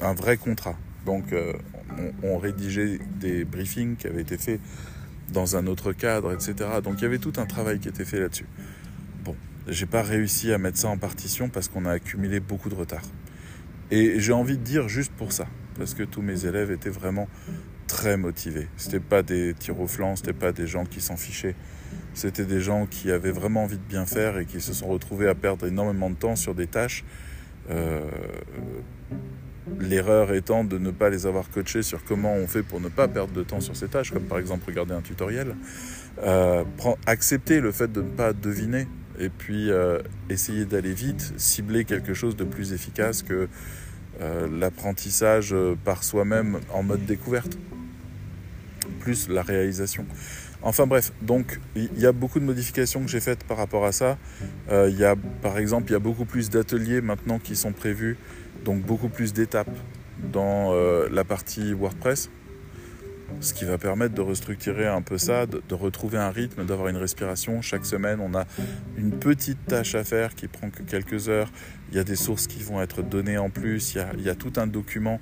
un 0.00 0.14
vrai 0.14 0.36
contrat. 0.36 0.76
Donc 1.04 1.32
euh, 1.32 1.52
on, 2.22 2.38
rédigeait 2.38 2.98
des 3.20 3.44
briefings 3.44 3.96
qui 3.96 4.06
avaient 4.06 4.22
été 4.22 4.36
faits 4.36 4.60
dans 5.32 5.56
un 5.56 5.66
autre 5.66 5.92
cadre, 5.92 6.32
etc. 6.32 6.54
Donc 6.82 6.96
il 6.98 7.02
y 7.02 7.06
avait 7.06 7.18
tout 7.18 7.32
un 7.36 7.46
travail 7.46 7.78
qui 7.78 7.88
était 7.88 8.04
fait 8.04 8.20
là-dessus. 8.20 8.46
Bon, 9.24 9.36
j'ai 9.66 9.86
pas 9.86 10.02
réussi 10.02 10.52
à 10.52 10.58
mettre 10.58 10.78
ça 10.78 10.88
en 10.88 10.98
partition 10.98 11.48
parce 11.48 11.68
qu'on 11.68 11.84
a 11.84 11.92
accumulé 11.92 12.40
beaucoup 12.40 12.68
de 12.68 12.74
retard. 12.74 13.02
Et 13.90 14.20
j'ai 14.20 14.32
envie 14.32 14.58
de 14.58 14.62
dire 14.62 14.88
juste 14.88 15.12
pour 15.12 15.32
ça, 15.32 15.46
parce 15.78 15.94
que 15.94 16.02
tous 16.02 16.20
mes 16.20 16.44
élèves 16.44 16.70
étaient 16.70 16.90
vraiment 16.90 17.28
très 17.86 18.18
motivés. 18.18 18.68
C'était 18.76 19.00
pas 19.00 19.22
des 19.22 19.54
tirs 19.54 19.80
au 19.80 19.86
flanc, 19.86 20.16
c'était 20.16 20.34
pas 20.34 20.52
des 20.52 20.66
gens 20.66 20.84
qui 20.84 21.00
s'en 21.00 21.16
fichaient. 21.16 21.54
C'était 22.14 22.44
des 22.44 22.60
gens 22.60 22.86
qui 22.86 23.12
avaient 23.12 23.30
vraiment 23.30 23.62
envie 23.62 23.76
de 23.78 23.88
bien 23.88 24.04
faire 24.04 24.38
et 24.38 24.44
qui 24.44 24.60
se 24.60 24.72
sont 24.72 24.88
retrouvés 24.88 25.28
à 25.28 25.36
perdre 25.36 25.66
énormément 25.66 26.10
de 26.10 26.16
temps 26.16 26.34
sur 26.34 26.54
des 26.54 26.66
tâches. 26.66 27.04
Euh, 27.70 28.00
l'erreur 29.78 30.32
étant 30.32 30.64
de 30.64 30.78
ne 30.78 30.90
pas 30.90 31.10
les 31.10 31.26
avoir 31.26 31.50
coachés 31.50 31.82
sur 31.82 32.02
comment 32.02 32.34
on 32.34 32.46
fait 32.48 32.62
pour 32.62 32.80
ne 32.80 32.88
pas 32.88 33.06
perdre 33.06 33.32
de 33.32 33.42
temps 33.42 33.60
sur 33.60 33.76
ces 33.76 33.86
tâches, 33.86 34.10
comme 34.10 34.24
par 34.24 34.38
exemple 34.38 34.64
regarder 34.66 34.94
un 34.94 35.00
tutoriel. 35.00 35.54
Euh, 36.24 36.64
accepter 37.06 37.60
le 37.60 37.70
fait 37.70 37.92
de 37.92 38.02
ne 38.02 38.08
pas 38.08 38.32
deviner 38.32 38.88
et 39.20 39.28
puis 39.28 39.70
euh, 39.70 40.00
essayer 40.28 40.64
d'aller 40.64 40.92
vite, 40.92 41.34
cibler 41.36 41.84
quelque 41.84 42.14
chose 42.14 42.34
de 42.34 42.44
plus 42.44 42.72
efficace 42.72 43.22
que 43.22 43.48
l'apprentissage 44.50 45.54
par 45.84 46.02
soi-même 46.02 46.58
en 46.74 46.82
mode 46.82 47.06
découverte, 47.06 47.56
plus 48.98 49.28
la 49.28 49.42
réalisation. 49.42 50.06
Enfin 50.62 50.86
bref, 50.86 51.12
donc 51.22 51.60
il 51.76 51.98
y 51.98 52.06
a 52.06 52.12
beaucoup 52.12 52.40
de 52.40 52.44
modifications 52.44 53.00
que 53.02 53.08
j'ai 53.08 53.20
faites 53.20 53.44
par 53.44 53.56
rapport 53.56 53.84
à 53.84 53.92
ça. 53.92 54.18
Euh, 54.70 54.88
il 54.90 54.98
y 54.98 55.04
a, 55.04 55.14
par 55.40 55.56
exemple, 55.58 55.90
il 55.90 55.92
y 55.92 55.96
a 55.96 56.00
beaucoup 56.00 56.24
plus 56.24 56.50
d'ateliers 56.50 57.00
maintenant 57.00 57.38
qui 57.38 57.54
sont 57.54 57.72
prévus, 57.72 58.16
donc 58.64 58.82
beaucoup 58.82 59.08
plus 59.08 59.32
d'étapes 59.32 59.76
dans 60.32 60.72
euh, 60.72 61.08
la 61.12 61.22
partie 61.22 61.72
WordPress, 61.72 62.28
ce 63.40 63.54
qui 63.54 63.66
va 63.66 63.78
permettre 63.78 64.14
de 64.14 64.20
restructurer 64.20 64.88
un 64.88 65.00
peu 65.00 65.16
ça, 65.16 65.46
de, 65.46 65.74
retrouver 65.74 66.18
un 66.18 66.30
rythme, 66.30 66.64
d'avoir 66.66 66.88
une 66.88 66.96
respiration. 66.96 67.62
Chaque 67.62 67.86
semaine, 67.86 68.18
on 68.20 68.34
a 68.34 68.44
une 68.96 69.12
petite 69.12 69.64
tâche 69.66 69.94
à 69.94 70.02
faire 70.02 70.34
qui 70.34 70.48
prend 70.48 70.70
que 70.70 70.82
quelques 70.82 71.28
heures. 71.28 71.50
Il 71.92 71.96
y 71.96 72.00
a 72.00 72.04
des 72.04 72.16
sources 72.16 72.48
qui 72.48 72.64
vont 72.64 72.82
être 72.82 73.02
données 73.02 73.38
en 73.38 73.50
plus. 73.50 73.94
Il 73.94 73.98
y 73.98 74.00
a, 74.00 74.08
il 74.14 74.22
y 74.22 74.28
a 74.28 74.34
tout 74.34 74.52
un 74.56 74.66
document 74.66 75.20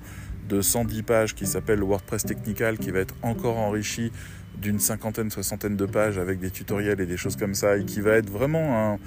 de 0.49 0.61
110 0.61 1.03
pages 1.03 1.35
qui 1.35 1.45
s'appelle 1.45 1.81
WordPress 1.81 2.25
Technical 2.25 2.77
qui 2.77 2.91
va 2.91 2.99
être 2.99 3.15
encore 3.21 3.57
enrichi 3.57 4.11
d'une 4.61 4.79
cinquantaine, 4.79 5.29
soixantaine 5.29 5.75
de 5.75 5.85
pages 5.85 6.17
avec 6.17 6.39
des 6.39 6.51
tutoriels 6.51 6.99
et 6.99 7.05
des 7.05 7.17
choses 7.17 7.35
comme 7.35 7.53
ça, 7.53 7.77
et 7.77 7.85
qui 7.85 8.01
va 8.01 8.13
être 8.13 8.29
vraiment 8.29 8.93
un, 8.93 8.99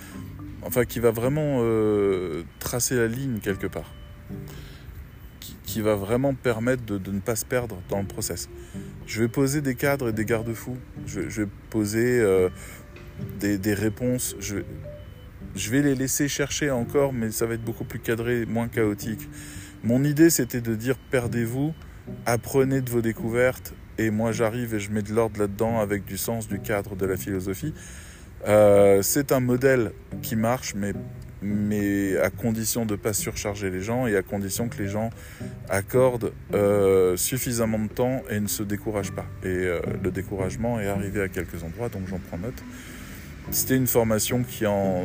enfin 0.63 0.85
qui 0.85 1.01
va 1.01 1.11
vraiment 1.11 1.59
euh, 1.61 2.43
tracer 2.59 2.97
la 2.97 3.07
ligne 3.07 3.39
quelque 3.41 3.67
part, 3.67 3.93
qui, 5.65 5.81
va 5.81 5.95
vraiment 5.95 6.35
permettre 6.35 6.85
de, 6.85 7.11
ne 7.11 7.21
pas 7.21 7.37
se 7.37 7.45
perdre 7.45 7.81
dans 7.89 8.01
le 8.01 8.07
process. 8.07 8.49
Je 9.07 9.23
vais 9.23 9.29
poser 9.29 9.61
des 9.61 9.75
cadres 9.75 10.09
et 10.09 10.13
des 10.13 10.25
garde-fous. 10.25 10.77
Je, 11.07 11.21
vais 11.21 11.49
poser 11.71 12.21
euh, 12.21 12.49
des, 13.39 13.75
réponses. 13.75 14.35
Je, 14.41 14.59
je 15.55 15.71
vais 15.71 15.83
les 15.83 15.95
laisser 15.95 16.29
chercher 16.29 16.71
encore, 16.71 17.13
mais 17.13 17.31
ça 17.31 17.47
va 17.47 17.55
être 17.55 17.65
beaucoup 17.65 17.85
plus 17.85 18.01
cadré, 18.01 18.47
moins 18.47 18.69
chaotique. 18.69 19.29
Mon 19.83 20.05
idée, 20.05 20.29
c'était 20.29 20.61
de 20.61 20.75
dire 20.75 20.97
perdez-vous, 21.11 21.73
apprenez 22.27 22.81
de 22.81 22.91
vos 22.91 23.01
découvertes, 23.01 23.73
et 24.01 24.11
moi 24.11 24.33
j'arrive 24.33 24.75
et 24.75 24.81
je 24.81 24.91
mets 24.91 25.03
de 25.03 25.13
l'ordre 25.13 25.39
là-dedans 25.39 25.81
avec 25.81 26.05
du 26.05 26.17
sens, 26.17 26.49
du 26.49 26.59
cadre, 26.59 26.97
de 26.97 27.07
la 27.07 27.17
philosophie. 27.17 27.75
Euh, 28.49 29.03
c'est 29.03 29.33
un 29.33 29.41
modèle 29.41 29.93
qui 30.23 30.37
marche, 30.37 30.75
mais, 30.75 30.95
mais 31.43 32.17
à 32.17 32.31
condition 32.31 32.87
de 32.87 32.93
ne 32.93 32.97
pas 32.97 33.13
surcharger 33.13 33.69
les 33.69 33.83
gens 33.83 34.07
et 34.07 34.17
à 34.17 34.23
condition 34.23 34.69
que 34.69 34.79
les 34.79 34.89
gens 34.89 35.11
accordent 35.69 36.33
euh, 36.55 37.17
suffisamment 37.17 37.79
de 37.79 37.89
temps 37.89 38.23
et 38.31 38.41
ne 38.41 38.49
se 38.49 38.63
découragent 38.63 39.13
pas. 39.13 39.27
Et 39.43 39.49
euh, 39.49 39.81
le 40.03 40.11
découragement 40.11 40.81
est 40.81 40.89
arrivé 40.89 41.21
à 41.21 41.29
quelques 41.29 41.63
endroits, 41.63 41.91
donc 41.91 42.09
j'en 42.09 42.19
prends 42.19 42.39
note. 42.39 42.63
C'était 43.51 43.77
une 43.77 43.87
formation 43.87 44.43
qui 44.45 44.67
en 44.67 45.05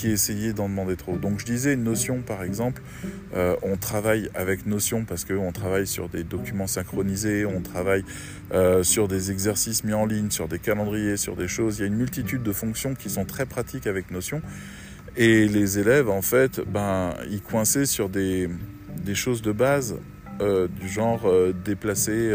qui 0.00 0.52
d'en 0.54 0.68
demander 0.68 0.96
trop. 0.96 1.18
Donc 1.18 1.40
je 1.40 1.44
disais 1.44 1.76
Notion 1.76 2.22
par 2.22 2.42
exemple, 2.42 2.80
euh, 3.34 3.54
on 3.62 3.76
travaille 3.76 4.30
avec 4.34 4.66
Notion 4.66 5.04
parce 5.04 5.26
qu'on 5.26 5.52
travaille 5.52 5.86
sur 5.86 6.08
des 6.08 6.24
documents 6.24 6.66
synchronisés, 6.66 7.44
on 7.44 7.60
travaille 7.60 8.04
euh, 8.52 8.82
sur 8.82 9.08
des 9.08 9.30
exercices 9.30 9.84
mis 9.84 9.92
en 9.92 10.06
ligne, 10.06 10.30
sur 10.30 10.48
des 10.48 10.58
calendriers, 10.58 11.18
sur 11.18 11.36
des 11.36 11.48
choses. 11.48 11.78
Il 11.78 11.80
y 11.82 11.84
a 11.84 11.86
une 11.88 11.96
multitude 11.96 12.42
de 12.42 12.52
fonctions 12.52 12.94
qui 12.94 13.10
sont 13.10 13.26
très 13.26 13.44
pratiques 13.44 13.86
avec 13.86 14.10
Notion. 14.10 14.40
Et 15.16 15.46
les 15.48 15.78
élèves, 15.78 16.08
en 16.08 16.22
fait, 16.22 16.60
ben, 16.60 17.14
ils 17.30 17.42
coinçaient 17.42 17.84
sur 17.84 18.08
des, 18.08 18.48
des 19.04 19.14
choses 19.14 19.42
de 19.42 19.52
base, 19.52 19.96
euh, 20.40 20.66
du 20.80 20.88
genre 20.88 21.30
déplacer 21.64 22.32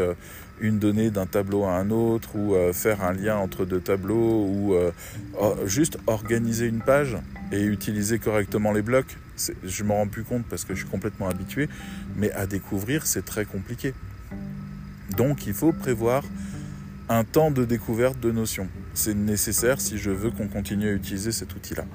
une 0.59 0.77
donnée 0.77 1.09
d'un 1.09 1.25
tableau 1.25 1.63
à 1.63 1.71
un 1.71 1.89
autre, 1.89 2.35
ou 2.35 2.53
faire 2.73 3.03
un 3.03 3.13
lien 3.13 3.37
entre 3.37 3.65
deux 3.65 3.79
tableaux, 3.79 4.45
ou 4.45 4.75
juste 5.65 5.97
organiser 6.05 6.67
une 6.67 6.81
page 6.81 7.17
et 7.51 7.63
utiliser 7.63 8.19
correctement 8.19 8.71
les 8.71 8.81
blocs, 8.81 9.17
je 9.63 9.83
m'en 9.83 9.95
rends 9.95 10.07
plus 10.07 10.23
compte 10.23 10.45
parce 10.49 10.65
que 10.65 10.73
je 10.73 10.79
suis 10.79 10.89
complètement 10.89 11.27
habitué, 11.27 11.69
mais 12.15 12.31
à 12.31 12.47
découvrir, 12.47 13.05
c'est 13.05 13.25
très 13.25 13.45
compliqué. 13.45 13.93
Donc 15.17 15.47
il 15.47 15.53
faut 15.53 15.71
prévoir 15.71 16.23
un 17.09 17.23
temps 17.23 17.51
de 17.51 17.65
découverte 17.65 18.19
de 18.19 18.31
notions. 18.31 18.67
C'est 18.93 19.13
nécessaire 19.13 19.79
si 19.79 19.97
je 19.97 20.09
veux 20.09 20.31
qu'on 20.31 20.47
continue 20.47 20.89
à 20.89 20.93
utiliser 20.93 21.31
cet 21.31 21.55
outil-là. 21.55 21.85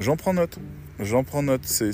J'en 0.00 0.16
prends 0.16 0.34
note. 0.34 0.58
J'en 1.00 1.24
prends 1.24 1.42
note. 1.42 1.64
C'est, 1.64 1.92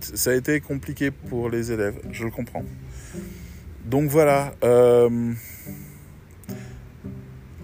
Ça 0.00 0.30
a 0.30 0.34
été 0.34 0.60
compliqué 0.60 1.10
pour 1.10 1.50
les 1.50 1.72
élèves, 1.72 1.98
je 2.10 2.24
le 2.24 2.30
comprends. 2.30 2.64
Donc 3.84 4.08
voilà. 4.08 4.54
Euh, 4.62 5.32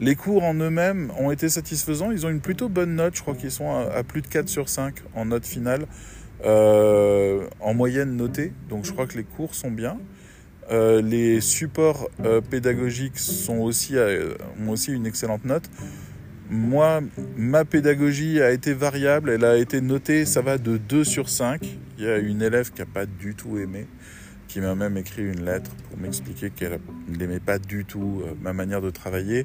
les 0.00 0.14
cours 0.14 0.44
en 0.44 0.54
eux-mêmes 0.54 1.10
ont 1.18 1.30
été 1.30 1.48
satisfaisants. 1.48 2.10
Ils 2.10 2.24
ont 2.26 2.28
une 2.28 2.40
plutôt 2.40 2.68
bonne 2.68 2.94
note. 2.94 3.16
Je 3.16 3.22
crois 3.22 3.34
qu'ils 3.34 3.50
sont 3.50 3.70
à, 3.70 4.02
plus 4.04 4.22
de 4.22 4.28
4 4.28 4.48
sur 4.48 4.68
5 4.68 4.94
en 5.14 5.26
note 5.26 5.46
finale, 5.46 5.86
euh, 6.44 7.46
en 7.60 7.74
moyenne 7.74 8.16
notée. 8.16 8.52
Donc 8.68 8.84
je 8.84 8.92
crois 8.92 9.06
que 9.06 9.16
les 9.16 9.24
cours 9.24 9.54
sont 9.54 9.70
bien. 9.70 9.98
Euh, 10.70 11.00
les 11.00 11.40
supports 11.40 12.10
euh, 12.24 12.40
pédagogiques 12.40 13.18
sont 13.18 13.58
aussi, 13.58 13.96
ont 13.96 14.70
aussi 14.70 14.92
une 14.92 15.06
excellente 15.06 15.44
note. 15.44 15.68
Moi, 16.50 17.00
ma 17.36 17.64
pédagogie 17.64 18.40
a 18.40 18.52
été 18.52 18.72
variable. 18.72 19.30
Elle 19.30 19.44
a 19.44 19.56
été 19.56 19.80
notée, 19.80 20.24
ça 20.24 20.40
va 20.40 20.58
de 20.58 20.76
2 20.76 21.04
sur 21.04 21.28
5. 21.28 21.60
Il 21.98 22.04
y 22.04 22.08
a 22.08 22.18
une 22.18 22.40
élève 22.40 22.70
qui 22.70 22.80
n'a 22.80 22.86
pas 22.86 23.06
du 23.06 23.34
tout 23.34 23.58
aimé 23.58 23.86
qui 24.46 24.62
m'a 24.62 24.74
même 24.74 24.96
écrit 24.96 25.24
une 25.24 25.44
lettre 25.44 25.70
pour 25.74 25.98
m'expliquer 25.98 26.48
qu'elle 26.48 26.80
n'aimait 27.06 27.38
pas 27.38 27.58
du 27.58 27.84
tout 27.84 28.22
ma 28.40 28.54
manière 28.54 28.80
de 28.80 28.88
travailler. 28.88 29.44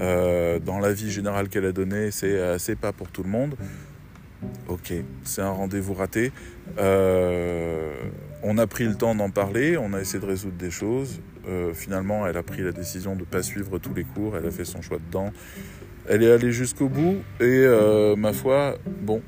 Euh, 0.00 0.58
dans 0.58 0.78
la 0.78 0.92
vie 0.92 1.10
générale 1.10 1.48
qu'elle 1.48 1.66
a 1.66 1.72
donnée, 1.72 2.10
c'est 2.10 2.58
c'est 2.58 2.76
pas 2.76 2.92
pour 2.92 3.08
tout 3.08 3.22
le 3.22 3.28
monde. 3.28 3.54
Ok, 4.68 4.92
c'est 5.24 5.42
un 5.42 5.50
rendez-vous 5.50 5.92
raté. 5.92 6.32
Euh, 6.78 7.92
on 8.42 8.56
a 8.56 8.66
pris 8.66 8.84
le 8.84 8.94
temps 8.94 9.14
d'en 9.14 9.28
parler, 9.28 9.76
on 9.76 9.92
a 9.92 10.00
essayé 10.00 10.18
de 10.18 10.26
résoudre 10.26 10.56
des 10.56 10.70
choses. 10.70 11.20
Euh, 11.46 11.74
finalement, 11.74 12.26
elle 12.26 12.36
a 12.38 12.42
pris 12.42 12.62
la 12.62 12.72
décision 12.72 13.14
de 13.14 13.20
ne 13.20 13.24
pas 13.24 13.42
suivre 13.42 13.78
tous 13.78 13.92
les 13.92 14.04
cours, 14.04 14.36
elle 14.36 14.46
a 14.46 14.50
fait 14.50 14.64
son 14.64 14.80
choix 14.80 14.98
dedans. 14.98 15.32
Elle 16.08 16.22
est 16.22 16.30
allée 16.30 16.52
jusqu'au 16.52 16.88
bout 16.88 17.18
et 17.40 17.66
ma 18.16 18.32
foi, 18.32 18.76
bon, 19.02 19.20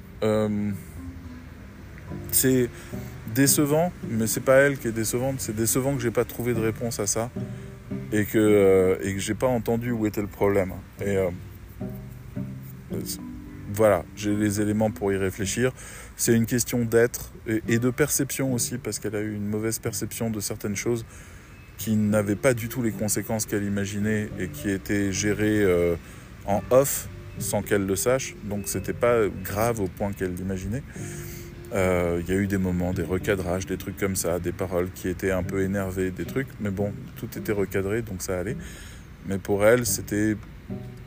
c'est 2.31 2.71
décevant, 3.35 3.93
mais 4.09 4.27
c'est 4.27 4.41
pas 4.41 4.57
elle 4.57 4.79
qui 4.79 4.89
est 4.89 4.93
décevante, 4.93 5.37
c'est 5.39 5.55
décevant 5.55 5.95
que 5.95 6.03
j'ai 6.03 6.11
pas 6.11 6.25
trouvé 6.25 6.55
de 6.55 6.61
réponse 6.61 6.99
à 6.99 7.07
ça 7.07 7.31
et 8.13 8.25
que, 8.25 8.39
euh, 8.39 8.97
et 9.03 9.15
que 9.15 9.21
j'ai 9.21 9.35
pas 9.35 9.47
entendu 9.47 9.91
où 9.91 10.07
était 10.07 10.21
le 10.21 10.27
problème. 10.27 10.73
Et, 11.01 11.17
euh, 11.17 11.31
voilà, 13.75 14.05
j'ai 14.17 14.37
les 14.37 14.61
éléments 14.61 14.91
pour 14.91 15.13
y 15.13 15.17
réfléchir. 15.17 15.73
C'est 16.17 16.35
une 16.35 16.47
question 16.47 16.85
d'être 16.85 17.33
et, 17.47 17.79
de 17.79 17.91
perception 17.91 18.53
aussi, 18.53 18.79
parce 18.79 18.99
qu'elle 18.99 19.17
a 19.17 19.21
eu 19.21 19.35
une 19.35 19.47
mauvaise 19.47 19.79
perception 19.79 20.31
de 20.31 20.41
certaines 20.41 20.77
choses 20.77 21.07
qui 21.79 21.97
n'avaient 21.97 22.37
pas 22.37 22.55
du 22.55 22.69
tout 22.69 22.83
les 22.83 22.93
conséquences 22.93 23.47
qu'elle 23.47 23.65
imaginait 23.65 24.29
et 24.39 24.49
qui 24.49 24.71
étaient 24.71 25.11
gérées 25.11 25.65
euh, 25.65 25.97
en 26.45 26.63
off 26.71 27.09
sans 27.39 27.63
qu'elle 27.63 27.87
le 27.87 27.97
sache. 27.97 28.37
Donc 28.45 28.69
c'était 28.69 28.93
pas 28.93 29.27
grave 29.43 29.81
au 29.81 29.89
point 29.89 30.13
qu'elle 30.13 30.35
l'imaginait. 30.35 30.83
Euh, 31.73 32.21
il 32.23 32.33
y 32.33 32.37
a 32.37 32.41
eu 32.41 32.47
des 32.47 32.59
moments, 32.59 32.93
des 32.93 33.03
recadrages, 33.03 33.67
des 33.67 33.79
trucs 33.79 33.97
comme 33.97 34.17
ça, 34.17 34.39
des 34.39 34.53
paroles 34.53 34.91
qui 34.95 35.09
étaient 35.09 35.31
un 35.31 35.43
peu 35.43 35.63
énervées, 35.63 36.11
des 36.11 36.27
trucs, 36.27 36.49
mais 36.61 36.71
bon, 36.71 36.93
tout 37.17 37.29
était 37.37 37.53
recadré, 37.53 38.03
donc 38.03 38.21
ça 38.21 38.39
allait. 38.39 38.57
Mais 39.27 39.39
pour 39.39 39.65
elle, 39.65 39.87
c'était 39.87 40.37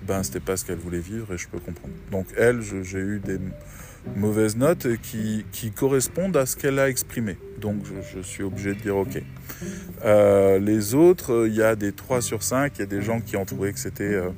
ben 0.07 0.21
c'était 0.21 0.39
pas 0.39 0.55
ce 0.55 0.65
qu'elle 0.65 0.77
voulait 0.77 0.99
vivre 0.99 1.33
et 1.33 1.37
je 1.37 1.47
peux 1.47 1.59
comprendre. 1.59 1.93
Donc 2.11 2.27
elle, 2.37 2.61
j'ai 2.61 2.99
eu 2.99 3.19
des 3.19 3.39
mauvaises 4.15 4.55
notes 4.55 4.87
qui, 5.01 5.43
correspondent 5.75 6.37
à 6.37 6.45
ce 6.45 6.55
qu'elle 6.55 6.79
a 6.79 6.89
exprimé. 6.89 7.37
Donc 7.59 7.77
je, 8.13 8.21
suis 8.21 8.43
obligé 8.43 8.75
de 8.75 8.81
dire 8.81 8.97
ok. 8.97 9.21
Euh, 10.03 10.59
les 10.59 10.93
autres, 10.93 11.47
il 11.47 11.55
y 11.55 11.63
a 11.63 11.75
des 11.75 11.91
3 11.91 12.21
sur 12.21 12.43
5, 12.43 12.73
il 12.75 12.79
y 12.79 12.83
a 12.83 12.87
des 12.87 13.01
gens 13.01 13.19
qui 13.19 13.35
ont 13.35 13.45
trouvé 13.45 13.73
que 13.73 13.79
c'était 13.79 14.03
euh, 14.03 14.29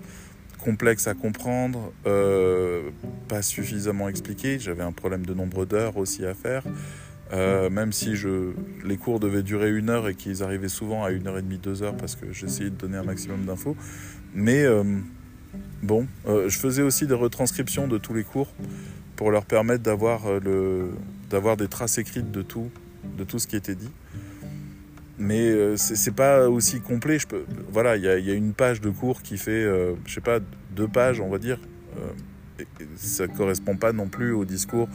complexe 0.60 1.08
à 1.08 1.14
comprendre, 1.14 1.92
euh, 2.06 2.90
pas 3.28 3.42
suffisamment 3.42 4.10
expliqué. 4.10 4.60
J'avais 4.60 4.84
un 4.84 4.92
problème 4.92 5.26
de 5.26 5.34
nombre 5.34 5.66
d'heures 5.66 5.98
aussi 5.98 6.26
à 6.26 6.34
faire. 6.34 6.64
même 7.32 7.92
si 7.92 8.16
je, 8.16 8.54
les 8.86 8.98
cours 8.98 9.20
devaient 9.20 9.44
durer 9.44 9.70
une 9.72 9.90
heure 9.90 10.08
et 10.08 10.16
qu'ils 10.16 10.44
arrivaient 10.44 10.70
souvent 10.70 11.04
à 11.04 11.12
une 11.12 11.28
heure 11.28 11.38
et 11.38 11.42
demie, 11.42 11.58
deux 11.58 11.84
heures 11.84 11.98
parce 11.98 12.16
que 12.16 12.32
j'essayais 12.32 12.70
de 12.70 12.76
donner 12.76 12.98
un 12.98 13.04
maximum 13.04 13.46
d'infos. 13.46 13.76
Mais 14.34 14.66
Bon, 15.84 16.08
euh, 16.28 16.50
je 16.50 16.58
faisais 16.58 16.82
aussi 16.82 17.06
des 17.08 17.14
retranscriptions 17.14 17.88
de 17.88 17.98
tous 17.98 18.14
les 18.14 18.24
cours 18.24 18.48
pour 19.16 19.32
leur 19.32 19.46
permettre 19.46 19.84
d'avoir 19.84 20.24
euh, 20.28 20.90
d'avoir 21.30 21.58
des 21.58 21.68
traces 21.68 21.98
écrites 21.98 22.32
de 22.32 22.42
tout, 22.42 22.70
de 23.18 23.24
tout 23.24 23.40
ce 23.40 23.48
qui 23.48 23.56
était 23.56 23.76
dit. 23.76 23.92
Mais 25.18 25.50
euh, 25.50 25.78
ce 25.78 25.96
c'est 25.96 26.12
pas 26.12 26.50
aussi 26.50 26.80
complet. 26.80 27.20
Je 27.20 27.26
voilà, 27.70 27.96
il 27.96 28.04
y, 28.04 28.32
a 28.32 28.34
une 28.34 28.54
page 28.54 28.82
de 28.82 28.90
cours 28.90 29.22
qui 29.22 29.38
fait, 29.38 29.64
je 30.06 30.14
sais 30.14 30.22
pas, 30.22 30.40
deux 30.76 30.88
pages, 30.88 31.20
on 31.20 31.30
va 31.30 31.40
dire. 31.40 31.60
ça 32.96 33.28
correspond 33.28 33.78
pas 33.78 33.94
non 33.94 34.08
plus 34.08 34.32
au 34.32 34.46
discours 34.46 34.88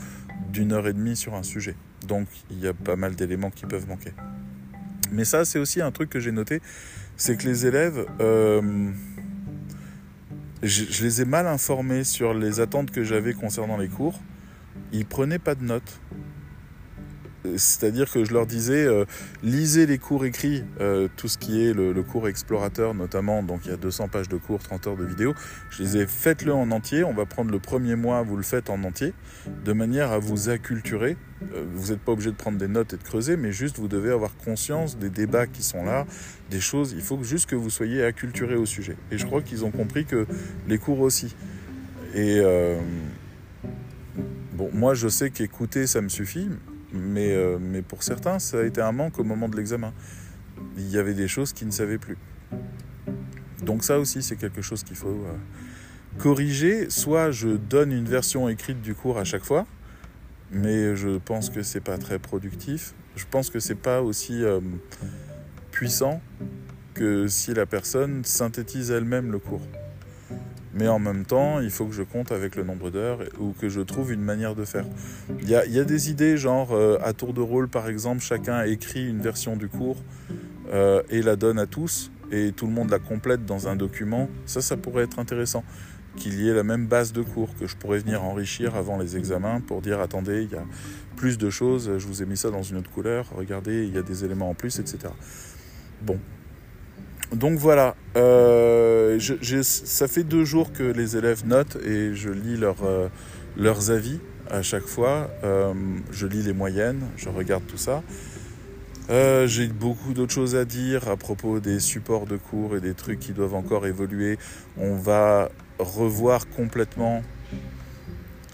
d'une 0.53 0.73
heure 0.73 0.87
et 0.87 0.93
demie 0.93 1.17
sur 1.17 1.35
un 1.35 1.43
sujet. 1.43 1.75
Donc 2.07 2.29
il 2.51 2.61
y 2.61 2.69
a 2.69 2.75
pas 2.75 2.97
mal 2.97 3.15
d'éléments 3.15 3.51
qui 3.51 3.67
peuvent 3.67 3.89
manquer. 3.89 4.13
Mais 5.11 5.25
ça, 5.25 5.45
c'est 5.45 5.59
aussi 5.59 5.81
un 5.81 5.91
truc 5.91 6.09
que 6.09 6.21
j'ai 6.21 6.33
noté, 6.33 6.61
c'est 7.17 7.37
que 7.37 7.47
les 7.47 7.67
élèves 7.67 8.07
je, 10.63 11.03
les 11.03 11.23
ai 11.23 11.25
mal 11.25 11.47
informés 11.47 12.05
sur 12.05 12.35
les 12.35 12.61
attentes 12.61 12.91
que 12.91 13.03
j'avais 13.03 13.35
concernant 13.35 13.77
les 13.77 13.89
cours. 13.89 14.21
Ils 14.93 15.07
prenaient 15.07 15.39
pas 15.39 15.55
de 15.55 15.65
notes. 15.65 16.01
C'est-à-dire 17.57 18.11
que 18.11 18.25
je 18.25 18.33
leur 18.33 18.47
disais, 18.47 18.85
euh, 18.85 19.05
lisez 19.43 19.87
les 19.87 19.99
cours 19.99 20.25
écrits, 20.25 20.63
euh, 20.81 21.09
tout 21.17 21.27
ce 21.27 21.39
qui 21.39 21.65
est 21.65 21.73
le, 21.73 21.93
cours 22.03 22.29
explorateur 22.29 22.95
notamment, 22.95 23.43
donc 23.43 23.63
il 23.65 23.71
y 23.71 23.75
a 23.75 23.77
200 23.77 24.09
pages 24.09 24.29
de 24.29 24.37
cours, 24.37 24.61
30 24.61 24.87
heures 24.87 24.97
de 24.97 25.05
vidéo. 25.05 25.35
Je 25.71 25.83
disais, 25.83 26.07
faites-le 26.07 26.53
en 26.53 26.71
entier, 26.71 27.05
on 27.05 27.13
va 27.13 27.27
prendre 27.27 27.51
le 27.51 27.59
premier 27.59 27.97
mois, 27.97 28.23
vous 28.23 28.37
le 28.37 28.43
faites 28.43 28.71
en 28.71 28.83
entier, 28.85 29.13
de 29.65 29.73
manière 29.73 30.13
à 30.13 30.19
vous 30.19 30.51
acculturer. 30.51 31.17
Euh, 31.55 31.65
vous 31.75 31.91
n'êtes 31.91 32.01
pas 32.01 32.13
obligé 32.13 32.31
de 32.31 32.37
prendre 32.37 32.59
des 32.59 32.69
notes 32.69 32.95
et 32.95 32.97
de 32.97 33.03
creuser, 33.03 33.37
mais 33.37 33.51
juste 33.51 33.79
vous 33.79 33.89
devez 33.89 34.13
avoir 34.13 34.37
conscience 34.37 34.97
des 34.97 35.11
débats 35.11 35.47
qui 35.47 35.63
sont 35.63 35.85
là, 35.85 36.07
des 36.51 36.61
choses, 36.61 36.93
il 36.93 37.03
faut 37.03 37.23
juste 37.25 37.49
que 37.49 37.57
vous 37.57 37.71
soyez 37.71 38.05
acculturé 38.05 38.55
au 38.55 38.67
sujet. 38.67 38.97
Et 39.11 39.19
je 39.19 39.27
crois 39.27 39.43
qu'ils 39.43 39.65
ont 39.65 39.73
compris 39.73 40.05
que 40.05 40.27
les 40.69 40.79
cours 40.79 41.01
aussi. 41.01 41.35
Et... 42.15 42.41
Bon, 44.53 44.69
moi 44.75 44.93
je 44.93 45.09
sais 45.09 45.31
qu'écouter 45.31 45.87
ça 45.87 46.03
me 46.03 46.11
suffit, 46.11 46.49
mais, 46.93 47.33
euh, 47.33 47.59
mais 47.61 47.83
pour 47.83 48.03
certains, 48.03 48.39
ça 48.39 48.61
a 48.61 48.65
été 48.65 48.81
un 48.81 48.93
manque 48.93 49.19
au 49.19 49.25
moment 49.25 49.49
de 49.49 49.57
l'examen. 49.57 49.93
Il 50.77 50.91
y 50.91 50.99
avait 50.99 51.15
des 51.15 51.29
choses 51.29 51.53
qu'ils 51.53 51.67
ne 51.67 51.73
savaient 51.73 51.99
plus. 51.99 52.19
Donc 53.63 53.85
ça 53.85 53.99
aussi, 53.99 54.23
c'est 54.23 54.37
quelque 54.37 54.63
chose 54.63 54.83
qu'il 54.83 54.97
faut 54.97 55.09
euh, 55.09 55.37
corriger. 56.19 56.91
Soit 56.91 57.31
je 57.31 57.49
donne 57.49 57.93
une 57.93 58.07
version 58.07 58.49
écrite 58.49 58.81
du 58.81 58.95
cours 58.95 59.19
à 59.19 59.25
chaque 59.25 59.45
fois, 59.45 59.67
mais 60.51 60.97
je 60.97 61.19
pense 61.19 61.51
que 61.51 61.63
c'est 61.63 61.81
pas 61.81 61.99
très 61.99 62.19
productif. 62.19 62.95
Je 63.17 63.25
pense 63.31 63.51
que 63.51 63.61
c'est 63.61 63.75
pas 63.75 64.03
aussi 64.03 64.43
euh, 64.43 64.61
puissant 65.71 66.21
que 66.95 67.27
si 67.29 67.55
la 67.55 67.67
personne 67.67 68.25
synthétise 68.25 68.91
elle-même 68.91 69.33
le 69.33 69.39
cours. 69.39 69.63
Mais 70.75 70.89
en 70.89 70.99
même 70.99 71.25
temps, 71.25 71.61
il 71.61 71.71
faut 71.71 71.87
que 71.87 71.93
je 71.93 72.03
compte 72.03 72.33
avec 72.33 72.57
le 72.57 72.65
nombre 72.65 72.91
d'heures 72.91 73.19
ou 73.39 73.53
que 73.53 73.69
je 73.69 73.81
trouve 73.81 74.13
une 74.13 74.23
manière 74.23 74.55
de 74.55 74.65
faire. 74.65 74.87
Il 75.43 75.49
y 75.49 75.55
a, 75.55 75.85
des 75.85 76.11
idées, 76.11 76.37
genre 76.37 76.73
euh, 76.73 76.99
à 77.03 77.13
tour 77.13 77.35
de 77.35 77.41
rôle, 77.41 77.69
par 77.69 77.89
exemple, 77.89 78.23
chacun 78.23 78.65
écrit 78.65 79.07
une 79.07 79.21
version 79.21 79.57
du 79.57 79.69
cours 79.69 80.03
euh, 80.73 81.03
et 81.11 81.21
la 81.21 81.37
donne 81.37 81.59
à 81.59 81.67
tous, 81.67 82.11
et 82.31 82.53
tout 82.53 82.67
le 82.67 82.73
monde 82.73 82.91
la 82.91 82.99
complète 82.99 83.45
dans 83.45 83.69
un 83.69 83.77
document. 83.77 84.29
Ça, 84.47 84.63
ça 84.63 84.77
pourrait 84.77 85.05
être 85.05 85.19
intéressant. 85.19 85.65
Qu'il 86.17 86.39
y 86.43 86.49
ait 86.49 86.55
la 86.55 86.63
même 86.63 86.87
base 86.87 87.15
de 87.15 87.23
cours, 87.23 87.49
que 87.59 87.67
je 87.67 87.75
pourrais 87.75 87.99
venir 87.99 88.23
enrichir 88.23 88.77
avant 88.77 88.99
les 88.99 89.17
examens 89.17 89.61
pour 89.61 89.81
dire 89.81 89.99
attendez, 90.01 90.43
il 90.43 90.51
y 90.51 90.57
a 90.57 90.65
plus 91.17 91.39
de 91.39 91.49
choses, 91.49 91.91
je 91.97 92.07
vous 92.07 92.23
ai 92.23 92.27
mis 92.27 92.37
ça 92.37 92.51
dans 92.51 92.63
une 92.63 92.77
autre 92.77 92.91
couleur, 92.91 93.27
regardez, 93.35 93.87
il 93.87 93.95
y 93.95 93.99
a 93.99 94.03
des 94.03 94.23
éléments 94.23 94.51
en 94.51 94.55
plus, 94.55 94.79
etc. 94.79 95.11
Bon, 96.03 96.19
donc 97.35 97.59
voilà, 97.59 97.95
euh, 98.17 99.19
ça 99.63 100.07
fait 100.09 100.23
deux 100.23 100.45
jours 100.45 100.73
que 100.73 100.83
les 100.83 101.17
élèves 101.17 101.47
notent 101.47 101.77
et 101.85 102.15
je 102.15 102.29
lis 102.29 102.59
euh, 102.63 103.09
leurs 103.57 103.91
avis 103.91 104.21
à 104.51 104.63
chaque 104.63 104.85
fois. 104.85 105.31
Euh, 105.43 105.73
je 106.11 106.27
lis 106.27 106.43
les 106.43 106.53
moyennes, 106.53 107.01
je 107.17 107.29
regarde 107.31 107.67
tout 107.67 107.79
ça. 107.79 108.03
J'ai 109.09 109.69
beaucoup 109.69 110.15
d'autres 110.15 110.33
choses 110.33 110.57
à 110.57 110.65
dire 110.65 111.09
à 111.09 111.17
propos 111.17 111.61
des 111.61 111.81
supports 111.81 112.27
de 112.27 112.37
cours 112.37 112.77
et 112.77 112.81
des 112.81 112.95
trucs 112.95 113.21
qui 113.21 113.33
doivent 113.33 113.55
encore 113.55 113.87
évoluer. 113.87 114.39
On 114.79 114.97
va 114.97 115.51
revoir 115.79 116.49
complètement 116.49 117.23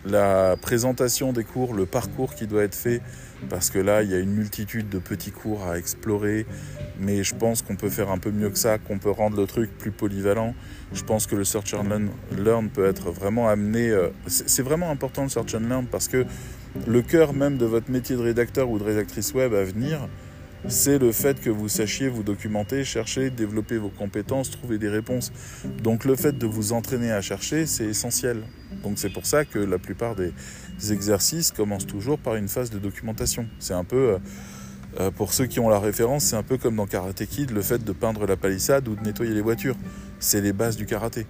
la 0.05 0.57
présentation 0.57 1.33
des 1.33 1.45
cours, 1.45 1.75
le 1.75 1.87
parcours 1.87 2.35
qui 2.35 2.47
doit 2.47 2.63
être 2.63 2.75
fait, 2.75 3.01
parce 3.49 3.71
que 3.71 3.79
là, 3.79 4.03
il 4.03 4.11
y 4.11 4.15
a 4.15 4.19
une 4.19 4.33
multitude 4.33 4.89
de 4.89 4.99
petits 4.99 5.31
cours 5.31 5.67
à 5.67 5.79
explorer, 5.79 6.47
mais 6.99 7.23
je 7.23 7.35
pense 7.35 7.63
qu'on 7.63 7.77
peut 7.77 7.91
faire 7.91 8.11
un 8.11 8.19
peu 8.19 8.31
mieux 8.31 8.51
que 8.51 8.59
ça, 8.59 8.79
qu'on 8.79 8.99
peut 8.99 9.11
rendre 9.11 9.37
le 9.37 9.47
truc 9.47 9.71
plus 9.79 9.91
polyvalent. 9.91 10.55
Je 10.93 11.05
pense 11.05 11.27
que 11.27 11.37
le 11.37 11.45
Search 11.45 11.75
and 11.75 12.11
Learn, 12.37 12.69
peut 12.69 12.87
être 12.87 13.11
vraiment 13.11 13.49
amené... 13.49 13.91
Euh, 13.91 14.09
c'est 14.27 14.63
vraiment 14.63 14.91
important 14.91 15.23
le 15.23 15.29
Search 15.29 15.55
and 15.55 15.69
Learn, 15.69 15.87
parce 15.87 16.09
que 16.09 16.25
le 16.87 17.03
cœur 17.03 17.33
même 17.33 17.59
de 17.59 17.67
votre 17.67 17.91
métier 17.91 18.17
de 18.17 18.23
rédacteur 18.23 18.71
ou 18.71 18.79
de 18.79 18.85
rédactrice 18.85 19.35
web 19.35 19.55
à 19.55 19.65
venir, 19.65 20.09
c'est 20.67 20.99
le 20.99 21.13
fait 21.13 21.41
que 21.41 21.51
vous 21.51 21.69
sachiez 21.69 22.09
vous 22.09 22.23
documenter, 22.23 22.83
chercher, 22.83 23.31
développer 23.31 23.79
vos 23.79 23.91
compétences, 23.91 24.51
trouver 24.51 24.79
des 24.79 24.89
réponses. 24.89 25.33
Donc 25.83 26.05
le 26.05 26.17
fait 26.17 26.37
de 26.37 26.47
vous 26.47 26.73
entraîner 26.73 27.13
à 27.13 27.21
chercher, 27.21 27.67
c'est 27.67 27.85
essentiel. 27.85 28.43
Donc 28.83 28.99
c'est 28.99 29.13
pour 29.13 29.25
ça 29.25 29.45
que 29.45 29.59
la 29.59 29.79
plupart 29.79 30.17
des 30.17 30.33
exercices 30.91 31.53
commencent 31.53 31.87
toujours 31.87 32.19
par 32.19 32.35
une 32.35 32.49
phase 32.49 32.71
de 32.71 32.79
documentation. 32.79 33.47
C'est 33.61 33.73
un 33.73 33.85
peu, 33.85 33.97
euh, 33.97 34.19
euh, 35.01 35.11
pour 35.13 35.33
ceux 35.33 35.47
qui 35.47 35.61
ont 35.61 35.69
la 35.69 35.79
référence, 35.79 36.25
c'est 36.25 36.37
un 36.37 36.43
peu 36.43 36.59
comme 36.59 36.77
dans 36.77 36.87
Karate 36.87 37.25
Kid, 37.27 37.51
le 37.53 37.63
fait 37.63 37.83
de 37.83 37.93
peindre 37.93 38.27
la 38.27 38.37
palissade 38.37 38.89
ou 38.89 38.97
de 38.97 39.03
nettoyer 39.03 39.35
les 39.35 39.43
voitures. 39.43 39.77
C'est 40.19 40.41
les 40.41 40.53
bases 40.53 40.77
du 40.77 40.87
karaté. 40.87 41.27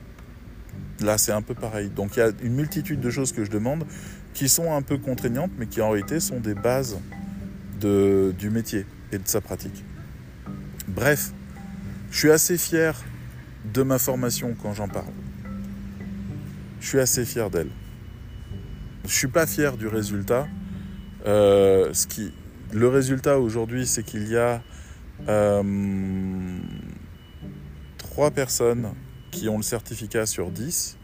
Là, 1.01 1.19
c'est 1.19 1.33
un 1.33 1.43
peu 1.43 1.55
pareil. 1.55 1.91
Donc 1.91 2.17
il 2.17 2.21
y 2.21 2.23
a 2.23 2.31
une 2.43 2.55
multitude 2.55 3.01
de 3.01 3.11
choses 3.11 3.33
que 3.33 3.45
je 3.45 3.51
demande 3.51 3.85
qui 4.33 4.49
sont 4.49 4.73
un 4.73 4.83
peu 4.83 4.97
contraignantes, 4.97 5.51
mais 5.59 5.67
qui 5.67 5.83
en 5.83 5.91
réalité 5.91 6.19
sont 6.19 6.41
des 6.41 6.55
bases 6.55 6.99
du 7.81 8.51
métier 8.51 8.87
et 9.13 9.19
de 9.19 9.27
sa 9.27 9.41
pratique. 9.41 9.85
Bref, 10.87 11.33
je 12.11 12.19
suis 12.19 12.31
assez 12.31 12.59
fier 12.59 12.95
de 13.73 13.83
ma 13.83 13.99
formation 13.99 14.55
quand 14.61 14.75
j'en 14.75 14.89
parle. 14.89 15.13
Je 16.81 16.89
suis 16.89 17.01
assez 17.01 17.25
fier 17.25 17.51
d'elle. 17.51 17.71
Je 19.05 19.13
suis 19.13 19.29
pas 19.29 19.47
fier 19.47 19.77
du 19.77 19.87
résultat. 19.87 20.47
Euh, 21.27 21.93
ce 21.93 22.07
qui, 22.07 22.33
le 22.73 22.89
résultat 22.89 23.39
aujourd'hui, 23.39 23.87
c'est 23.87 24.03
qu'il 24.03 24.29
y 24.29 24.37
a 24.37 24.63
euh, 25.29 26.59
trois 27.99 28.31
personnes 28.31 28.93
qui 29.31 29.49
ont 29.49 29.57
le 29.57 29.63
certificat 29.63 30.27
sur 30.27 30.51
10. 30.51 30.97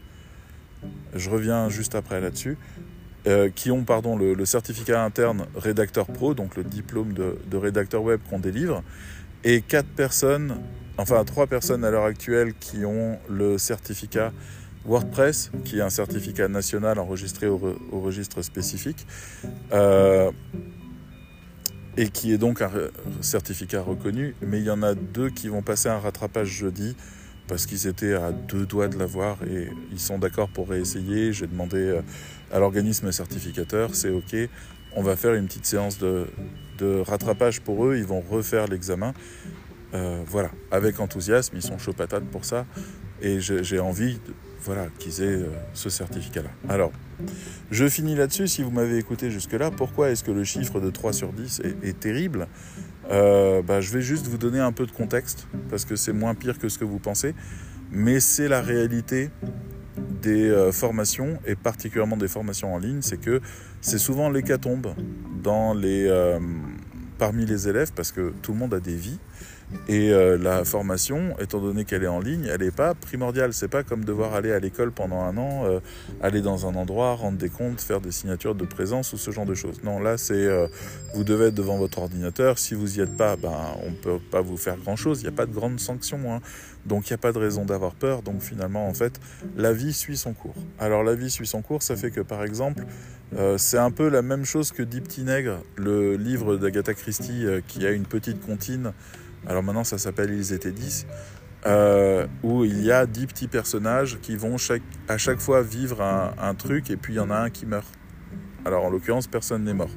Je 1.13 1.29
reviens 1.29 1.69
juste 1.69 1.95
après 1.95 2.21
là-dessus. 2.21 2.57
Euh, 3.27 3.49
qui 3.49 3.71
ont 3.71 3.83
pardon, 3.83 4.15
le, 4.15 4.45
certificat 4.45 5.03
interne 5.03 5.47
rédacteur 5.55 6.05
pro, 6.05 6.35
donc 6.35 6.55
le 6.55 6.63
diplôme 6.63 7.13
de, 7.13 7.57
rédacteur 7.57 8.03
web 8.03 8.19
qu'on 8.29 8.37
délivre, 8.37 8.83
et 9.43 9.61
quatre 9.61 9.87
personnes, 9.87 10.57
enfin 10.99 11.23
trois 11.23 11.47
personnes 11.47 11.83
à 11.83 11.89
l'heure 11.89 12.03
actuelle 12.03 12.53
qui 12.59 12.85
ont 12.85 13.17
le 13.27 13.57
certificat 13.57 14.31
WordPress, 14.85 15.49
qui 15.63 15.79
est 15.79 15.81
un 15.81 15.89
certificat 15.89 16.47
national 16.47 16.99
enregistré 16.99 17.47
au, 17.47 17.59
registre 17.93 18.43
spécifique, 18.43 19.07
euh, 19.73 20.31
et 21.97 22.09
qui 22.09 22.31
est 22.31 22.37
donc 22.37 22.61
un 22.61 22.69
certificat 23.21 23.81
reconnu, 23.81 24.35
mais 24.41 24.59
il 24.59 24.65
y 24.65 24.69
en 24.69 24.83
a 24.83 24.93
deux 24.93 25.31
qui 25.31 25.47
vont 25.47 25.63
passer 25.63 25.89
un 25.89 25.97
rattrapage 25.97 26.49
jeudi 26.49 26.95
parce 27.47 27.65
qu'ils 27.65 27.87
étaient 27.87 28.13
à 28.13 28.31
deux 28.31 28.65
doigts 28.65 28.87
de 28.87 28.97
l'avoir 28.97 29.37
et 29.43 29.69
ils 29.91 29.99
sont 29.99 30.17
d'accord 30.17 30.49
pour 30.49 30.69
réessayer. 30.69 31.33
J'ai 31.33 31.47
demandé 31.47 31.77
euh, 31.77 32.01
à 32.51 32.59
l'organisme 32.59 33.11
certificateur, 33.11 33.95
c'est 33.95 34.09
OK, 34.09 34.35
on 34.95 35.03
va 35.03 35.15
faire 35.15 35.33
une 35.33 35.47
petite 35.47 35.65
séance 35.65 35.97
de, 35.97 36.27
rattrapage 37.01 37.61
pour 37.61 37.85
eux, 37.85 37.97
ils 37.97 38.05
vont 38.05 38.21
refaire 38.21 38.67
l'examen. 38.67 39.13
Euh, 39.93 40.23
voilà, 40.27 40.49
avec 40.71 40.99
enthousiasme, 40.99 41.55
ils 41.55 41.61
sont 41.61 41.77
chauds 41.77 41.93
patates 41.93 42.25
pour 42.25 42.43
ça 42.45 42.65
et 43.21 43.39
j'ai 43.39 43.79
envie 43.79 44.19
voilà, 44.65 44.87
qu'ils 44.97 45.21
aient 45.21 45.43
euh, 45.43 45.49
ce 45.73 45.89
certificat-là. 45.89 46.49
Alors, 46.67 46.91
je 47.71 47.87
finis 47.87 48.15
là-dessus. 48.15 48.47
Si 48.47 48.63
vous 48.63 48.71
m'avez 48.71 48.97
écouté 48.97 49.29
jusque-là, 49.29 49.71
pourquoi 49.71 50.09
est-ce 50.09 50.23
que 50.23 50.31
le 50.31 50.43
chiffre 50.43 50.79
de 50.79 50.89
3 50.89 51.13
sur 51.13 51.31
10 51.31 51.61
est, 51.83 51.99
terrible? 51.99 52.47
Euh, 53.11 53.61
bah, 53.61 53.79
Je 53.79 53.91
vais 53.91 54.01
juste 54.01 54.27
vous 54.27 54.37
donner 54.37 54.59
un 54.59 54.71
peu 54.71 54.85
de 54.85 54.91
contexte, 54.91 55.47
parce 55.69 55.85
que 55.85 55.95
c'est 55.95 56.13
moins 56.13 56.33
pire 56.33 56.57
que 56.57 56.67
ce 56.67 56.79
que 56.79 56.85
vous 56.85 56.99
pensez, 56.99 57.35
mais 57.91 58.19
c'est 58.19 58.47
la 58.47 58.61
réalité 58.61 59.29
des 60.21 60.49
euh, 60.49 60.71
formations, 60.71 61.39
et 61.45 61.55
particulièrement 61.55 62.17
des 62.17 62.27
formations 62.27 62.73
en 62.73 62.79
ligne, 62.79 63.01
c'est 63.01 63.19
que 63.19 63.41
c'est 63.81 63.99
souvent 63.99 64.29
l'hécatombe 64.29 64.95
dans 65.43 65.79
parmi 67.19 67.45
les 67.45 67.69
élèves, 67.69 67.91
parce 67.95 68.11
que 68.11 68.33
tout 68.41 68.51
le 68.51 68.57
monde 68.57 68.73
a 68.73 68.79
des 68.79 68.95
vies. 68.95 69.19
Et 69.87 70.11
euh, 70.11 70.37
la 70.37 70.63
formation, 70.63 71.35
étant 71.39 71.59
donné 71.59 71.85
qu'elle 71.85 72.03
est 72.03 72.07
en 72.07 72.19
ligne, 72.19 72.47
elle 72.51 72.61
n'est 72.61 72.71
pas 72.71 72.93
primordiale. 72.93 73.53
C'est 73.53 73.67
pas 73.67 73.83
comme 73.83 74.05
devoir 74.05 74.33
aller 74.33 74.51
à 74.51 74.59
l'école 74.59 74.91
pendant 74.91 75.21
un 75.21 75.37
an, 75.37 75.63
euh, 75.65 75.79
aller 76.21 76.41
dans 76.41 76.67
un 76.67 76.75
endroit, 76.75 77.13
rendre 77.15 77.37
des 77.37 77.49
comptes, 77.49 77.81
faire 77.81 78.01
des 78.01 78.11
signatures 78.11 78.55
de 78.55 78.65
présence 78.65 79.13
ou 79.13 79.17
ce 79.17 79.31
genre 79.31 79.45
de 79.45 79.55
choses. 79.55 79.83
Non, 79.83 79.99
là, 79.99 80.17
c'est 80.17 80.33
euh, 80.33 80.67
vous 81.13 81.23
devez 81.23 81.47
être 81.47 81.55
devant 81.55 81.77
votre 81.77 81.99
ordinateur. 81.99 82.59
Si 82.59 82.75
vous 82.75 82.97
y 82.97 83.01
êtes 83.01 83.15
pas, 83.17 83.35
ben 83.35 83.55
on 83.85 83.91
peut 83.91 84.19
pas 84.31 84.41
vous 84.41 84.57
faire 84.57 84.77
grand 84.77 84.95
chose. 84.95 85.21
Il 85.21 85.23
n'y 85.23 85.33
a 85.33 85.37
pas 85.37 85.45
de 85.45 85.53
grandes 85.53 85.79
sanctions, 85.79 86.33
hein. 86.33 86.41
donc 86.85 87.09
il 87.09 87.13
n'y 87.13 87.15
a 87.15 87.19
pas 87.19 87.31
de 87.31 87.39
raison 87.39 87.65
d'avoir 87.65 87.95
peur. 87.95 88.21
Donc 88.21 88.41
finalement, 88.41 88.87
en 88.87 88.93
fait, 88.93 89.19
la 89.57 89.73
vie 89.73 89.93
suit 89.93 90.17
son 90.17 90.33
cours. 90.33 90.55
Alors 90.79 91.03
la 91.03 91.15
vie 91.15 91.29
suit 91.29 91.47
son 91.47 91.61
cours, 91.61 91.81
ça 91.81 91.95
fait 91.95 92.11
que 92.11 92.21
par 92.21 92.43
exemple, 92.43 92.83
c'est 93.57 93.77
un 93.77 93.91
peu 93.91 94.07
la 94.07 94.21
même 94.21 94.45
chose 94.45 94.71
que 94.71 94.81
Dix 94.81 95.01
petits 95.01 95.25
le 95.75 96.15
livre 96.15 96.55
d'Agatha 96.55 96.93
Christie 96.93 97.45
qui 97.67 97.85
a 97.85 97.91
une 97.91 98.05
petite 98.05 98.45
comptine 98.45 98.93
alors 99.47 99.63
maintenant 99.63 99.83
ça 99.83 99.97
s'appelle 99.97 100.31
Ils 100.33 100.53
étaient 100.53 100.71
10, 100.71 101.05
euh, 101.65 102.27
où 102.43 102.63
il 102.63 102.83
y 102.83 102.91
a 102.91 103.05
10 103.05 103.27
petits 103.27 103.47
personnages 103.47 104.19
qui 104.21 104.35
vont 104.35 104.57
à 105.07 105.17
chaque 105.17 105.39
fois 105.39 105.61
vivre 105.61 106.01
un, 106.01 106.55
truc 106.55 106.89
et 106.89 106.97
puis 106.97 107.13
il 107.13 107.17
y 107.17 107.19
en 107.19 107.31
a 107.31 107.37
un 107.37 107.49
qui 107.49 107.65
meurt. 107.65 107.87
Alors 108.65 108.85
en 108.85 108.89
l'occurrence 108.89 109.27
personne 109.27 109.63
n'est 109.63 109.73
mort, 109.73 109.91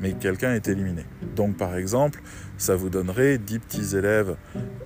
mais 0.00 0.12
quelqu'un 0.12 0.54
est 0.54 0.68
éliminé. 0.68 1.04
Donc 1.34 1.56
par 1.56 1.76
exemple, 1.76 2.22
ça 2.58 2.76
vous 2.76 2.90
donnerait 2.90 3.38
10 3.38 3.58
petits 3.58 3.96
élèves 3.96 4.36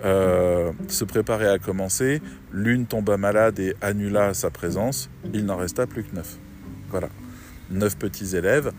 euh, 0.05 0.73
se 0.89 1.05
préparer 1.05 1.49
à 1.49 1.59
commencer, 1.59 2.23
l'une 2.53 2.87
tomba 2.87 3.17
malade 3.17 3.59
et 3.59 3.75
annula 3.83 4.35
sa 4.35 4.51
présence, 4.51 5.11
il 5.35 5.45
n'en 5.45 5.57
resta 5.57 5.87
plus 5.87 6.05
que 6.05 6.14
9. 6.14 6.39
Voilà. 6.91 7.09
9 7.71 7.97
petits 7.97 8.37
élèves 8.37 8.73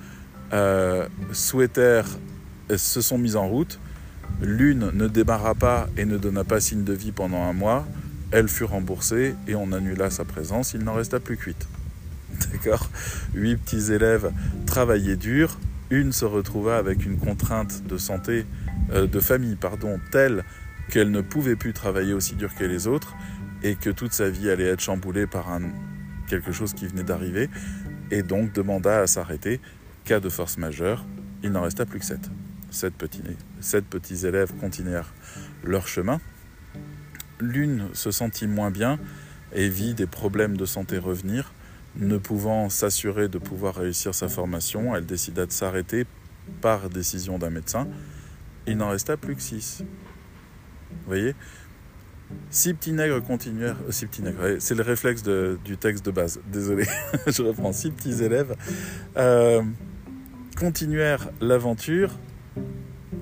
euh, 0.54 1.08
souhaitèrent, 1.32 2.08
se 2.76 3.02
sont 3.02 3.18
mis 3.18 3.36
en 3.36 3.48
route, 3.48 3.80
L'une 4.42 4.92
ne 4.92 5.08
démarra 5.08 5.56
pas 5.56 5.88
et 5.98 6.06
ne 6.06 6.18
donna 6.18 6.44
pas 6.44 6.60
signe 6.60 6.84
de 6.84 6.94
vie 6.94 7.12
pendant 7.12 7.44
un 7.44 7.54
mois. 7.54 7.88
Elle 8.32 8.48
fut 8.48 8.66
remboursée 8.66 9.36
et 9.48 9.56
on 9.56 9.72
annula 9.72 10.10
sa 10.10 10.26
présence. 10.26 10.74
Il 10.74 10.82
n'en 10.82 10.94
resta 10.94 11.20
plus 11.20 11.38
que 11.38 11.46
huit. 11.46 11.68
D'accord 12.52 12.90
Huit 13.34 13.58
petits 13.58 13.92
élèves 13.92 14.32
travaillaient 14.66 15.16
dur. 15.16 15.58
Une 15.90 16.12
se 16.12 16.26
retrouva 16.26 16.78
avec 16.78 17.06
une 17.06 17.18
contrainte 17.18 17.88
de 17.88 17.98
santé, 17.98 18.46
euh, 18.92 19.08
de 19.08 19.20
famille, 19.20 19.56
pardon, 19.56 20.00
telle 20.12 20.44
qu'elle 20.90 21.12
ne 21.12 21.22
pouvait 21.22 21.56
plus 21.56 21.74
travailler 21.74 22.14
aussi 22.14 22.36
dur 22.36 22.54
que 22.54 22.64
les 22.64 22.88
autres 22.88 23.16
et 23.64 23.76
que 23.76 23.90
toute 23.90 24.14
sa 24.14 24.30
vie 24.30 24.50
allait 24.50 24.66
être 24.66 24.82
chamboulée 24.82 25.28
par 25.28 25.48
quelque 26.28 26.52
chose 26.52 26.74
qui 26.74 26.88
venait 26.88 27.04
d'arriver 27.04 27.50
et 28.12 28.24
donc 28.24 28.54
demanda 28.54 29.00
à 29.02 29.08
s'arrêter. 29.08 29.60
Cas 30.06 30.20
de 30.20 30.30
force 30.30 30.58
majeure, 30.58 31.06
il 31.44 31.52
n'en 31.52 31.62
resta 31.62 31.86
plus 31.86 32.00
que 32.00 32.06
sept 32.06 32.30
sept 32.70 32.94
petits, 32.94 33.22
sept 33.60 33.86
petits 33.86 34.26
élèves 34.26 34.54
continuèrent 34.60 35.14
leur 35.64 35.88
chemin. 35.88 36.20
L'une 37.40 37.90
se 37.94 38.12
sentit 38.12 38.48
moins 38.48 38.72
bien 38.72 39.00
et 39.54 39.70
vit 39.70 39.94
des 39.94 40.08
problèmes 40.08 40.58
de 40.58 40.66
santé 40.66 40.98
revenir. 40.98 41.54
Ne 41.96 42.18
pouvant 42.18 42.70
s'assurer 42.70 43.28
de 43.28 43.40
pouvoir 43.40 43.76
réussir 43.76 44.14
sa 44.14 44.30
formation, 44.30 44.96
elle 44.96 45.06
décida 45.06 45.46
de 45.46 45.52
s'arrêter 45.52 46.06
par 46.62 46.90
décision 46.90 47.40
d'un 47.40 47.50
médecin. 47.50 47.88
Il 48.68 48.78
n'en 48.78 48.90
resta 48.90 49.18
plus 49.18 49.36
que 49.36 49.42
six. 49.42 49.84
Vous 50.90 51.08
voyez? 51.08 51.36
Six 52.50 52.74
petits 52.74 52.92
nègres 52.92 53.24
continuèrent. 53.24 53.78
Euh, 53.88 53.92
six 53.92 54.06
petits 54.06 54.22
nègres, 54.22 54.58
c'est 54.60 54.76
le 54.76 54.84
réflexe 54.84 55.24
du 55.24 55.78
texte 55.78 56.06
de 56.06 56.12
base. 56.12 56.40
Désolé, 56.52 56.86
je 57.28 57.42
reprends. 57.42 57.72
Six 57.72 57.92
petits 57.92 58.24
élèves 58.24 58.56
euh, 59.16 59.64
continuèrent 60.58 61.30
l'aventure 61.40 62.12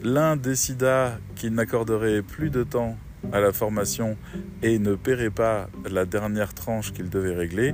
L'un 0.03 0.36
décida 0.36 1.17
qu'il 1.36 1.53
n'accorderait 1.53 2.21
plus 2.21 2.49
de 2.49 2.63
temps 2.63 2.97
à 3.31 3.39
la 3.39 3.51
formation 3.51 4.17
et 4.61 4.79
ne 4.79 4.95
paierait 4.95 5.29
pas 5.29 5.69
la 5.89 6.05
dernière 6.05 6.53
tranche 6.53 6.93
qu'il 6.93 7.09
devait 7.09 7.36
régler, 7.36 7.73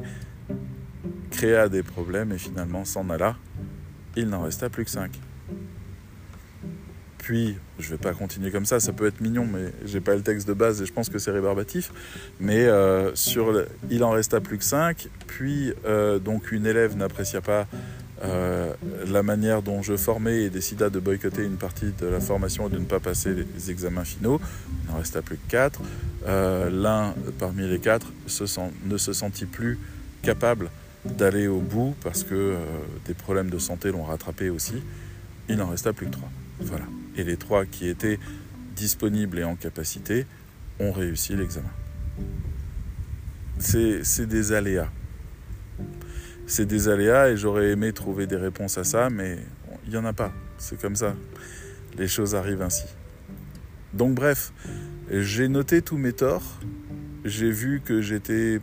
créa 1.29 1.69
des 1.69 1.83
problèmes 1.83 2.31
et 2.31 2.37
finalement 2.37 2.85
s'en 2.85 3.09
alla. 3.09 3.35
Il 4.15 4.29
n'en 4.29 4.43
resta 4.43 4.69
plus 4.69 4.85
que 4.85 4.91
cinq. 4.91 5.11
Puis, 7.17 7.55
je 7.79 7.85
ne 7.85 7.91
vais 7.91 7.97
pas 7.97 8.13
continuer 8.13 8.49
comme 8.49 8.65
ça, 8.65 8.79
ça 8.79 8.93
peut 8.93 9.05
être 9.05 9.21
mignon, 9.21 9.45
mais 9.45 9.71
j'ai 9.85 10.01
pas 10.01 10.15
le 10.15 10.21
texte 10.21 10.47
de 10.47 10.53
base 10.53 10.81
et 10.81 10.85
je 10.85 10.91
pense 10.91 11.07
que 11.07 11.19
c'est 11.19 11.31
rébarbatif. 11.31 11.91
Mais 12.39 12.65
euh, 12.65 13.13
sur 13.13 13.53
il 13.89 14.03
en 14.03 14.09
resta 14.09 14.41
plus 14.41 14.57
que 14.57 14.63
cinq. 14.63 15.07
Puis, 15.27 15.73
euh, 15.85 16.17
donc, 16.17 16.51
une 16.51 16.65
élève 16.65 16.97
n'apprécia 16.97 17.39
pas 17.39 17.67
euh, 18.23 18.73
la 19.07 19.23
manière 19.23 19.63
dont 19.63 19.81
je 19.81 19.97
formais 19.97 20.43
et 20.43 20.49
décida 20.49 20.89
de 20.89 20.99
boycotter 20.99 21.43
une 21.43 21.57
partie 21.57 21.91
de 21.99 22.05
la 22.05 22.19
formation 22.19 22.67
et 22.67 22.71
de 22.71 22.77
ne 22.77 22.85
pas 22.85 22.99
passer 22.99 23.33
les 23.33 23.71
examens 23.71 24.03
finaux. 24.03 24.39
Il 24.83 24.91
n'en 24.91 24.99
resta 24.99 25.21
plus 25.21 25.37
que 25.37 25.49
quatre. 25.49 25.81
Euh, 26.27 26.69
l'un 26.69 27.15
parmi 27.39 27.67
les 27.67 27.79
quatre 27.79 28.11
ne 28.85 28.97
se 28.97 29.13
sentit 29.13 29.45
plus 29.45 29.79
capable 30.21 30.69
d'aller 31.05 31.47
au 31.47 31.59
bout 31.59 31.95
parce 32.03 32.23
que 32.23 32.35
euh, 32.35 32.57
des 33.05 33.15
problèmes 33.15 33.49
de 33.49 33.57
santé 33.57 33.91
l'ont 33.91 34.03
rattrapé 34.03 34.49
aussi. 34.49 34.83
Il 35.49 35.57
n'en 35.57 35.67
resta 35.67 35.91
plus 35.91 36.05
que 36.05 36.11
trois. 36.11 36.29
Voilà. 36.59 36.85
Et 37.17 37.23
les 37.23 37.37
trois 37.37 37.65
qui 37.65 37.87
étaient 37.87 38.19
disponibles 38.75 39.39
et 39.39 39.43
en 39.43 39.55
capacité 39.55 40.27
ont 40.79 40.91
réussi 40.91 41.35
l'examen. 41.35 41.71
C'est 43.57 44.25
des 44.25 44.53
aléas 44.53 44.89
c'est 46.51 46.65
des 46.65 46.89
aléas 46.89 47.29
et 47.29 47.37
j'aurais 47.37 47.69
aimé 47.69 47.93
trouver 47.93 48.27
des 48.27 48.35
réponses 48.35 48.77
à 48.77 48.83
ça, 48.83 49.09
mais 49.09 49.37
il 49.85 49.91
n'y 49.91 49.95
en 49.95 50.03
a 50.03 50.11
pas. 50.11 50.33
C'est 50.57 50.79
comme 50.79 50.97
ça. 50.97 51.15
Les 51.97 52.09
choses 52.09 52.35
arrivent 52.35 52.61
ainsi. 52.61 52.83
Donc 53.93 54.15
bref, 54.15 54.51
j'ai 55.09 55.47
noté 55.47 55.81
tous 55.81 55.97
mes 55.97 56.11
torts. 56.11 56.59
J'ai 57.23 57.51
vu 57.51 57.79
que 57.79 58.01
j'étais 58.01 58.59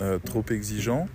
euh, 0.00 0.18
trop 0.24 0.42
exigeant. 0.48 1.06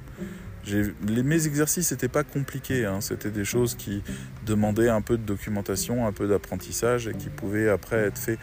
Les, 0.67 1.23
mes 1.23 1.47
exercices 1.47 1.91
n'étaient 1.91 2.09
pas 2.09 2.23
compliqués, 2.23 2.85
hein. 2.85 3.01
c'était 3.01 3.31
des 3.31 3.45
choses 3.45 3.73
qui 3.73 4.03
demandaient 4.45 4.89
un 4.89 5.01
peu 5.01 5.17
de 5.17 5.23
documentation, 5.23 6.05
un 6.05 6.11
peu 6.11 6.27
d'apprentissage 6.27 7.07
et 7.07 7.13
qui 7.13 7.29
pouvaient 7.29 7.69
après 7.69 7.97
être 7.97 8.19
faits. 8.19 8.39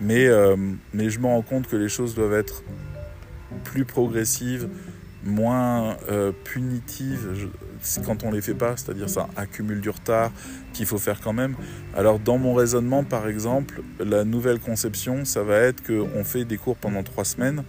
Mais, 0.00 0.26
euh, 0.26 0.56
mais 0.92 1.08
je 1.08 1.20
me 1.20 1.26
rends 1.26 1.42
compte 1.42 1.68
que 1.68 1.76
les 1.76 1.88
choses 1.88 2.16
doivent 2.16 2.34
être 2.34 2.64
plus 3.62 3.84
progressives, 3.84 4.68
moins 5.24 5.96
euh, 6.10 6.32
punitives 6.44 7.48
quand 8.04 8.24
on 8.24 8.30
les 8.30 8.40
fait 8.40 8.54
pas, 8.54 8.76
c'est-à-dire 8.76 9.08
ça 9.08 9.28
accumule 9.36 9.80
du 9.80 9.90
retard 9.90 10.30
qu'il 10.72 10.86
faut 10.86 10.98
faire 10.98 11.20
quand 11.20 11.32
même. 11.32 11.54
Alors 11.94 12.18
dans 12.18 12.38
mon 12.38 12.54
raisonnement, 12.54 13.04
par 13.04 13.28
exemple, 13.28 13.82
la 14.00 14.24
nouvelle 14.24 14.58
conception, 14.58 15.24
ça 15.24 15.42
va 15.42 15.56
être 15.58 15.82
qu'on 15.86 16.24
fait 16.24 16.44
des 16.44 16.56
cours 16.56 16.76
pendant 16.76 17.02
trois 17.02 17.24
semaines, 17.24 17.62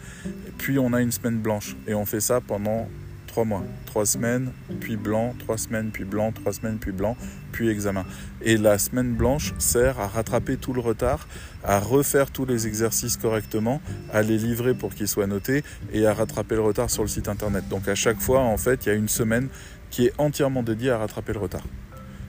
puis 0.57 0.79
on 0.79 0.93
a 0.93 1.01
une 1.01 1.11
semaine 1.11 1.37
blanche, 1.37 1.75
et 1.87 1.93
on 1.93 2.05
fait 2.05 2.21
ça 2.21 2.41
pendant 2.41 2.87
trois 3.35 3.43
mois, 3.43 3.63
trois 3.85 4.05
semaines, 4.05 4.53
puis 4.79 4.95
blanc, 4.95 5.35
trois 5.37 5.57
semaines, 5.57 5.89
puis 5.91 6.05
blanc, 6.05 6.31
trois 6.31 6.53
semaines, 6.53 6.77
puis 6.77 6.93
blanc, 6.93 7.17
puis 7.51 7.67
examen. 7.67 8.05
Et 8.41 8.55
la 8.55 8.77
semaine 8.77 9.13
blanche 9.13 9.53
sert 9.57 9.99
à 9.99 10.07
rattraper 10.07 10.55
tout 10.55 10.71
le 10.71 10.79
retard, 10.79 11.27
à 11.61 11.79
refaire 11.79 12.31
tous 12.31 12.45
les 12.45 12.65
exercices 12.65 13.17
correctement, 13.17 13.81
à 14.13 14.21
les 14.21 14.37
livrer 14.37 14.73
pour 14.73 14.95
qu'ils 14.95 15.09
soient 15.09 15.27
notés 15.27 15.65
et 15.91 16.07
à 16.07 16.13
rattraper 16.13 16.55
le 16.55 16.61
retard 16.61 16.89
sur 16.89 17.03
le 17.03 17.09
site 17.09 17.27
internet. 17.27 17.67
Donc 17.67 17.89
à 17.89 17.95
chaque 17.95 18.21
fois, 18.21 18.39
en 18.39 18.55
fait, 18.55 18.85
il 18.85 18.89
y 18.89 18.91
a 18.93 18.95
une 18.95 19.09
semaine 19.09 19.49
qui 19.89 20.05
est 20.05 20.13
entièrement 20.17 20.63
dédiée 20.63 20.91
à 20.91 20.99
rattraper 20.99 21.33
le 21.33 21.39
retard. 21.39 21.67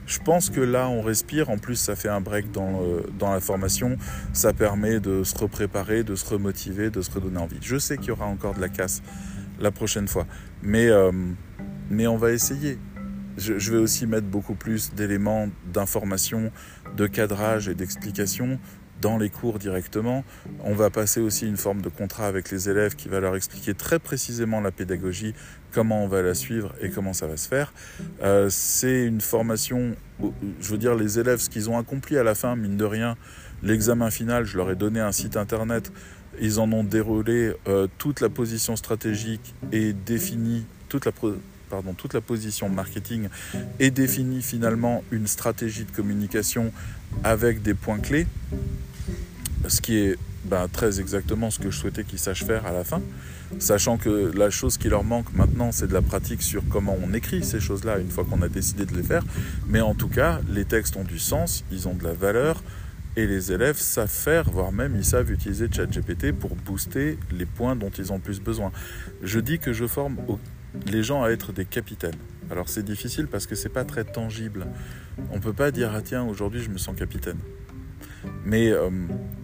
Je 0.08 0.18
pense 0.18 0.50
que 0.50 0.60
là, 0.60 0.88
on 0.88 1.02
respire. 1.02 1.50
En 1.50 1.58
plus, 1.58 1.76
ça 1.76 1.94
fait 1.94 2.08
un 2.08 2.20
break 2.20 2.50
dans, 2.50 2.80
dans 3.16 3.32
la 3.32 3.38
formation. 3.38 3.96
Ça 4.32 4.52
permet 4.52 4.98
de 4.98 5.22
se 5.22 5.38
repréparer, 5.38 6.02
de 6.02 6.16
se 6.16 6.28
remotiver, 6.28 6.90
de 6.90 7.00
se 7.00 7.12
redonner 7.12 7.38
envie. 7.38 7.58
Je 7.60 7.76
sais 7.76 7.96
qu'il 7.96 8.08
y 8.08 8.10
aura 8.10 8.26
encore 8.26 8.54
de 8.54 8.60
la 8.60 8.68
casse 8.68 9.02
la 9.60 9.70
prochaine 9.70 10.08
fois. 10.08 10.26
Mais, 10.62 10.88
euh, 10.88 11.12
mais 11.90 12.06
on 12.06 12.16
va 12.16 12.32
essayer. 12.32 12.78
Je, 13.36 13.70
vais 13.70 13.78
aussi 13.78 14.06
mettre 14.06 14.26
beaucoup 14.26 14.54
plus 14.54 14.94
d'éléments 14.94 15.48
d'information, 15.72 16.50
de 16.96 17.06
cadrage 17.06 17.68
et 17.68 17.74
d'explication 17.74 18.58
dans 19.02 19.18
les 19.18 19.28
cours 19.28 19.58
directement. 19.58 20.24
On 20.64 20.74
va 20.74 20.88
passer 20.88 21.20
aussi 21.20 21.46
une 21.46 21.58
forme 21.58 21.82
de 21.82 21.90
contrat 21.90 22.26
avec 22.26 22.50
les 22.50 22.70
élèves 22.70 22.96
qui 22.96 23.08
va 23.08 23.20
leur 23.20 23.36
expliquer 23.36 23.74
très 23.74 23.98
précisément 23.98 24.60
la 24.62 24.70
pédagogie, 24.70 25.34
comment 25.70 26.02
on 26.02 26.08
va 26.08 26.22
la 26.22 26.34
suivre 26.34 26.74
et 26.80 26.88
comment 26.90 27.12
ça 27.12 27.26
va 27.26 27.36
se 27.36 27.46
faire. 27.46 27.74
Euh, 28.22 28.48
c'est 28.48 29.04
une 29.04 29.20
formation, 29.20 29.94
je 30.60 30.70
veux 30.70 30.78
dire, 30.78 30.94
les 30.94 31.18
élèves, 31.18 31.40
ce 31.40 31.50
qu'ils 31.50 31.68
ont 31.68 31.78
accompli 31.78 32.16
à 32.16 32.22
la 32.22 32.34
fin, 32.34 32.56
mine 32.56 32.78
de 32.78 32.84
rien, 32.84 33.16
l'examen 33.62 34.10
final, 34.10 34.44
je 34.44 34.56
leur 34.56 34.70
ai 34.70 34.76
donné 34.76 35.00
un 35.00 35.12
site 35.12 35.36
internet, 35.36 35.92
ils 36.40 36.60
en 36.60 36.70
ont 36.72 36.84
déroulé 36.84 37.52
euh, 37.68 37.86
toute 37.98 38.20
la 38.20 38.28
position 38.28 38.76
stratégique 38.76 39.54
et 39.72 39.92
défini 39.92 40.64
toute 40.88 41.04
la 42.14 42.20
position 42.20 42.68
marketing 42.68 43.28
et 43.80 43.90
défini 43.90 44.40
finalement 44.40 45.02
une 45.10 45.26
stratégie 45.26 45.84
de 45.84 45.90
communication 45.90 46.72
avec 47.24 47.62
des 47.62 47.74
points 47.74 47.98
clés, 47.98 48.26
ce 49.68 49.80
qui 49.80 49.96
est 49.96 50.16
ben, 50.44 50.68
très 50.68 51.00
exactement 51.00 51.50
ce 51.50 51.58
que 51.58 51.70
je 51.70 51.78
souhaitais 51.78 52.04
qu'ils 52.04 52.20
sachent 52.20 52.44
faire 52.44 52.66
à 52.66 52.72
la 52.72 52.84
fin, 52.84 53.02
sachant 53.58 53.96
que 53.96 54.30
la 54.36 54.48
chose 54.50 54.78
qui 54.78 54.88
leur 54.88 55.02
manque 55.02 55.32
maintenant, 55.34 55.72
c'est 55.72 55.88
de 55.88 55.92
la 55.92 56.02
pratique 56.02 56.40
sur 56.42 56.62
comment 56.68 56.96
on 57.02 57.12
écrit 57.14 57.42
ces 57.42 57.58
choses-là 57.58 57.98
une 57.98 58.10
fois 58.10 58.24
qu'on 58.24 58.42
a 58.42 58.48
décidé 58.48 58.86
de 58.86 58.94
les 58.94 59.02
faire. 59.02 59.24
Mais 59.66 59.80
en 59.80 59.94
tout 59.94 60.08
cas, 60.08 60.40
les 60.48 60.64
textes 60.64 60.96
ont 60.96 61.04
du 61.04 61.18
sens, 61.18 61.64
ils 61.72 61.88
ont 61.88 61.94
de 61.94 62.04
la 62.04 62.12
valeur, 62.12 62.62
et 63.16 63.26
les 63.26 63.52
élèves 63.52 63.78
savent 63.78 64.08
faire, 64.08 64.50
voire 64.50 64.72
même 64.72 64.94
ils 64.94 65.04
savent 65.04 65.32
utiliser 65.32 65.68
ChatGPT 65.70 66.32
pour 66.32 66.54
booster 66.54 67.18
les 67.32 67.46
points 67.46 67.74
dont 67.74 67.90
ils 67.90 68.12
ont 68.12 68.20
plus 68.20 68.40
besoin. 68.40 68.72
Je 69.22 69.40
dis 69.40 69.58
que 69.58 69.72
je 69.72 69.86
forme 69.86 70.16
les 70.86 71.02
gens 71.02 71.22
à 71.22 71.30
être 71.30 71.52
des 71.52 71.64
capitaines. 71.64 72.16
Alors 72.50 72.68
c'est 72.68 72.84
difficile 72.84 73.26
parce 73.26 73.46
que 73.46 73.54
c'est 73.54 73.70
pas 73.70 73.84
très 73.84 74.04
tangible. 74.04 74.66
On 75.32 75.40
peut 75.40 75.54
pas 75.54 75.70
dire 75.70 75.92
ah 75.94 76.02
tiens 76.02 76.24
aujourd'hui 76.24 76.60
je 76.60 76.70
me 76.70 76.78
sens 76.78 76.94
capitaine. 76.94 77.38
Mais 78.44 78.70
euh, 78.70 78.90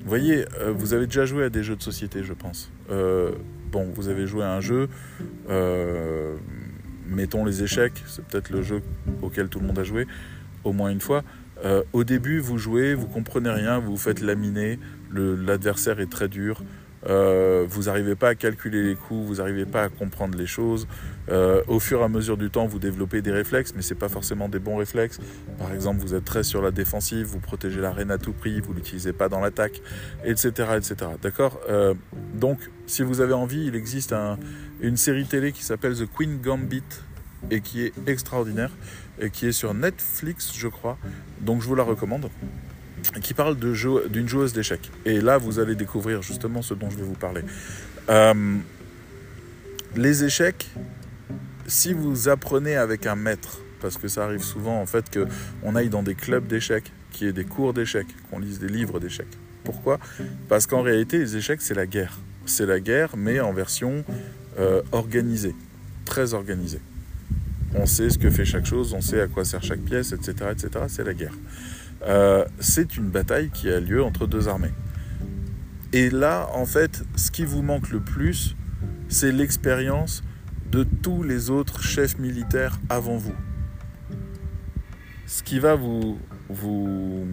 voyez, 0.04 0.44
euh, 0.60 0.72
vous 0.72 0.94
avez 0.94 1.06
déjà 1.06 1.24
joué 1.24 1.44
à 1.44 1.50
des 1.50 1.62
jeux 1.62 1.76
de 1.76 1.82
société, 1.82 2.22
je 2.22 2.32
pense. 2.32 2.70
Euh, 2.90 3.32
bon, 3.70 3.88
vous 3.94 4.08
avez 4.08 4.26
joué 4.26 4.44
à 4.44 4.52
un 4.52 4.60
jeu. 4.60 4.88
mettons 7.06 7.44
les 7.44 7.62
échecs, 7.62 8.02
c'est 8.06 8.24
peut-être 8.24 8.50
le 8.50 8.62
jeu 8.62 8.82
auquel 9.20 9.48
tout 9.48 9.60
le 9.60 9.66
monde 9.66 9.78
a 9.78 9.84
joué 9.84 10.06
au 10.64 10.72
moins 10.72 10.90
une 10.90 11.00
fois. 11.00 11.24
Au 11.92 12.04
début, 12.04 12.40
vous 12.40 12.58
jouez, 12.58 12.94
vous 12.94 13.06
comprenez 13.06 13.50
rien, 13.50 13.78
vous 13.78 13.92
vous 13.92 13.96
faites 13.96 14.20
laminer, 14.20 14.78
l'adversaire 15.12 16.00
est 16.00 16.10
très 16.10 16.28
dur, 16.28 16.62
euh, 17.08 17.66
vous 17.68 17.84
n'arrivez 17.84 18.14
pas 18.14 18.28
à 18.28 18.34
calculer 18.34 18.82
les 18.82 18.94
coûts, 18.94 19.22
vous 19.22 19.36
n'arrivez 19.36 19.66
pas 19.66 19.84
à 19.84 19.88
comprendre 19.88 20.38
les 20.38 20.46
choses. 20.46 20.86
Euh, 21.30 21.62
au 21.66 21.80
fur 21.80 22.00
et 22.00 22.04
à 22.04 22.08
mesure 22.08 22.36
du 22.36 22.50
temps, 22.50 22.66
vous 22.66 22.78
développez 22.78 23.22
des 23.22 23.32
réflexes, 23.32 23.72
mais 23.74 23.82
ce 23.82 23.94
n'est 23.94 23.98
pas 23.98 24.08
forcément 24.08 24.48
des 24.48 24.58
bons 24.58 24.76
réflexes. 24.76 25.18
Par 25.58 25.72
exemple, 25.72 26.00
vous 26.00 26.14
êtes 26.14 26.24
très 26.24 26.42
sur 26.42 26.62
la 26.62 26.70
défensive, 26.70 27.26
vous 27.26 27.40
protégez 27.40 27.80
la 27.80 27.92
reine 27.92 28.10
à 28.10 28.18
tout 28.18 28.32
prix, 28.32 28.60
vous 28.60 28.72
l'utilisez 28.72 29.12
pas 29.12 29.28
dans 29.28 29.40
l'attaque, 29.40 29.82
etc., 30.24 30.50
etc. 30.76 30.94
D'accord? 31.20 31.60
Euh, 31.68 31.94
Donc, 32.34 32.58
si 32.86 33.02
vous 33.02 33.20
avez 33.20 33.34
envie, 33.34 33.66
il 33.66 33.74
existe 33.74 34.14
une 34.80 34.96
série 34.96 35.26
télé 35.26 35.52
qui 35.52 35.64
s'appelle 35.64 35.94
The 35.94 36.06
Queen 36.16 36.40
Gambit 36.40 36.82
et 37.50 37.60
qui 37.60 37.82
est 37.82 37.92
extraordinaire 38.06 38.70
qui 39.30 39.46
est 39.46 39.52
sur 39.52 39.74
Netflix, 39.74 40.52
je 40.54 40.68
crois. 40.68 40.98
Donc, 41.40 41.62
je 41.62 41.66
vous 41.66 41.74
la 41.74 41.84
recommande 41.84 42.28
qui 43.22 43.34
parle 43.34 43.56
d'une 43.56 44.28
joueuse 44.28 44.52
d'échecs. 44.52 44.90
Et 45.04 45.20
là, 45.20 45.38
vous 45.38 45.58
allez 45.58 45.74
découvrir 45.74 46.22
justement 46.22 46.62
ce 46.62 46.74
dont 46.74 46.90
je 46.90 46.96
vais 46.96 47.04
vous 47.04 47.14
parler. 47.14 47.42
Euh, 48.08 48.56
les 49.96 50.24
échecs, 50.24 50.68
si 51.66 51.92
vous 51.92 52.28
apprenez 52.28 52.76
avec 52.76 53.06
un 53.06 53.16
maître, 53.16 53.60
parce 53.80 53.98
que 53.98 54.08
ça 54.08 54.24
arrive 54.24 54.42
souvent 54.42 54.80
en 54.80 54.86
fait 54.86 55.06
qu'on 55.10 55.74
aille 55.74 55.88
dans 55.88 56.02
des 56.02 56.14
clubs 56.14 56.46
d'échecs, 56.46 56.92
qu'il 57.10 57.26
y 57.26 57.30
ait 57.30 57.32
des 57.32 57.44
cours 57.44 57.74
d'échecs, 57.74 58.06
qu'on 58.30 58.38
lise 58.38 58.58
des 58.58 58.68
livres 58.68 59.00
d'échecs. 59.00 59.38
Pourquoi? 59.64 59.98
Parce 60.48 60.66
qu'en 60.66 60.82
réalité, 60.82 61.18
les 61.18 61.36
échecs, 61.36 61.60
c'est 61.60 61.74
la 61.74 61.86
guerre. 61.86 62.18
C'est 62.46 62.66
la 62.66 62.80
guerre, 62.80 63.16
mais 63.16 63.40
en 63.40 63.52
version 63.52 64.04
euh, 64.58 64.82
organisée, 64.92 65.54
très 66.04 66.34
organisée. 66.34 66.80
On 67.74 67.86
sait 67.86 68.10
ce 68.10 68.18
que 68.18 68.30
fait 68.30 68.44
chaque 68.44 68.66
chose, 68.66 68.92
on 68.92 69.00
sait 69.00 69.20
à 69.20 69.28
quoi 69.28 69.44
sert 69.44 69.62
chaque 69.62 69.80
pièce, 69.80 70.12
etc. 70.12 70.50
etc. 70.50 70.84
C'est 70.88 71.04
la 71.04 71.14
guerre. 71.14 71.34
Euh, 72.06 72.44
c'est 72.58 72.96
une 72.96 73.08
bataille 73.08 73.50
qui 73.50 73.70
a 73.70 73.80
lieu 73.80 74.02
entre 74.02 74.26
deux 74.26 74.48
armées. 74.48 74.72
Et 75.92 76.10
là, 76.10 76.48
en 76.54 76.66
fait, 76.66 77.02
ce 77.16 77.30
qui 77.30 77.44
vous 77.44 77.62
manque 77.62 77.90
le 77.90 78.00
plus, 78.00 78.56
c'est 79.08 79.32
l'expérience 79.32 80.22
de 80.70 80.84
tous 80.84 81.22
les 81.22 81.50
autres 81.50 81.82
chefs 81.82 82.18
militaires 82.18 82.78
avant 82.88 83.16
vous. 83.16 83.34
Ce 85.26 85.42
qui 85.42 85.58
va 85.58 85.74
vous, 85.74 86.18
vous, 86.48 87.26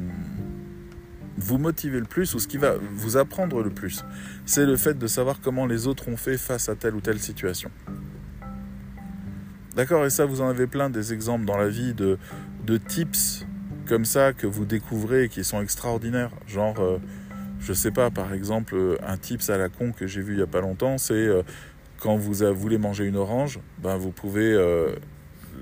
vous 1.38 1.58
motiver 1.58 2.00
le 2.00 2.06
plus, 2.06 2.34
ou 2.36 2.40
ce 2.40 2.48
qui 2.48 2.58
va 2.58 2.76
vous 2.96 3.18
apprendre 3.18 3.62
le 3.64 3.70
plus, 3.70 4.04
c'est 4.46 4.66
le 4.66 4.76
fait 4.76 4.98
de 4.98 5.08
savoir 5.08 5.40
comment 5.42 5.66
les 5.66 5.88
autres 5.88 6.10
ont 6.10 6.18
fait 6.18 6.38
face 6.38 6.70
à 6.70 6.76
telle 6.76 6.96
ou 6.96 7.02
telle 7.02 7.20
situation. 7.20 7.72
D'accord 9.76 10.06
Et 10.06 10.10
ça, 10.10 10.26
vous 10.26 10.42
en 10.42 10.48
avez 10.48 10.68
plein 10.68 10.90
des 10.90 11.14
exemples 11.14 11.46
dans 11.46 11.58
la 11.58 11.68
vie 11.68 11.94
de, 11.94 12.18
de 12.66 12.78
tips 12.78 13.46
comme 13.90 14.06
ça 14.06 14.34
que 14.34 14.46
vous 14.46 14.66
découvrez 14.66 15.24
et 15.24 15.30
qui 15.30 15.44
sont 15.44 15.62
extraordinaires. 15.62 16.32
Genre, 16.48 16.80
euh, 16.80 17.00
je 17.60 17.74
sais 17.74 17.92
pas, 17.92 18.12
par 18.12 18.34
exemple, 18.34 18.76
euh, 18.76 18.98
un 19.06 19.18
tips 19.18 19.50
à 19.50 19.58
la 19.58 19.68
con 19.68 19.92
que 19.92 20.06
j'ai 20.06 20.22
vu 20.22 20.34
il 20.34 20.40
y 20.40 20.44
a 20.44 20.48
pas 20.48 20.62
longtemps, 20.62 20.98
c'est 20.98 21.14
euh, 21.14 21.42
quand 22.00 22.16
vous 22.16 22.34
voulez 22.54 22.78
manger 22.78 23.06
une 23.06 23.18
orange, 23.18 23.60
ben 23.80 23.98
vous 23.98 24.12
pouvez 24.12 24.58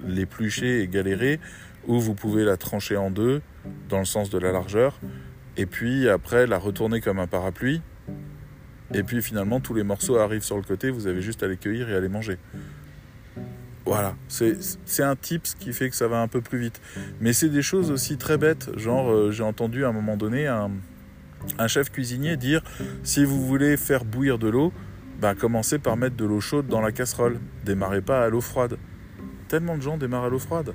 l'éplucher 0.06 0.82
et 0.82 0.88
galérer, 0.88 1.40
ou 1.88 2.00
vous 2.00 2.14
pouvez 2.14 2.46
la 2.46 2.58
trancher 2.58 2.96
en 2.96 3.10
deux 3.10 3.42
dans 3.90 3.98
le 3.98 4.06
sens 4.06 4.30
de 4.30 4.38
la 4.38 4.52
largeur, 4.52 5.00
et 5.56 5.66
puis 5.66 6.08
après 6.08 6.46
la 6.46 6.60
retourner 6.60 7.02
comme 7.02 7.18
un 7.18 7.26
parapluie, 7.26 7.82
et 8.94 9.02
puis 9.02 9.24
finalement 9.24 9.60
tous 9.60 9.74
les 9.74 9.82
morceaux 9.82 10.18
arrivent 10.18 10.44
sur 10.44 10.58
le 10.58 10.62
côté, 10.62 10.92
vous 10.92 11.08
avez 11.08 11.24
juste 11.24 11.42
à 11.42 11.48
les 11.48 11.58
cueillir 11.58 11.90
et 11.90 11.96
à 11.96 12.00
les 12.00 12.10
manger. 12.10 12.38
Voilà, 13.88 14.16
c'est 14.28 15.02
un 15.04 15.16
tips 15.16 15.56
qui 15.56 15.72
fait 15.72 15.90
que 15.90 15.96
ça 15.96 16.10
va 16.10 16.22
un 16.22 16.28
peu 16.28 16.42
plus 16.42 16.60
vite. 16.60 16.82
Mais 17.22 17.32
c'est 17.32 17.48
des 17.48 17.62
choses 17.62 17.90
aussi 17.90 18.18
très 18.18 18.38
bêtes, 18.38 18.78
genre 18.78 19.10
euh, 19.10 19.32
j'ai 19.32 19.44
entendu 19.44 19.86
à 19.86 19.88
un 19.88 19.92
moment 19.94 20.18
donné 20.18 20.46
un, 20.46 20.70
chef 21.70 21.90
cuisinier 21.90 22.36
dire 22.36 22.62
si 23.04 23.24
vous 23.24 23.48
voulez 23.48 23.78
faire 23.78 24.04
bouillir 24.04 24.40
de 24.40 24.50
l'eau, 24.50 24.74
bah, 25.22 25.36
commencez 25.36 25.80
par 25.80 25.96
mettre 25.96 26.18
de 26.18 26.26
l'eau 26.26 26.42
chaude 26.42 26.68
dans 26.68 26.82
la 26.82 26.92
casserole, 26.92 27.40
démarrez 27.64 28.02
pas 28.02 28.26
à 28.26 28.30
l'eau 28.30 28.42
froide. 28.42 28.78
Tellement 29.48 29.78
de 29.78 29.82
gens 29.82 29.98
démarrent 29.98 30.26
à 30.26 30.30
l'eau 30.30 30.40
froide. 30.40 30.74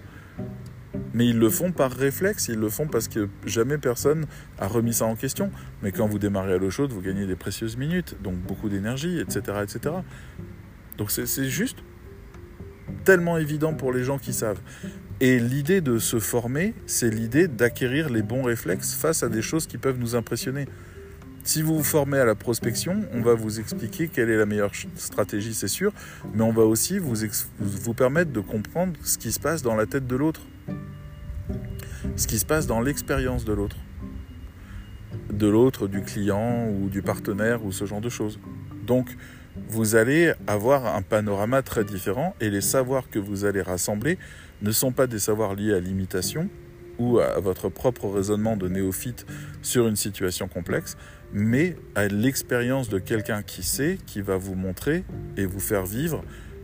Mais 1.13 1.27
ils 1.27 1.39
le 1.39 1.51
font 1.51 1.71
par 1.71 1.93
réflexe, 1.93 2.49
ils 2.49 2.59
le 2.59 2.71
font 2.71 2.87
parce 2.87 3.09
que 3.09 3.29
jamais 3.45 3.77
personne 3.77 4.25
a 4.59 4.67
remis 4.69 4.95
ça 4.95 5.05
en 5.05 5.17
question. 5.17 5.51
Mais 5.83 5.93
quand 5.93 6.07
vous 6.07 6.19
démarrez 6.19 6.55
à 6.55 6.57
l'eau 6.57 6.71
chaude, 6.71 6.93
vous 6.93 7.03
gagnez 7.03 7.27
des 7.27 7.37
précieuses 7.37 7.77
minutes, 7.77 8.17
donc 8.23 8.37
beaucoup 8.37 8.71
d'énergie, 8.71 9.21
etc., 9.21 9.59
etc. 9.63 9.97
Donc 10.97 11.11
c'est 11.11 11.51
juste 11.51 11.77
tellement 13.05 13.39
évident 13.39 13.75
pour 13.75 13.93
les 13.93 14.05
gens 14.05 14.19
qui 14.19 14.33
savent. 14.33 14.61
Et 15.21 15.39
l'idée 15.39 15.81
de 15.81 15.99
se 15.99 16.19
former, 16.19 16.75
c'est 16.87 17.11
l'idée 17.11 17.49
d'acquérir 17.49 18.11
les 18.11 18.23
bons 18.23 18.43
réflexes 18.43 18.95
face 18.95 19.23
à 19.23 19.29
des 19.29 19.43
choses 19.43 19.67
qui 19.67 19.79
peuvent 19.79 19.99
nous 19.99 20.17
impressionner. 20.17 20.67
Si 21.45 21.61
vous 21.61 21.77
vous 21.77 21.85
formez 21.85 22.19
à 22.19 22.25
la 22.25 22.37
prospection, 22.37 23.03
on 23.13 23.21
va 23.21 23.35
vous 23.35 23.59
expliquer 23.59 24.07
quelle 24.07 24.31
est 24.31 24.37
la 24.37 24.47
meilleure 24.47 24.73
stratégie, 24.97 25.55
c'est 25.55 25.69
sûr, 25.69 25.93
mais 26.35 26.43
on 26.43 26.53
va 26.53 26.63
aussi 26.63 26.99
vous, 26.99 27.15
vous 27.59 27.95
permettre 27.95 28.31
de 28.31 28.39
comprendre 28.41 28.93
ce 29.03 29.19
qui 29.19 29.33
se 29.33 29.41
passe 29.41 29.61
dans 29.63 29.75
la 29.75 29.87
tête 29.87 30.07
de 30.07 30.15
l'autre, 30.15 30.43
ce 32.15 32.29
qui 32.29 32.39
se 32.39 32.47
passe 32.47 32.69
dans 32.69 32.81
l'expérience 32.81 33.45
de 33.45 33.53
l'autre, 33.53 33.77
de 35.33 35.49
l'autre, 35.49 35.89
du 35.89 36.03
client 36.03 36.69
ou 36.69 36.89
du 36.89 37.03
partenaire 37.03 37.65
ou 37.65 37.73
ce 37.73 37.87
genre 37.87 38.01
de 38.01 38.09
choses. 38.09 38.39
Donc, 38.87 39.17
vous 39.69 39.97
allez 39.97 40.33
avoir 40.47 40.95
un 40.95 41.03
panorama 41.03 41.63
très 41.63 41.85
différent 41.85 42.35
et 42.41 42.51
les 42.51 42.61
savoirs 42.61 43.11
que 43.11 43.19
vous 43.19 43.45
allez 43.45 43.63
rassembler 43.63 44.19
ne 44.63 44.71
sont 44.71 44.93
pas 44.93 45.07
des 45.07 45.19
savoirs 45.19 45.55
liés 45.55 45.75
à 45.75 45.81
l'imitation 45.81 46.49
ou 46.99 47.19
à 47.19 47.41
votre 47.41 47.69
propre 47.69 48.09
raisonnement 48.09 48.57
de 48.57 48.69
néophyte 48.69 49.27
sur 49.63 49.89
une 49.89 49.97
situation 49.97 50.49
complexe, 50.49 50.97
mais 51.33 51.77
à 51.95 52.09
l'expérience 52.09 52.89
de 52.89 52.99
quelqu'un 52.99 53.43
qui 53.43 53.63
sait, 53.63 53.99
qui 54.07 54.21
va 54.21 54.37
vous 54.37 54.55
montrer 54.55 55.05
et 55.37 55.47
vous 55.47 55.61
faire 55.61 55.85
vivre 55.85 56.23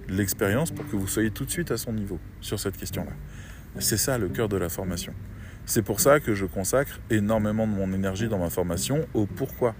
l'expérience 0.09 0.70
pour 0.70 0.89
que 0.89 0.97
vous 0.97 1.07
soyez 1.07 1.30
tout 1.30 1.45
de 1.45 1.51
suite 1.51 1.70
à 1.70 1.76
son 1.76 1.93
niveau 1.93 2.18
sur 2.41 2.61
cette 2.61 2.76
question-là. 2.76 3.12
C'est 3.78 3.97
ça 3.97 4.18
le 4.18 4.28
cœur 4.28 4.49
de 4.49 4.57
la 4.57 4.68
formation. 4.68 5.12
C'est 5.66 5.82
pour 5.82 6.01
ça 6.01 6.18
que 6.20 6.34
je 6.34 6.47
consacre 6.47 6.99
énormément 7.11 7.66
de 7.66 7.72
mon 7.72 7.93
énergie 7.93 8.28
dans 8.28 8.39
ma 8.39 8.49
formation 8.49 9.07
au 9.12 9.26
pourquoi. 9.26 9.74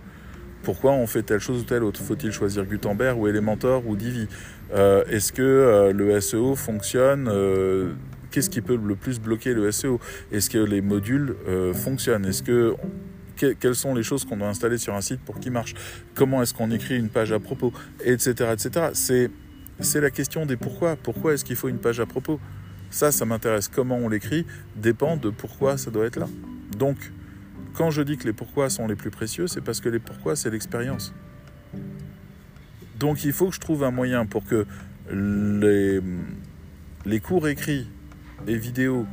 Pourquoi 0.63 0.93
on 0.93 1.07
fait 1.07 1.23
telle 1.23 1.41
chose 1.41 1.63
ou 1.63 1.65
telle 1.65 1.85
autre? 1.85 2.01
Faut-il 2.03 2.33
choisir 2.33 2.65
Gutenberg 2.65 3.19
ou 3.19 3.27
Elementor 3.27 3.87
ou 3.87 3.97
Divi? 3.97 4.29
Euh, 4.75 5.05
Est-ce 5.07 5.33
que 5.33 5.43
euh, 5.43 5.93
le 5.93 6.21
SEO 6.21 6.55
fonctionne 6.55 7.29
euh, 7.31 7.93
Qu'est-ce 8.31 8.51
qui 8.51 8.61
peut 8.61 8.79
le 8.83 8.97
plus 8.97 9.21
bloquer 9.21 9.55
le 9.55 9.71
SEO 9.73 10.01
Est-ce 10.33 10.51
que 10.51 10.59
les 10.59 10.83
modules 10.83 11.35
fonctionnent? 11.73 12.27
Est-ce 12.27 12.43
que 12.43 12.75
quelles 13.37 13.75
sont 13.75 13.95
les 13.95 14.03
choses 14.03 14.25
qu'on 14.25 14.37
doit 14.37 14.49
installer 14.49 14.77
sur 14.77 14.95
un 14.95 15.01
site 15.01 15.21
pour 15.21 15.41
qu'il 15.41 15.53
marche? 15.53 15.75
Comment 16.15 16.43
est-ce 16.43 16.53
qu'on 16.53 16.71
écrit 16.71 16.99
une 16.99 17.09
page 17.09 17.33
à 17.33 17.39
propos? 17.39 17.73
Etc. 18.05 18.33
etc. 18.53 18.91
C'est 18.93 19.31
c'est 19.81 20.01
la 20.01 20.11
question 20.11 20.45
des 20.45 20.57
pourquoi. 20.57 20.97
Pourquoi 20.97 21.35
est-ce 21.35 21.45
qu'il 21.45 21.57
faut 21.57 21.69
une 21.69 21.79
page 21.79 22.01
à 22.01 22.07
propos? 22.07 22.41
Ça, 22.91 23.13
ça 23.13 23.25
m'intéresse. 23.25 23.69
Comment 23.69 23.97
on 23.97 24.09
l'écrit 24.09 24.45
dépend 24.77 25.17
de 25.17 25.31
pourquoi 25.31 25.77
ça 25.77 25.91
doit 25.91 26.07
être 26.07 26.17
là. 26.17 26.27
Donc, 26.77 26.97
quand 27.79 27.93
je 27.93 28.03
dis 28.03 28.17
que 28.17 28.25
les 28.25 28.33
pourquoi 28.33 28.71
sont 28.71 28.89
les 28.89 28.97
plus 28.97 29.13
précieux, 29.13 29.47
c'est 29.47 29.61
parce 29.61 29.81
que 29.81 29.89
les 29.89 30.01
pourquoi, 30.01 30.35
c'est 30.35 30.51
l'expérience. 30.51 31.15
Donc 32.99 33.25
il 33.25 33.33
faut 33.33 33.51
que 33.51 33.55
je 33.55 33.61
trouve 33.61 33.85
un 33.85 33.93
moyen 33.93 34.27
pour 34.27 34.45
que 34.45 34.67
les, 35.13 36.01
les 37.07 37.21
cours 37.21 37.47
écrits 37.47 37.89
et 38.49 38.57
vidéos 38.57 39.07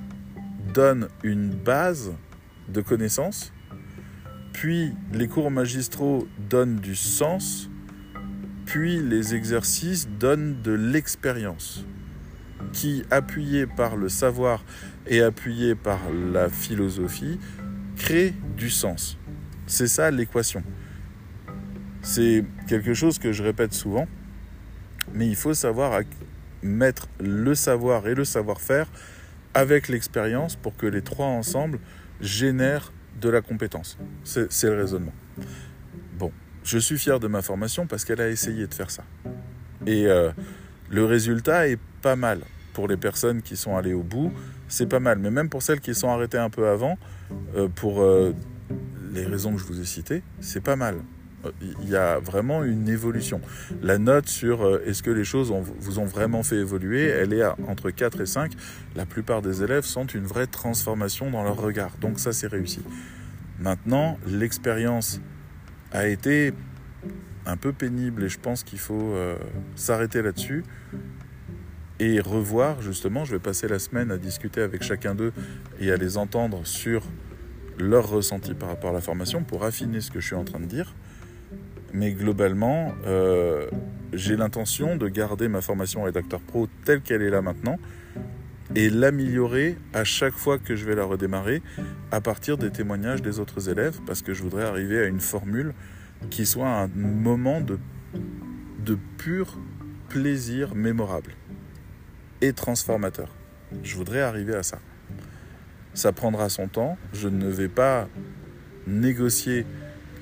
donnent 0.73 1.09
une 1.21 1.51
base 1.51 2.13
de 2.67 2.81
connaissances, 2.81 3.53
puis 4.51 4.93
les 5.13 5.27
cours 5.27 5.51
magistraux 5.51 6.27
donnent 6.49 6.77
du 6.77 6.95
sens, 6.95 7.69
puis 8.65 8.99
les 8.99 9.35
exercices 9.35 10.09
donnent 10.19 10.59
de 10.63 10.71
l'expérience, 10.71 11.85
qui, 12.73 13.03
appuyé 13.11 13.67
par 13.67 13.95
le 13.95 14.09
savoir 14.09 14.63
et 15.05 15.21
appuyé 15.21 15.75
par 15.75 15.99
la 16.11 16.49
philosophie, 16.49 17.37
crée 17.95 18.33
du 18.57 18.69
sens. 18.69 19.17
C'est 19.67 19.87
ça 19.87 20.11
l'équation. 20.11 20.63
C'est 22.01 22.45
quelque 22.67 22.93
chose 22.93 23.17
que 23.17 23.31
je 23.31 23.41
répète 23.41 23.73
souvent, 23.73 24.07
mais 25.13 25.27
il 25.27 25.35
faut 25.35 25.53
savoir 25.53 26.01
mettre 26.61 27.07
le 27.19 27.55
savoir 27.55 28.07
et 28.07 28.15
le 28.15 28.25
savoir-faire 28.25 28.87
avec 29.53 29.87
l'expérience 29.87 30.55
pour 30.55 30.75
que 30.75 30.85
les 30.85 31.01
trois 31.01 31.27
ensemble 31.27 31.79
génèrent 32.21 32.91
de 33.19 33.29
la 33.29 33.41
compétence. 33.41 33.97
C'est 34.23 34.63
le 34.63 34.75
raisonnement. 34.75 35.13
Bon, 36.17 36.31
je 36.63 36.77
suis 36.77 36.97
fier 36.97 37.19
de 37.19 37.27
ma 37.27 37.41
formation 37.41 37.87
parce 37.87 38.05
qu'elle 38.05 38.21
a 38.21 38.29
essayé 38.29 38.67
de 38.67 38.73
faire 38.73 38.91
ça. 38.91 39.03
Et 39.85 40.07
euh, 40.07 40.31
le 40.89 41.05
résultat 41.05 41.67
est 41.67 41.79
pas 42.01 42.15
mal. 42.15 42.41
Pour 42.73 42.87
les 42.87 42.97
personnes 42.97 43.41
qui 43.41 43.55
sont 43.55 43.77
allées 43.77 43.93
au 43.93 44.03
bout, 44.03 44.33
c'est 44.67 44.87
pas 44.87 44.99
mal. 44.99 45.19
Mais 45.19 45.31
même 45.31 45.49
pour 45.49 45.61
celles 45.61 45.79
qui 45.79 45.93
sont 45.93 46.09
arrêtées 46.09 46.37
un 46.37 46.49
peu 46.49 46.67
avant, 46.67 46.97
euh, 47.55 47.67
pour 47.67 48.01
euh, 48.01 48.33
les 49.13 49.25
raisons 49.25 49.53
que 49.53 49.59
je 49.59 49.65
vous 49.65 49.79
ai 49.79 49.85
citées, 49.85 50.23
c'est 50.39 50.63
pas 50.63 50.75
mal. 50.75 50.97
Il 51.61 51.89
y 51.89 51.95
a 51.95 52.17
vraiment 52.17 52.63
une 52.63 52.89
évolution. 52.89 53.39
La 53.83 53.99
note 53.99 54.27
sur 54.27 54.79
est-ce 54.83 55.03
que 55.03 55.11
les 55.11 55.23
choses 55.23 55.53
vous 55.79 55.99
ont 55.99 56.05
vraiment 56.05 56.41
fait 56.41 56.55
évoluer, 56.55 57.03
elle 57.03 57.33
est 57.33 57.45
entre 57.67 57.91
4 57.91 58.21
et 58.21 58.25
5. 58.25 58.51
La 58.95 59.05
plupart 59.05 59.43
des 59.43 59.61
élèves 59.61 59.83
sentent 59.83 60.15
une 60.15 60.25
vraie 60.25 60.47
transformation 60.47 61.29
dans 61.29 61.43
leur 61.43 61.57
regard. 61.57 61.91
Donc 62.01 62.17
ça, 62.17 62.33
c'est 62.33 62.47
réussi. 62.47 62.81
Maintenant, 63.59 64.17
l'expérience 64.25 65.21
a 65.91 66.07
été 66.07 66.51
un 67.45 67.57
peu 67.57 67.71
pénible 67.71 68.23
et 68.23 68.29
je 68.29 68.39
pense 68.39 68.63
qu'il 68.63 68.79
faut 68.79 69.13
euh, 69.13 69.37
s'arrêter 69.75 70.21
là-dessus 70.21 70.63
et 71.99 72.19
revoir 72.19 72.81
justement, 72.81 73.25
je 73.25 73.31
vais 73.31 73.39
passer 73.39 73.67
la 73.67 73.79
semaine 73.79 74.11
à 74.11 74.17
discuter 74.17 74.61
avec 74.61 74.83
chacun 74.83 75.15
d'eux 75.15 75.33
et 75.79 75.91
à 75.91 75.97
les 75.97 76.17
entendre 76.17 76.65
sur 76.65 77.03
leur 77.77 78.09
ressenti 78.09 78.53
par 78.53 78.69
rapport 78.69 78.91
à 78.91 78.93
la 78.93 79.01
formation 79.01 79.43
pour 79.43 79.63
affiner 79.63 80.01
ce 80.01 80.11
que 80.11 80.19
je 80.19 80.27
suis 80.27 80.35
en 80.35 80.43
train 80.43 80.59
de 80.59 80.65
dire. 80.65 80.93
Mais 81.93 82.11
globalement, 82.11 82.93
euh, 83.05 83.67
j'ai 84.13 84.35
l'intention 84.35 84.97
de 84.97 85.07
garder 85.07 85.47
ma 85.47 85.61
formation 85.61 86.03
rédacteur 86.03 86.41
pro 86.41 86.67
telle 86.83 87.01
qu'elle 87.01 87.21
est 87.21 87.29
là 87.29 87.41
maintenant 87.41 87.77
et 88.75 88.89
l'améliorer 88.89 89.77
à 89.93 90.03
chaque 90.03 90.33
fois 90.33 90.57
que 90.57 90.75
je 90.75 90.85
vais 90.85 90.95
la 90.95 91.05
redémarrer 91.05 91.61
à 92.11 92.19
partir 92.19 92.57
des 92.57 92.71
témoignages 92.71 93.21
des 93.21 93.39
autres 93.39 93.69
élèves 93.69 93.99
parce 94.05 94.21
que 94.21 94.33
je 94.33 94.41
voudrais 94.41 94.65
arriver 94.65 94.99
à 94.99 95.05
une 95.05 95.19
formule 95.19 95.73
qui 96.29 96.45
soit 96.45 96.67
un 96.67 96.87
moment 96.87 97.61
de, 97.61 97.77
de 98.83 98.97
pur 99.17 99.57
plaisir 100.09 100.75
mémorable 100.75 101.31
et 102.41 102.53
transformateur. 102.53 103.33
Je 103.83 103.95
voudrais 103.95 104.21
arriver 104.21 104.55
à 104.55 104.63
ça. 104.63 104.79
Ça 105.93 106.11
prendra 106.11 106.49
son 106.49 106.67
temps. 106.67 106.97
Je 107.13 107.27
ne 107.27 107.49
vais 107.49 107.69
pas 107.69 108.07
négocier 108.87 109.65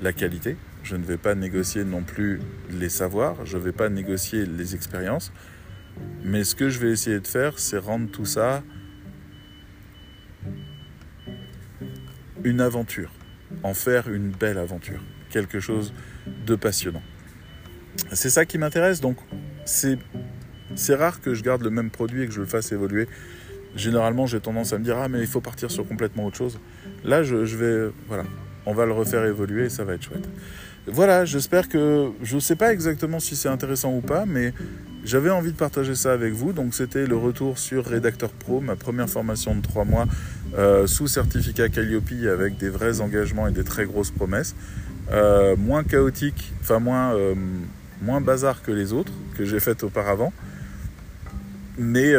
la 0.01 0.13
qualité. 0.13 0.55
Je 0.83 0.95
ne 0.95 1.03
vais 1.03 1.17
pas 1.17 1.33
négocier 1.33 1.83
non 1.83 2.03
plus 2.03 2.41
les 2.69 2.89
savoirs. 2.89 3.45
Je 3.45 3.57
ne 3.57 3.63
vais 3.63 3.71
pas 3.71 3.89
négocier 3.89 4.45
les 4.45 4.75
expériences. 4.75 5.31
Mais 6.23 6.43
ce 6.43 6.55
que 6.55 6.69
je 6.69 6.79
vais 6.79 6.91
essayer 6.91 7.19
de 7.19 7.27
faire, 7.27 7.59
c'est 7.59 7.77
rendre 7.77 8.09
tout 8.11 8.25
ça 8.25 8.63
une 12.43 12.61
aventure. 12.61 13.11
En 13.63 13.73
faire 13.73 14.09
une 14.09 14.29
belle 14.29 14.57
aventure. 14.57 15.01
Quelque 15.29 15.59
chose 15.59 15.93
de 16.45 16.55
passionnant. 16.55 17.03
C'est 18.11 18.29
ça 18.29 18.45
qui 18.45 18.57
m'intéresse. 18.57 19.01
Donc, 19.01 19.17
c'est, 19.65 19.97
c'est 20.75 20.95
rare 20.95 21.21
que 21.21 21.33
je 21.33 21.43
garde 21.43 21.61
le 21.61 21.69
même 21.69 21.89
produit 21.89 22.23
et 22.23 22.27
que 22.27 22.33
je 22.33 22.41
le 22.41 22.45
fasse 22.45 22.71
évoluer. 22.71 23.07
Généralement, 23.75 24.27
j'ai 24.27 24.39
tendance 24.39 24.73
à 24.73 24.77
me 24.77 24.83
dire 24.83 24.97
Ah, 24.97 25.07
mais 25.07 25.19
il 25.19 25.27
faut 25.27 25.41
partir 25.41 25.71
sur 25.71 25.87
complètement 25.87 26.25
autre 26.25 26.37
chose. 26.37 26.59
Là, 27.03 27.23
je, 27.23 27.35
vais. 27.35 27.91
Voilà. 28.07 28.23
On 28.65 28.73
va 28.73 28.85
le 28.85 28.91
refaire 28.91 29.25
évoluer 29.25 29.65
et 29.65 29.69
ça 29.69 29.83
va 29.83 29.93
être 29.93 30.03
chouette. 30.03 30.27
Voilà, 30.87 31.25
j'espère 31.25 31.69
que. 31.69 32.09
Je 32.21 32.35
ne 32.35 32.39
sais 32.39 32.55
pas 32.55 32.71
exactement 32.71 33.19
si 33.19 33.35
c'est 33.35 33.49
intéressant 33.49 33.95
ou 33.95 34.01
pas, 34.01 34.25
mais 34.25 34.53
j'avais 35.03 35.31
envie 35.31 35.51
de 35.51 35.57
partager 35.57 35.95
ça 35.95 36.13
avec 36.13 36.33
vous. 36.33 36.53
Donc, 36.53 36.75
c'était 36.75 37.07
le 37.07 37.17
retour 37.17 37.57
sur 37.57 37.85
Rédacteur 37.85 38.29
Pro, 38.29 38.61
ma 38.61 38.75
première 38.75 39.09
formation 39.09 39.55
de 39.55 39.61
trois 39.61 39.85
mois 39.85 40.05
euh, 40.57 40.85
sous 40.85 41.07
certificat 41.07 41.69
Calliope 41.69 42.11
avec 42.31 42.57
des 42.57 42.69
vrais 42.69 43.01
engagements 43.01 43.47
et 43.47 43.51
des 43.51 43.63
très 43.63 43.85
grosses 43.85 44.11
promesses. 44.11 44.55
Euh, 45.11 45.55
moins 45.57 45.83
chaotique, 45.83 46.53
enfin 46.61 46.79
moins, 46.79 47.13
euh, 47.13 47.35
moins 48.01 48.21
bazar 48.21 48.61
que 48.61 48.71
les 48.71 48.93
autres 48.93 49.11
que 49.35 49.45
j'ai 49.45 49.59
faites 49.59 49.83
auparavant. 49.83 50.31
Mais 51.77 52.13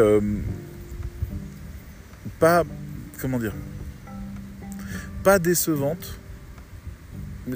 pas. 2.39 2.65
Comment 3.21 3.39
dire 3.39 3.55
Pas 5.23 5.39
décevante 5.39 6.19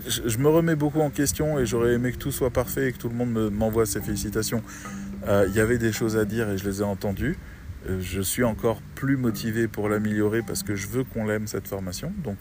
je, 0.06 0.38
me 0.38 0.48
remets 0.48 0.76
beaucoup 0.76 1.00
en 1.00 1.10
question 1.10 1.58
et 1.58 1.66
j'aurais 1.66 1.94
aimé 1.94 2.12
que 2.12 2.18
tout 2.18 2.32
soit 2.32 2.50
parfait 2.50 2.88
et 2.88 2.92
que 2.92 2.98
tout 2.98 3.08
le 3.08 3.14
monde 3.14 3.50
m'envoie 3.50 3.86
ses 3.86 4.00
félicitations. 4.00 4.62
Euh, 5.26 5.46
il 5.48 5.54
y 5.54 5.60
avait 5.60 5.78
des 5.78 5.92
choses 5.92 6.16
à 6.16 6.24
dire 6.24 6.48
et 6.50 6.58
je 6.58 6.64
les 6.68 6.80
ai 6.80 6.84
entendues. 6.84 7.36
Euh, 7.88 7.98
je 8.00 8.20
suis 8.20 8.44
encore 8.44 8.80
plus 8.94 9.16
motivé 9.16 9.68
pour 9.68 9.88
l'améliorer 9.88 10.42
parce 10.42 10.62
que 10.62 10.74
je 10.74 10.88
veux 10.88 11.04
qu'on 11.04 11.24
l'aime 11.24 11.46
cette 11.46 11.68
formation. 11.68 12.12
Donc 12.22 12.36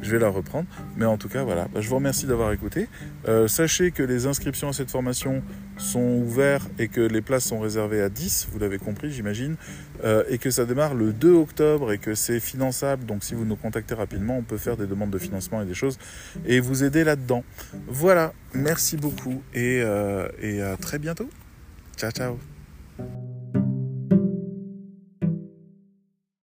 je 0.00 0.10
vais 0.10 0.18
la 0.18 0.28
reprendre. 0.28 0.66
Mais 0.96 1.04
en 1.04 1.18
tout 1.18 1.28
cas, 1.28 1.44
voilà. 1.44 1.68
Bah, 1.72 1.80
je 1.80 1.88
vous 1.88 1.96
remercie 1.96 2.26
d'avoir 2.26 2.52
écouté. 2.52 2.88
Euh, 3.28 3.48
sachez 3.48 3.90
que 3.90 4.02
les 4.02 4.26
inscriptions 4.26 4.68
à 4.68 4.72
cette 4.72 4.90
formation 4.90 5.42
sont 5.76 6.22
ouvertes 6.24 6.70
et 6.78 6.88
que 6.88 7.00
les 7.00 7.20
places 7.20 7.44
sont 7.44 7.60
réservées 7.60 8.00
à 8.02 8.08
10, 8.08 8.48
vous 8.52 8.58
l'avez 8.58 8.78
compris, 8.78 9.10
j'imagine, 9.10 9.56
euh, 10.04 10.22
et 10.28 10.38
que 10.38 10.50
ça 10.50 10.64
démarre 10.64 10.94
le 10.94 11.12
2 11.12 11.32
octobre 11.32 11.92
et 11.92 11.98
que 11.98 12.14
c'est 12.14 12.40
finançable. 12.40 13.04
Donc 13.04 13.24
si 13.24 13.34
vous 13.34 13.44
nous 13.44 13.56
contactez 13.56 13.94
rapidement, 13.94 14.36
on 14.36 14.42
peut 14.42 14.58
faire 14.58 14.76
des 14.76 14.86
demandes 14.86 15.10
de 15.10 15.18
financement 15.18 15.62
et 15.62 15.66
des 15.66 15.74
choses 15.74 15.98
et 16.46 16.60
vous 16.60 16.84
aider 16.84 17.04
là-dedans. 17.04 17.44
Voilà, 17.88 18.32
merci 18.54 18.96
beaucoup 18.96 19.42
et, 19.54 19.82
euh, 19.82 20.28
et 20.40 20.62
à 20.62 20.76
très 20.76 20.98
bientôt. 20.98 21.28
Ciao, 21.96 22.10
ciao. 22.10 22.38